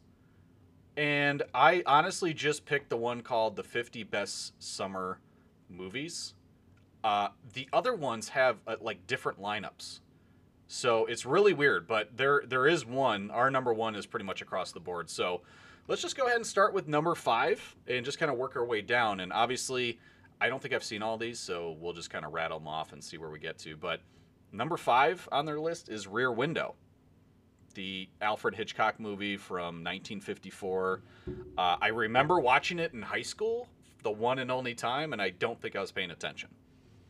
And 0.97 1.43
I 1.53 1.83
honestly 1.85 2.33
just 2.33 2.65
picked 2.65 2.89
the 2.89 2.97
one 2.97 3.21
called 3.21 3.55
the 3.55 3.63
50 3.63 4.03
best 4.03 4.53
summer 4.61 5.19
movies. 5.69 6.33
Uh, 7.03 7.29
the 7.53 7.67
other 7.71 7.93
ones 7.93 8.29
have 8.29 8.57
uh, 8.67 8.75
like 8.81 9.07
different 9.07 9.41
lineups. 9.41 9.99
So 10.73 11.05
it's 11.05 11.25
really 11.25 11.51
weird, 11.51 11.85
but 11.85 12.15
there 12.15 12.43
there 12.47 12.65
is 12.65 12.85
one. 12.85 13.29
Our 13.29 13.51
number 13.51 13.73
one 13.73 13.93
is 13.93 14.05
pretty 14.05 14.25
much 14.25 14.41
across 14.41 14.71
the 14.71 14.79
board. 14.79 15.09
So 15.09 15.41
let's 15.89 16.01
just 16.01 16.15
go 16.15 16.27
ahead 16.27 16.37
and 16.37 16.47
start 16.47 16.73
with 16.73 16.87
number 16.87 17.13
five 17.13 17.75
and 17.87 18.05
just 18.05 18.19
kind 18.19 18.31
of 18.31 18.37
work 18.37 18.55
our 18.55 18.63
way 18.63 18.81
down. 18.81 19.19
And 19.19 19.33
obviously, 19.33 19.99
I 20.39 20.47
don't 20.47 20.61
think 20.61 20.73
I've 20.73 20.83
seen 20.83 21.03
all 21.03 21.17
these, 21.17 21.39
so 21.39 21.75
we'll 21.81 21.91
just 21.91 22.09
kind 22.09 22.23
of 22.23 22.31
rattle 22.31 22.57
them 22.57 22.69
off 22.69 22.93
and 22.93 23.03
see 23.03 23.17
where 23.17 23.29
we 23.29 23.37
get 23.37 23.57
to. 23.59 23.75
But 23.75 23.99
number 24.53 24.77
five 24.77 25.27
on 25.29 25.45
their 25.45 25.59
list 25.59 25.89
is 25.89 26.07
Rear 26.07 26.31
Window 26.31 26.75
the 27.73 28.09
Alfred 28.21 28.55
Hitchcock 28.55 28.99
movie 28.99 29.37
from 29.37 29.83
1954. 29.83 31.01
Uh, 31.57 31.77
I 31.81 31.87
remember 31.87 32.39
watching 32.39 32.79
it 32.79 32.93
in 32.93 33.01
high 33.01 33.21
school, 33.21 33.69
the 34.03 34.11
one 34.11 34.39
and 34.39 34.51
only 34.51 34.73
time, 34.73 35.13
and 35.13 35.21
I 35.21 35.29
don't 35.29 35.61
think 35.61 35.77
I 35.77 35.81
was 35.81 35.91
paying 35.91 36.11
attention. 36.11 36.49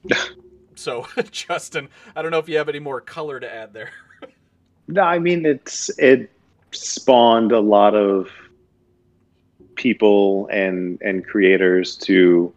so, 0.76 1.08
Justin, 1.32 1.90
I 2.16 2.22
don't 2.22 2.32
know 2.32 2.40
if 2.40 2.50
you 2.50 2.58
have 2.58 2.70
any 2.70 2.80
more 2.80 3.02
color 3.02 3.40
to 3.40 3.54
add 3.54 3.74
there. 3.74 3.92
no, 4.88 5.02
I 5.02 5.20
mean 5.20 5.46
it's 5.46 5.90
it 5.98 6.32
spawned 6.72 7.52
a 7.52 7.60
lot 7.60 7.96
of 7.96 8.30
people 9.76 10.48
and 10.52 11.02
and 11.02 11.26
creators 11.26 11.96
to 11.98 12.54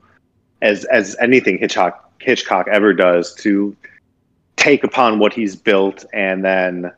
as 0.62 0.84
as 0.86 1.16
anything 1.20 1.58
Hitchcock 1.58 2.12
Hitchcock 2.20 2.68
ever 2.68 2.92
does 2.92 3.34
to 3.36 3.76
take 4.56 4.84
upon 4.84 5.18
what 5.18 5.32
he's 5.32 5.56
built 5.56 6.04
and 6.12 6.44
then 6.44 6.92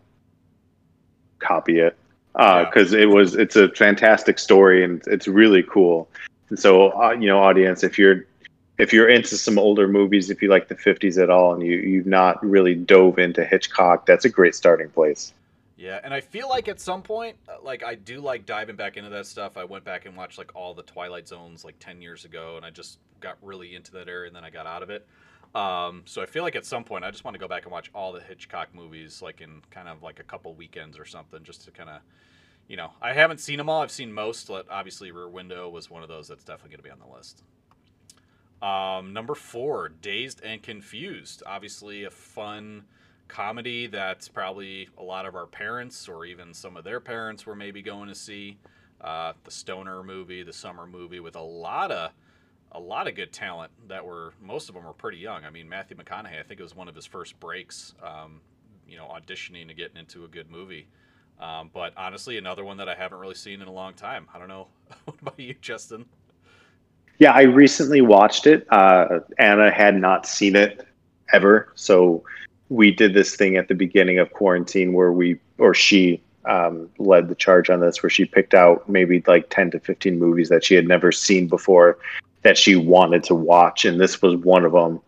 copy 1.38 1.78
it 1.78 1.96
because 2.36 2.92
uh, 2.92 2.98
yeah. 2.98 3.02
it 3.04 3.06
was 3.06 3.34
it's 3.34 3.56
a 3.56 3.68
fantastic 3.70 4.38
story 4.38 4.84
and 4.84 5.02
it's 5.06 5.26
really 5.26 5.62
cool. 5.62 6.08
And 6.50 6.58
so, 6.58 6.90
uh, 6.90 7.12
you 7.12 7.26
know, 7.26 7.38
audience, 7.38 7.82
if 7.82 7.98
you're 7.98 8.26
if 8.78 8.92
you're 8.92 9.08
into 9.08 9.36
some 9.36 9.58
older 9.58 9.88
movies, 9.88 10.30
if 10.30 10.42
you 10.42 10.48
like 10.48 10.68
the 10.68 10.74
50s 10.74 11.22
at 11.22 11.30
all, 11.30 11.54
and 11.54 11.62
you 11.62 11.76
you've 11.76 12.06
not 12.06 12.44
really 12.44 12.74
dove 12.74 13.18
into 13.18 13.44
Hitchcock, 13.44 14.06
that's 14.06 14.24
a 14.24 14.28
great 14.28 14.54
starting 14.54 14.90
place. 14.90 15.32
Yeah, 15.76 16.00
and 16.02 16.14
I 16.14 16.20
feel 16.20 16.48
like 16.48 16.68
at 16.68 16.80
some 16.80 17.02
point, 17.02 17.36
like 17.62 17.82
I 17.84 17.94
do 17.94 18.20
like 18.20 18.46
diving 18.46 18.76
back 18.76 18.96
into 18.96 19.10
that 19.10 19.26
stuff. 19.26 19.56
I 19.56 19.64
went 19.64 19.84
back 19.84 20.06
and 20.06 20.16
watched 20.16 20.38
like 20.38 20.54
all 20.54 20.72
the 20.72 20.82
Twilight 20.82 21.28
Zones 21.28 21.64
like 21.64 21.78
10 21.80 22.00
years 22.00 22.24
ago, 22.24 22.56
and 22.56 22.64
I 22.64 22.70
just 22.70 22.98
got 23.20 23.36
really 23.42 23.74
into 23.74 23.92
that 23.92 24.08
area, 24.08 24.26
and 24.26 24.36
then 24.36 24.44
I 24.44 24.50
got 24.50 24.66
out 24.66 24.82
of 24.82 24.90
it. 24.90 25.06
Um, 25.54 26.02
so 26.04 26.22
I 26.22 26.26
feel 26.26 26.42
like 26.42 26.56
at 26.56 26.66
some 26.66 26.84
point 26.84 27.04
I 27.04 27.10
just 27.10 27.24
want 27.24 27.34
to 27.34 27.38
go 27.38 27.48
back 27.48 27.64
and 27.64 27.72
watch 27.72 27.90
all 27.94 28.12
the 28.12 28.20
Hitchcock 28.20 28.74
movies, 28.74 29.22
like 29.22 29.40
in 29.40 29.62
kind 29.70 29.88
of 29.88 30.02
like 30.02 30.18
a 30.20 30.22
couple 30.22 30.54
weekends 30.54 30.98
or 30.98 31.04
something, 31.04 31.42
just 31.44 31.64
to 31.64 31.70
kind 31.70 31.88
of, 31.88 32.00
you 32.68 32.76
know, 32.76 32.90
I 33.00 33.12
haven't 33.12 33.40
seen 33.40 33.56
them 33.56 33.68
all. 33.68 33.82
I've 33.82 33.90
seen 33.90 34.12
most. 34.12 34.48
But 34.48 34.66
obviously, 34.70 35.12
Rear 35.12 35.28
Window 35.28 35.68
was 35.68 35.90
one 35.90 36.02
of 36.02 36.08
those 36.08 36.28
that's 36.28 36.44
definitely 36.44 36.70
going 36.70 36.78
to 36.78 36.84
be 36.84 36.90
on 36.90 36.98
the 36.98 37.14
list. 37.14 37.42
Um, 38.62 39.12
number 39.12 39.34
four, 39.34 39.88
Dazed 39.88 40.40
and 40.42 40.62
Confused. 40.62 41.42
Obviously, 41.46 42.04
a 42.04 42.10
fun 42.10 42.84
comedy 43.28 43.86
that's 43.86 44.28
probably 44.28 44.88
a 44.98 45.02
lot 45.02 45.26
of 45.26 45.34
our 45.34 45.46
parents 45.46 46.08
or 46.08 46.24
even 46.24 46.54
some 46.54 46.76
of 46.76 46.84
their 46.84 47.00
parents 47.00 47.44
were 47.44 47.56
maybe 47.56 47.82
going 47.82 48.08
to 48.08 48.14
see. 48.14 48.58
Uh, 49.00 49.34
the 49.44 49.50
stoner 49.50 50.02
movie, 50.02 50.42
the 50.42 50.52
summer 50.52 50.86
movie, 50.86 51.20
with 51.20 51.36
a 51.36 51.40
lot 51.40 51.90
of 51.90 52.12
a 52.72 52.80
lot 52.80 53.06
of 53.06 53.14
good 53.14 53.32
talent 53.32 53.70
that 53.88 54.04
were 54.04 54.32
most 54.40 54.68
of 54.68 54.74
them 54.74 54.84
were 54.84 54.92
pretty 54.92 55.18
young. 55.18 55.44
I 55.44 55.50
mean, 55.50 55.68
Matthew 55.68 55.96
McConaughey, 55.96 56.40
I 56.40 56.42
think 56.42 56.60
it 56.60 56.62
was 56.62 56.74
one 56.74 56.88
of 56.88 56.94
his 56.94 57.06
first 57.06 57.38
breaks, 57.38 57.94
um, 58.02 58.40
you 58.88 58.96
know, 58.96 59.04
auditioning 59.04 59.68
to 59.68 59.74
getting 59.74 59.98
into 59.98 60.24
a 60.24 60.28
good 60.28 60.50
movie. 60.50 60.88
Um, 61.38 61.70
but 61.72 61.92
honestly, 61.96 62.38
another 62.38 62.64
one 62.64 62.78
that 62.78 62.88
I 62.88 62.94
haven't 62.94 63.18
really 63.18 63.34
seen 63.34 63.60
in 63.60 63.68
a 63.68 63.72
long 63.72 63.92
time. 63.92 64.28
I 64.32 64.38
don't 64.38 64.48
know. 64.48 64.68
what 65.04 65.20
about 65.20 65.38
you, 65.38 65.54
Justin? 65.60 66.06
Yeah, 67.18 67.32
I 67.32 67.42
recently 67.42 68.00
watched 68.00 68.46
it. 68.46 68.66
Uh, 68.70 69.20
Anna 69.38 69.70
had 69.70 69.96
not 69.96 70.26
seen 70.26 70.54
it 70.54 70.86
ever, 71.32 71.72
so 71.74 72.22
we 72.68 72.90
did 72.90 73.14
this 73.14 73.36
thing 73.36 73.56
at 73.56 73.68
the 73.68 73.74
beginning 73.74 74.18
of 74.18 74.32
quarantine 74.32 74.92
where 74.92 75.12
we 75.12 75.38
or 75.58 75.72
she 75.72 76.20
um, 76.44 76.90
led 76.98 77.28
the 77.28 77.34
charge 77.34 77.70
on 77.70 77.80
this, 77.80 78.02
where 78.02 78.10
she 78.10 78.24
picked 78.24 78.54
out 78.54 78.88
maybe 78.88 79.22
like 79.26 79.48
ten 79.50 79.70
to 79.70 79.80
fifteen 79.80 80.18
movies 80.18 80.48
that 80.48 80.64
she 80.64 80.74
had 80.74 80.86
never 80.86 81.10
seen 81.10 81.48
before, 81.48 81.98
that 82.42 82.58
she 82.58 82.76
wanted 82.76 83.24
to 83.24 83.34
watch, 83.34 83.84
and 83.84 84.00
this 84.00 84.20
was 84.20 84.36
one 84.36 84.64
of 84.64 84.72
them. 84.72 85.00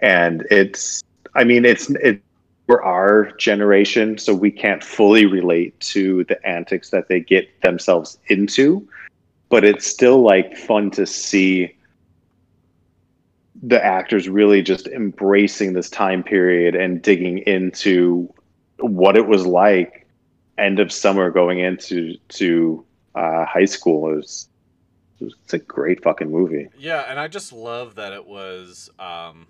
And 0.00 0.46
it's, 0.50 1.02
I 1.34 1.44
mean, 1.44 1.64
it's 1.64 1.88
it 1.90 2.20
for 2.66 2.82
our 2.82 3.32
generation, 3.38 4.18
so 4.18 4.34
we 4.34 4.50
can't 4.50 4.84
fully 4.84 5.24
relate 5.24 5.78
to 5.80 6.24
the 6.24 6.44
antics 6.46 6.90
that 6.90 7.08
they 7.08 7.20
get 7.20 7.48
themselves 7.62 8.18
into, 8.26 8.86
but 9.48 9.64
it's 9.64 9.86
still 9.86 10.22
like 10.22 10.56
fun 10.56 10.90
to 10.92 11.06
see 11.06 11.76
the 13.62 13.82
actors 13.82 14.28
really 14.28 14.62
just 14.62 14.86
embracing 14.88 15.72
this 15.72 15.88
time 15.88 16.22
period 16.22 16.74
and 16.74 17.02
digging 17.02 17.38
into 17.38 18.32
what 18.78 19.16
it 19.16 19.26
was 19.26 19.46
like 19.46 20.06
end 20.58 20.78
of 20.78 20.92
summer 20.92 21.30
going 21.30 21.58
into 21.58 22.16
to 22.28 22.84
uh, 23.14 23.44
high 23.44 23.64
school. 23.64 24.12
It 24.12 24.16
was 24.16 24.48
it's 25.20 25.54
a 25.54 25.58
great 25.58 26.02
fucking 26.02 26.30
movie. 26.30 26.68
Yeah, 26.78 27.04
and 27.08 27.18
I 27.18 27.28
just 27.28 27.52
love 27.52 27.94
that 27.94 28.12
it 28.12 28.26
was, 28.26 28.90
um, 28.98 29.46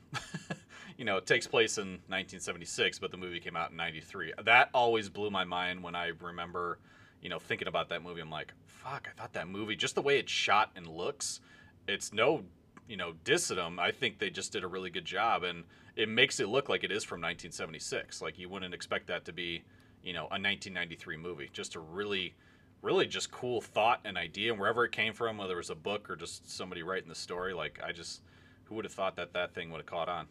you 0.96 1.04
know, 1.04 1.16
it 1.16 1.26
takes 1.26 1.46
place 1.46 1.78
in 1.78 1.98
1976, 2.08 2.98
but 3.00 3.10
the 3.10 3.16
movie 3.16 3.40
came 3.40 3.56
out 3.56 3.72
in 3.72 3.76
'93. 3.76 4.34
That 4.44 4.70
always 4.72 5.08
blew 5.08 5.30
my 5.30 5.44
mind 5.44 5.82
when 5.82 5.94
I 5.94 6.12
remember, 6.20 6.78
you 7.26 7.30
know, 7.30 7.40
thinking 7.40 7.66
about 7.66 7.88
that 7.88 8.04
movie. 8.04 8.20
I'm 8.20 8.30
like, 8.30 8.52
fuck, 8.66 9.08
I 9.10 9.20
thought 9.20 9.32
that 9.32 9.48
movie, 9.48 9.74
just 9.74 9.96
the 9.96 10.00
way 10.00 10.20
it's 10.20 10.30
shot 10.30 10.70
and 10.76 10.86
looks, 10.86 11.40
it's 11.88 12.12
no, 12.12 12.44
you 12.88 12.96
know, 12.96 13.14
diss 13.24 13.50
at 13.50 13.56
them. 13.56 13.80
I 13.80 13.90
think 13.90 14.20
they 14.20 14.30
just 14.30 14.52
did 14.52 14.62
a 14.62 14.68
really 14.68 14.90
good 14.90 15.04
job, 15.04 15.42
and 15.42 15.64
it 15.96 16.08
makes 16.08 16.38
it 16.38 16.46
look 16.46 16.68
like 16.68 16.84
it 16.84 16.92
is 16.92 17.02
from 17.02 17.20
1976. 17.20 18.22
Like 18.22 18.38
you 18.38 18.48
wouldn't 18.48 18.72
expect 18.72 19.08
that 19.08 19.24
to 19.24 19.32
be, 19.32 19.64
you 20.04 20.12
know, 20.12 20.26
a 20.26 20.38
1993 20.38 21.16
movie. 21.16 21.50
Just 21.52 21.74
a 21.74 21.80
really 21.80 22.36
really 22.80 23.06
just 23.06 23.32
cool 23.32 23.60
thought 23.60 23.98
and 24.04 24.16
idea, 24.16 24.52
and 24.52 24.60
wherever 24.60 24.84
it 24.84 24.92
came 24.92 25.12
from, 25.12 25.38
whether 25.38 25.54
it 25.54 25.56
was 25.56 25.70
a 25.70 25.74
book 25.74 26.08
or 26.08 26.14
just 26.14 26.48
somebody 26.48 26.84
writing 26.84 27.08
the 27.08 27.14
story, 27.16 27.54
like 27.54 27.80
I 27.84 27.90
just 27.90 28.22
who 28.66 28.76
would 28.76 28.84
have 28.84 28.94
thought 28.94 29.16
that 29.16 29.32
that 29.32 29.52
thing 29.52 29.72
would 29.72 29.78
have 29.78 29.86
caught 29.86 30.08
on? 30.08 30.28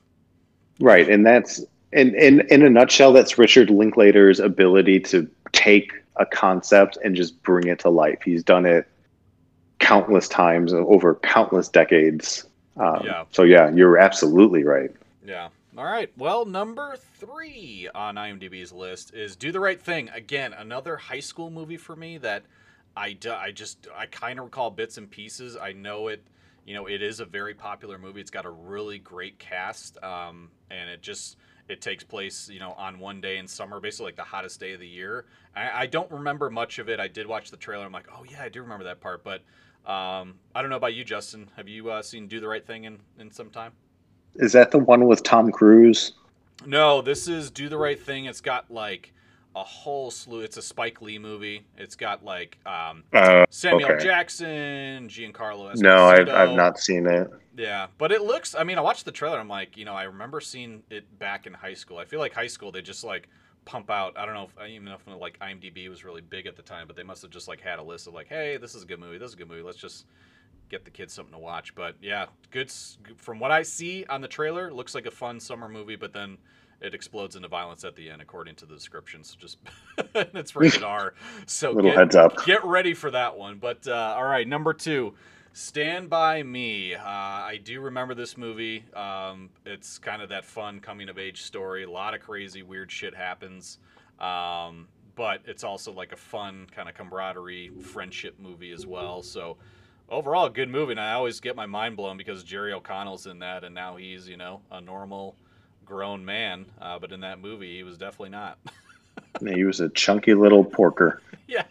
Right, 0.80 1.10
and 1.10 1.26
that's 1.26 1.62
in 1.92 2.16
in 2.16 2.40
in 2.50 2.62
a 2.62 2.70
nutshell, 2.70 3.12
that's 3.12 3.38
Richard 3.38 3.70
Linklater's 3.70 4.40
ability 4.40 5.02
to 5.02 5.30
take 5.52 5.92
a 6.18 6.26
concept 6.26 6.98
and 7.04 7.16
just 7.16 7.42
bring 7.44 7.68
it 7.68 7.80
to 7.80 7.90
life. 7.90 8.20
He's 8.24 8.44
done 8.44 8.66
it 8.66 8.88
countless 9.80 10.28
times 10.28 10.74
over 10.74 11.16
countless 11.16 11.68
decades. 11.70 12.46
Um, 12.78 13.02
Yeah. 13.06 13.26
So 13.32 13.44
yeah, 13.44 13.70
you're 13.72 13.98
absolutely 13.98 14.64
right. 14.64 14.92
Yeah. 15.26 15.50
All 15.78 15.84
right. 15.84 16.10
Well, 16.18 16.46
number 16.46 16.96
three 17.20 17.90
on 17.94 18.16
IMDb's 18.16 18.72
list 18.72 19.14
is 19.14 19.36
Do 19.36 19.52
the 19.52 19.60
Right 19.60 19.82
Thing. 19.82 20.10
Again, 20.10 20.54
another 20.54 20.96
high 20.96 21.20
school 21.20 21.50
movie 21.50 21.78
for 21.78 21.96
me 21.96 22.18
that 22.20 22.44
I, 22.96 23.12
d- 23.14 23.30
I 23.30 23.52
just 23.52 23.88
I 23.94 24.06
kind 24.06 24.40
of 24.40 24.46
recall 24.46 24.72
bits 24.72 24.98
and 24.98 25.12
pieces. 25.12 25.58
I 25.58 25.74
know 25.74 26.08
it. 26.08 26.24
You 26.66 26.76
know, 26.76 26.88
it 26.88 27.02
is 27.02 27.20
a 27.20 27.26
very 27.26 27.54
popular 27.54 27.98
movie. 27.98 28.22
It's 28.22 28.32
got 28.32 28.46
a 28.46 28.50
really 28.50 28.98
great 28.98 29.38
cast, 29.38 30.02
um, 30.02 30.50
and 30.72 30.90
it 30.90 31.02
just 31.02 31.38
it 31.68 31.82
takes 31.82 32.04
place 32.04 32.50
you 32.50 32.60
know 32.60 32.74
on 32.74 33.00
one 33.00 33.22
day 33.22 33.38
in 33.38 33.48
summer, 33.48 33.80
basically 33.80 34.08
like 34.08 34.16
the 34.16 34.24
hottest 34.24 34.60
day 34.60 34.74
of 34.74 34.80
the 34.80 34.88
year. 34.88 35.26
I, 35.56 35.84
I 35.84 35.86
don't 35.86 36.12
remember 36.12 36.50
much 36.50 36.80
of 36.80 36.90
it. 36.90 37.00
I 37.00 37.08
did 37.08 37.28
watch 37.28 37.52
the 37.52 37.58
trailer. 37.58 37.86
I'm 37.86 37.92
like, 37.92 38.08
oh 38.16 38.24
yeah, 38.30 38.42
I 38.42 38.50
do 38.50 38.62
remember 38.62 38.86
that 38.86 39.00
part. 39.00 39.24
But 39.24 39.42
um, 39.90 40.36
I 40.54 40.62
don't 40.62 40.70
know 40.70 40.78
about 40.78 40.94
you, 40.94 41.04
Justin. 41.04 41.50
Have 41.56 41.68
you 41.68 41.90
uh, 41.90 42.02
seen 42.02 42.28
Do 42.28 42.40
the 42.40 42.48
Right 42.48 42.66
Thing 42.66 42.84
in 42.86 43.00
in 43.20 43.32
some 43.32 43.50
time? 43.50 43.72
Is 44.36 44.52
that 44.54 44.72
the 44.72 44.80
one 44.80 45.06
with 45.06 45.24
Tom 45.24 45.52
Cruise? 45.52 46.14
No, 46.66 47.02
this 47.02 47.28
is 47.28 47.52
Do 47.52 47.70
the 47.70 47.78
Right 47.78 48.00
Thing. 48.00 48.26
It's 48.26 48.42
got 48.42 48.70
like 48.70 49.14
a 49.56 49.64
whole 49.64 50.12
slew. 50.12 50.42
It's 50.42 50.58
a 50.58 50.62
Spike 50.62 51.02
Lee 51.02 51.18
movie. 51.18 51.66
It's 51.78 51.96
got 51.96 52.24
like 52.26 52.58
um, 52.66 53.04
Uh, 53.14 53.46
Samuel 53.50 53.92
Okay. 53.92 54.04
Jackson, 54.04 55.08
Giancarlo 55.08 55.74
Esposito. 55.74 55.82
no, 55.82 56.06
I've 56.06 56.30
I've 56.30 56.56
not 56.56 56.78
seen 56.78 57.08
it. 57.08 57.30
Yeah, 57.58 57.88
but 57.98 58.12
it 58.12 58.22
looks. 58.22 58.54
I 58.54 58.64
mean, 58.66 58.78
I 58.78 58.82
watched 58.82 59.06
the 59.06 59.14
trailer. 59.14 59.40
I'm 59.40 59.48
like, 59.48 59.78
you 59.78 59.86
know, 59.86 59.94
I 59.94 60.04
remember 60.04 60.42
seeing 60.42 60.84
it 60.90 61.18
back 61.20 61.48
in 61.48 61.54
high 61.54 61.74
school. 61.74 61.98
I 61.98 62.06
feel 62.06 62.20
like 62.20 62.34
high 62.34 62.48
school 62.48 62.72
they 62.72 62.82
just 62.82 63.04
like 63.06 63.30
pump 63.64 63.90
out. 63.90 64.18
I 64.18 64.26
don't 64.26 64.36
know 64.36 64.44
if 64.44 64.58
I 64.60 64.68
even 64.68 64.86
know 64.86 64.96
if 64.96 65.08
like 65.22 65.40
IMDb 65.40 65.90
was 65.90 66.04
really 66.04 66.22
big 66.22 66.48
at 66.48 66.58
the 66.58 66.62
time, 66.62 66.86
but 66.86 66.98
they 66.98 67.04
must 67.04 67.22
have 67.22 67.32
just 67.32 67.48
like 67.48 67.62
had 67.62 67.80
a 67.80 67.84
list 67.84 68.08
of 68.08 68.14
like, 68.14 68.28
hey, 68.28 68.58
this 68.58 68.76
is 68.76 68.84
a 68.84 68.86
good 68.86 69.00
movie. 69.00 69.18
This 69.18 69.30
is 69.30 69.36
a 69.36 69.38
good 69.38 69.48
movie. 69.48 69.62
Let's 69.62 69.78
just 69.78 70.06
get 70.68 70.84
the 70.84 70.92
kids 70.92 71.14
something 71.14 71.34
to 71.34 71.40
watch. 71.40 71.74
But 71.76 71.96
yeah, 72.02 72.26
good. 72.52 72.70
From 73.16 73.40
what 73.40 73.52
I 73.52 73.64
see 73.64 74.04
on 74.10 74.20
the 74.20 74.28
trailer, 74.28 74.68
it 74.68 74.74
looks 74.74 74.94
like 74.94 75.06
a 75.06 75.12
fun 75.12 75.40
summer 75.40 75.70
movie. 75.70 75.96
But 75.96 76.12
then 76.12 76.38
it 76.82 76.94
explodes 76.94 77.36
into 77.36 77.48
violence 77.48 77.84
at 77.84 77.96
the 77.96 78.10
end, 78.10 78.22
according 78.22 78.56
to 78.56 78.66
the 78.66 78.74
description. 78.76 79.24
So 79.24 79.36
Just 79.40 79.58
it's 80.16 80.56
rated 80.56 80.84
R. 80.84 81.14
So 81.48 81.72
Little 81.72 81.92
get, 81.92 81.98
heads 81.98 82.16
up. 82.16 82.46
get 82.46 82.64
ready 82.66 82.94
for 82.94 83.12
that 83.12 83.38
one. 83.38 83.58
But 83.58 83.88
uh, 83.88 84.16
all 84.18 84.26
right, 84.26 84.48
number 84.48 84.74
two, 84.74 85.14
Stand 85.54 86.10
by 86.10 86.44
Me. 86.44 86.96
Uh, 86.96 87.02
I 87.02 87.62
do 87.64 87.80
remember 87.80 88.14
this 88.14 88.36
movie. 88.38 88.84
Um, 88.94 89.50
it's 89.66 89.98
kind 89.98 90.22
of 90.22 90.28
that 90.28 90.44
fun 90.44 90.82
coming 90.82 91.08
of 91.08 91.18
age 91.18 91.44
story. 91.44 91.84
A 91.84 91.90
lot 91.90 92.14
of 92.14 92.20
crazy, 92.20 92.62
weird 92.62 92.92
shit 92.92 93.16
happens. 93.16 93.78
Um, 94.20 94.90
but 95.16 95.42
it's 95.46 95.64
also 95.64 95.94
like 95.94 96.12
a 96.12 96.18
fun 96.18 96.68
kind 96.76 96.90
of 96.90 96.96
camaraderie, 96.96 97.70
friendship 97.82 98.38
movie 98.38 98.72
as 98.72 98.86
well. 98.86 99.22
So 99.22 99.56
overall, 100.10 100.48
a 100.48 100.50
good 100.50 100.70
movie. 100.70 100.92
And 100.92 101.00
I 101.00 101.14
always 101.14 101.40
get 101.40 101.56
my 101.56 101.66
mind 101.66 101.96
blown 101.96 102.18
because 102.18 102.44
Jerry 102.44 102.74
O'Connell's 102.74 103.26
in 103.26 103.40
that, 103.40 103.64
and 103.64 103.74
now 103.74 103.96
he's 103.96 104.28
you 104.28 104.36
know 104.36 104.60
a 104.72 104.82
normal 104.82 105.38
grown 105.86 106.26
man. 106.26 106.66
Uh, 106.82 107.00
but 107.00 107.12
in 107.12 107.22
that 107.22 107.40
movie, 107.40 107.76
he 107.76 107.84
was 107.84 107.98
definitely 107.98 108.30
not. 108.30 108.58
He 109.42 109.66
was 109.66 109.82
a 109.82 109.90
chunky 109.90 110.34
little 110.34 110.64
porker. 110.64 111.22
yeah. 111.48 111.64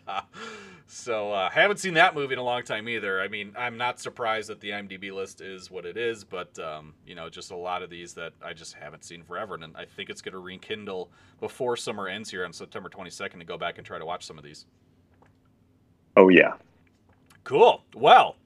So 0.86 1.32
uh, 1.32 1.50
haven't 1.50 1.78
seen 1.78 1.94
that 1.94 2.14
movie 2.14 2.34
in 2.34 2.38
a 2.38 2.42
long 2.42 2.62
time 2.62 2.88
either. 2.88 3.20
I 3.20 3.28
mean, 3.28 3.52
I'm 3.58 3.76
not 3.76 3.98
surprised 3.98 4.48
that 4.48 4.60
the 4.60 4.70
IMDb 4.70 5.12
list 5.12 5.40
is 5.40 5.70
what 5.70 5.86
it 5.86 5.96
is, 5.96 6.24
but 6.24 6.58
um, 6.58 6.94
you 7.06 7.14
know, 7.14 7.28
just 7.28 7.50
a 7.50 7.56
lot 7.56 7.82
of 7.82 7.90
these 7.90 8.12
that 8.14 8.32
I 8.42 8.52
just 8.52 8.74
haven't 8.74 9.04
seen 9.04 9.22
forever, 9.22 9.54
and 9.54 9.76
I 9.76 9.86
think 9.86 10.10
it's 10.10 10.20
going 10.20 10.34
to 10.34 10.38
rekindle 10.38 11.10
before 11.40 11.76
summer 11.76 12.06
ends 12.06 12.30
here 12.30 12.44
on 12.44 12.52
September 12.52 12.88
22nd 12.88 13.38
to 13.38 13.44
go 13.44 13.58
back 13.58 13.78
and 13.78 13.86
try 13.86 13.98
to 13.98 14.06
watch 14.06 14.24
some 14.24 14.38
of 14.38 14.44
these. 14.44 14.66
Oh 16.16 16.28
yeah. 16.28 16.54
Cool. 17.44 17.82
Well, 17.94 18.36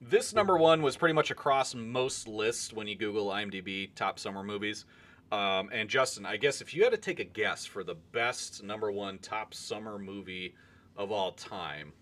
this 0.00 0.32
number 0.32 0.56
one 0.56 0.82
was 0.82 0.96
pretty 0.96 1.14
much 1.14 1.30
across 1.30 1.74
most 1.74 2.26
lists 2.26 2.72
when 2.72 2.86
you 2.86 2.96
Google 2.96 3.26
IMDb 3.26 3.90
top 3.94 4.18
summer 4.18 4.42
movies. 4.42 4.84
Um, 5.30 5.68
and 5.72 5.88
Justin, 5.88 6.24
I 6.24 6.36
guess 6.38 6.60
if 6.60 6.72
you 6.74 6.84
had 6.84 6.92
to 6.92 6.98
take 6.98 7.20
a 7.20 7.24
guess 7.24 7.66
for 7.66 7.84
the 7.84 7.96
best 8.12 8.62
number 8.62 8.90
one 8.90 9.18
top 9.18 9.52
summer 9.54 9.98
movie 9.98 10.54
of 10.96 11.12
all 11.12 11.32
time, 11.32 11.92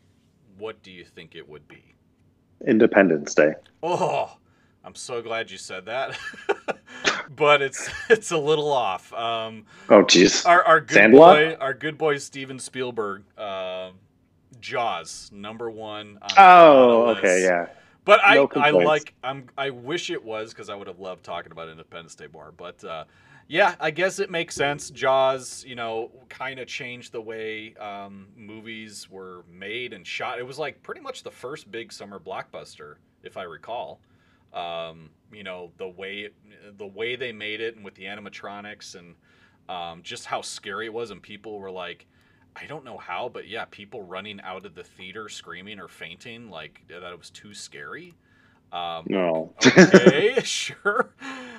what 0.59 0.83
do 0.83 0.91
you 0.93 1.05
think 1.05 1.35
it 1.35 1.49
would 1.49 1.67
be? 1.67 1.95
Independence 2.67 3.35
Day. 3.35 3.55
Oh, 3.83 4.37
I'm 4.85 4.95
so 4.95 5.21
glad 5.23 5.51
you 5.51 5.59
said 5.59 5.87
that. 5.87 6.17
but 7.37 7.63
it's 7.63 7.89
it's 8.11 8.31
a 8.31 8.39
little 8.39 8.73
off. 8.73 9.13
Um, 9.13 9.67
Oh 9.89 10.03
jeez. 10.05 10.47
our 10.47 10.63
our 10.65 10.81
good 10.81 10.95
Sandlot? 10.95 11.37
boy, 11.37 11.55
our 11.61 11.75
good 11.75 11.99
boy 11.99 12.19
Steven 12.19 12.59
Spielberg, 12.59 13.25
um 13.39 13.95
Jaws, 14.61 15.31
number 15.33 15.71
one. 15.71 16.19
On, 16.23 16.31
Oh, 16.39 17.07
on 17.09 17.17
okay, 17.19 17.43
yeah. 17.43 17.67
But 18.07 18.25
I, 18.25 18.37
No 18.37 18.49
I 18.55 18.71
like 18.71 19.15
I'm 19.25 19.49
I 19.59 19.71
wish 19.71 20.11
it 20.11 20.25
was 20.25 20.55
because 20.55 20.71
I 20.71 20.77
would 20.77 20.87
have 20.87 21.01
loved 21.01 21.25
talking 21.25 21.51
about 21.51 21.69
Independence 21.69 22.15
Day 22.15 22.29
more. 22.33 22.55
But 22.57 22.83
uh, 22.85 23.05
yeah, 23.49 23.75
I 23.81 23.91
guess 23.91 24.21
it 24.21 24.31
makes 24.31 24.55
sense. 24.55 24.91
Jaws, 24.91 25.65
you 25.67 25.75
know, 25.75 26.13
kind 26.29 26.61
of 26.61 26.69
changed 26.69 27.11
the 27.11 27.21
way 27.21 27.75
um, 27.75 28.29
movies 28.37 29.11
were 29.11 29.45
made 29.53 29.93
and 29.93 30.07
shot. 30.07 30.39
It 30.39 30.47
was 30.47 30.57
like 30.57 30.81
pretty 30.85 31.01
much 31.01 31.25
the 31.25 31.33
first 31.33 31.71
big 31.71 31.93
summer 31.93 32.21
blockbuster, 32.21 32.95
if 33.25 33.37
I 33.37 33.43
recall. 33.43 33.99
Um, 34.55 35.11
you 35.33 35.43
know, 35.43 35.73
the 35.77 35.89
way 35.89 36.31
the 36.79 36.87
way 36.87 37.17
they 37.17 37.33
made 37.33 37.61
it 37.61 37.75
and 37.75 37.85
with 37.85 37.97
the 37.97 38.05
animatronics 38.05 38.95
and 38.95 39.17
um, 39.69 40.01
just 40.05 40.27
how 40.27 40.43
scary 40.43 40.87
it 40.87 40.93
was, 40.93 41.11
and 41.11 41.21
people 41.21 41.59
were 41.59 41.73
like. 41.73 42.07
I 42.59 42.67
don't 42.67 42.85
know 42.85 42.99
how, 42.99 43.29
but 43.29 43.49
yeah, 43.49 43.67
people 43.71 44.03
running 44.03 44.41
out 44.43 44.67
of 44.67 44.75
the 44.75 44.85
theater 44.85 45.29
screaming 45.29 45.79
or 45.81 45.89
fainting, 45.89 46.51
like 46.51 46.83
that 46.89 47.03
it 47.09 47.19
was 47.19 47.31
too 47.31 47.55
scary. 47.55 48.17
Um, 48.73 49.09
No. 49.09 49.55
okay, 49.63 50.41
sure. 50.45 51.15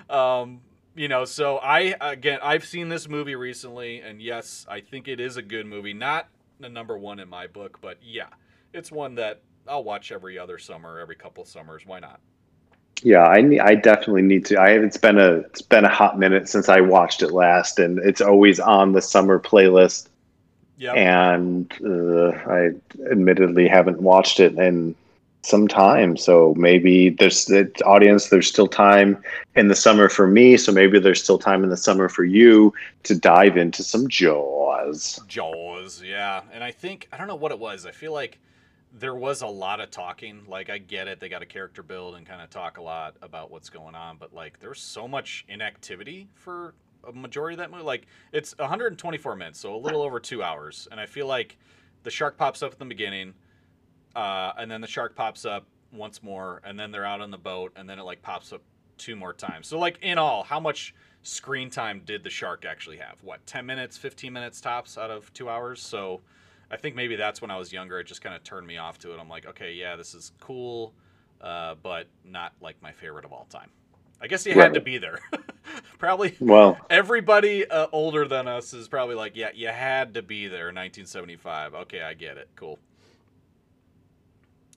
Um, 0.09 0.61
you 0.95 1.07
know, 1.07 1.25
so 1.25 1.57
I 1.57 1.95
again, 2.01 2.39
I've 2.43 2.65
seen 2.65 2.89
this 2.89 3.07
movie 3.07 3.35
recently, 3.35 4.01
and 4.01 4.21
yes, 4.21 4.65
I 4.69 4.81
think 4.81 5.07
it 5.07 5.19
is 5.19 5.37
a 5.37 5.43
good 5.43 5.65
movie. 5.67 5.93
Not 5.93 6.29
the 6.59 6.69
number 6.69 6.97
one 6.97 7.19
in 7.19 7.29
my 7.29 7.47
book, 7.47 7.79
but 7.81 7.99
yeah, 8.01 8.29
it's 8.73 8.91
one 8.91 9.15
that 9.15 9.41
I'll 9.67 9.83
watch 9.83 10.11
every 10.11 10.39
other 10.39 10.57
summer, 10.57 10.99
every 10.99 11.15
couple 11.15 11.43
of 11.43 11.49
summers. 11.49 11.85
Why 11.85 11.99
not? 11.99 12.19
Yeah, 13.03 13.23
I 13.23 13.37
I 13.63 13.75
definitely 13.75 14.23
need 14.23 14.45
to. 14.47 14.59
I 14.59 14.69
it's 14.71 14.97
been 14.97 15.19
a 15.19 15.37
it's 15.39 15.61
been 15.61 15.85
a 15.85 15.89
hot 15.89 16.17
minute 16.17 16.49
since 16.49 16.67
I 16.67 16.81
watched 16.81 17.21
it 17.21 17.31
last, 17.31 17.77
and 17.79 17.99
it's 17.99 18.21
always 18.21 18.59
on 18.59 18.93
the 18.93 19.01
summer 19.01 19.39
playlist. 19.39 20.09
Yeah, 20.77 20.93
And 20.93 21.71
uh, 21.83 22.29
I 22.49 22.69
admittedly 23.09 23.67
haven't 23.67 24.01
watched 24.01 24.39
it 24.39 24.55
in 24.57 24.95
some 25.41 25.67
time, 25.67 26.17
so 26.17 26.53
maybe 26.55 27.09
there's 27.09 27.45
the 27.45 27.71
audience. 27.85 28.29
There's 28.29 28.47
still 28.47 28.67
time 28.67 29.21
in 29.55 29.69
the 29.69 29.75
summer 29.75 30.07
for 30.09 30.27
me, 30.27 30.55
so 30.57 30.71
maybe 30.71 30.99
there's 30.99 31.23
still 31.23 31.39
time 31.39 31.63
in 31.63 31.69
the 31.69 31.77
summer 31.77 32.09
for 32.09 32.25
you 32.25 32.73
to 33.03 33.15
dive 33.15 33.57
into 33.57 33.81
some 33.81 34.07
Jaws. 34.07 35.19
Jaws, 35.27 36.03
yeah. 36.03 36.41
And 36.53 36.63
I 36.63 36.71
think 36.71 37.07
I 37.11 37.17
don't 37.17 37.27
know 37.27 37.35
what 37.35 37.51
it 37.51 37.59
was. 37.59 37.85
I 37.85 37.91
feel 37.91 38.13
like 38.13 38.39
there 38.93 39.15
was 39.15 39.41
a 39.41 39.47
lot 39.47 39.79
of 39.79 39.89
talking. 39.89 40.43
Like 40.47 40.69
I 40.69 40.77
get 40.77 41.07
it, 41.07 41.19
they 41.19 41.29
got 41.29 41.41
a 41.41 41.45
character 41.47 41.81
build 41.81 42.15
and 42.15 42.25
kind 42.25 42.41
of 42.41 42.49
talk 42.49 42.77
a 42.77 42.81
lot 42.81 43.15
about 43.21 43.49
what's 43.49 43.69
going 43.69 43.95
on, 43.95 44.17
but 44.17 44.33
like 44.33 44.59
there's 44.59 44.81
so 44.81 45.07
much 45.07 45.45
inactivity 45.47 46.27
for 46.35 46.73
a 47.07 47.11
majority 47.11 47.55
of 47.55 47.59
that 47.59 47.71
movie. 47.71 47.83
Like 47.83 48.07
it's 48.31 48.55
124 48.57 49.35
minutes, 49.35 49.59
so 49.59 49.75
a 49.75 49.77
little 49.77 50.01
over 50.01 50.19
two 50.19 50.43
hours, 50.43 50.87
and 50.91 50.99
I 50.99 51.05
feel 51.05 51.27
like 51.27 51.57
the 52.03 52.11
shark 52.11 52.37
pops 52.37 52.63
up 52.63 52.71
at 52.71 52.79
the 52.79 52.85
beginning, 52.85 53.33
uh, 54.15 54.53
and 54.57 54.69
then 54.69 54.81
the 54.81 54.87
shark 54.87 55.15
pops 55.15 55.45
up 55.45 55.65
once 55.91 56.23
more, 56.23 56.61
and 56.63 56.79
then 56.79 56.91
they're 56.91 57.05
out 57.05 57.21
on 57.21 57.31
the 57.31 57.37
boat, 57.37 57.71
and 57.75 57.89
then 57.89 57.99
it 57.99 58.03
like 58.03 58.21
pops 58.21 58.53
up 58.53 58.61
two 58.97 59.15
more 59.15 59.33
times. 59.33 59.67
So 59.67 59.77
like 59.79 59.99
in 60.01 60.17
all, 60.17 60.43
how 60.43 60.59
much 60.59 60.93
screen 61.23 61.69
time 61.69 62.01
did 62.05 62.23
the 62.23 62.29
shark 62.29 62.65
actually 62.65 62.97
have? 62.97 63.21
What, 63.21 63.45
10 63.45 63.65
minutes, 63.65 63.97
15 63.97 64.31
minutes 64.31 64.61
tops 64.61 64.97
out 64.97 65.11
of 65.11 65.31
2 65.33 65.49
hours? 65.49 65.81
So 65.81 66.21
I 66.71 66.77
think 66.77 66.95
maybe 66.95 67.15
that's 67.15 67.41
when 67.41 67.51
I 67.51 67.57
was 67.57 67.71
younger 67.71 67.99
it 67.99 68.05
just 68.05 68.21
kind 68.21 68.35
of 68.35 68.43
turned 68.43 68.67
me 68.67 68.77
off 68.77 68.97
to 68.99 69.13
it. 69.13 69.19
I'm 69.19 69.29
like, 69.29 69.45
"Okay, 69.45 69.73
yeah, 69.73 69.95
this 69.95 70.13
is 70.13 70.31
cool, 70.39 70.93
uh, 71.41 71.75
but 71.81 72.07
not 72.25 72.53
like 72.61 72.81
my 72.81 72.91
favorite 72.91 73.25
of 73.25 73.31
all 73.31 73.45
time." 73.49 73.69
I 74.19 74.27
guess 74.27 74.45
you 74.45 74.53
had 74.53 74.73
to 74.73 74.81
be 74.81 74.97
there. 74.97 75.19
probably 75.97 76.35
Well, 76.39 76.77
everybody 76.89 77.67
uh, 77.69 77.87
older 77.91 78.27
than 78.27 78.47
us 78.47 78.73
is 78.73 78.87
probably 78.87 79.15
like, 79.15 79.35
"Yeah, 79.35 79.49
you 79.53 79.67
had 79.69 80.13
to 80.15 80.21
be 80.21 80.47
there 80.47 80.69
in 80.69 80.75
1975." 80.75 81.73
Okay, 81.75 82.01
I 82.01 82.13
get 82.13 82.37
it. 82.37 82.49
Cool. 82.55 82.79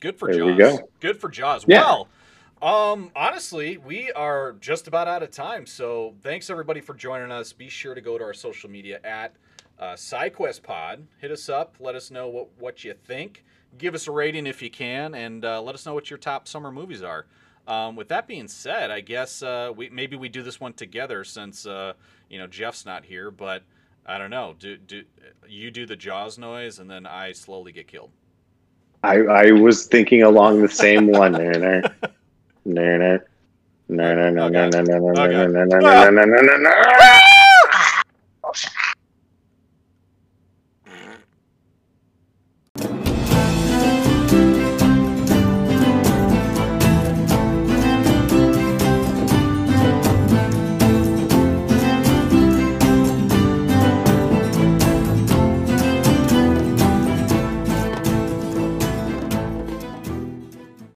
Good 0.00 0.18
for 0.18 0.28
There 0.30 0.54
Jaws. 0.54 0.58
go. 0.58 0.88
Good 1.00 1.20
for 1.20 1.28
Jaws. 1.28 1.64
Yeah. 1.66 1.80
Well, 1.80 2.08
um, 2.62 3.10
honestly, 3.14 3.76
we 3.78 4.10
are 4.12 4.52
just 4.60 4.88
about 4.88 5.08
out 5.08 5.22
of 5.22 5.30
time. 5.30 5.66
So 5.66 6.14
thanks 6.22 6.50
everybody 6.50 6.80
for 6.80 6.94
joining 6.94 7.30
us. 7.30 7.52
Be 7.52 7.68
sure 7.68 7.94
to 7.94 8.00
go 8.00 8.18
to 8.18 8.24
our 8.24 8.34
social 8.34 8.70
media 8.70 9.00
at 9.04 9.34
uh, 9.78 9.92
SideQuest 9.94 10.62
Pod. 10.62 11.06
Hit 11.18 11.30
us 11.30 11.48
up. 11.48 11.76
Let 11.80 11.94
us 11.94 12.10
know 12.10 12.28
what, 12.28 12.48
what 12.58 12.84
you 12.84 12.94
think. 12.94 13.44
Give 13.78 13.94
us 13.94 14.08
a 14.08 14.10
rating 14.10 14.46
if 14.46 14.60
you 14.62 14.70
can, 14.70 15.14
and 15.14 15.44
uh, 15.44 15.62
let 15.62 15.74
us 15.74 15.86
know 15.86 15.94
what 15.94 16.10
your 16.10 16.18
top 16.18 16.48
summer 16.48 16.72
movies 16.72 17.02
are. 17.02 17.26
Um, 17.70 17.94
with 17.94 18.08
that 18.08 18.26
being 18.26 18.48
said, 18.48 18.90
I 18.90 19.00
guess 19.00 19.44
uh, 19.44 19.72
we 19.74 19.88
maybe 19.90 20.16
we 20.16 20.28
do 20.28 20.42
this 20.42 20.58
one 20.58 20.72
together 20.72 21.22
since 21.22 21.66
uh, 21.66 21.92
you 22.28 22.38
know 22.40 22.48
Jeff's 22.48 22.84
not 22.84 23.04
here. 23.04 23.30
But 23.30 23.62
I 24.04 24.18
don't 24.18 24.30
know. 24.30 24.56
Do 24.58 24.76
do 24.76 25.04
you 25.48 25.70
do 25.70 25.86
the 25.86 25.94
Jaws 25.94 26.36
noise, 26.36 26.80
and 26.80 26.90
then 26.90 27.06
I 27.06 27.30
slowly 27.30 27.70
get 27.70 27.86
killed. 27.86 28.10
I 29.04 29.20
I 29.20 29.52
was 29.52 29.86
thinking 29.86 30.24
along 30.24 30.62
the 30.62 30.68
same 30.68 31.06
one. 31.06 31.30
There, 31.30 31.52
there, 31.54 31.82
there, 32.66 32.98
there. 32.98 33.26
No, 33.88 34.16
no, 34.16 34.30
no, 34.30 34.48
no, 34.48 34.68
no, 34.68 34.80
no, 34.80 34.98
no, 34.98 35.22
no, 35.22 35.46
no, 35.46 35.64
no, 35.64 35.78
no, 35.78 36.10
no, 36.10 36.24
no, 36.24 36.40
no, 36.42 36.56
no. 36.56 38.50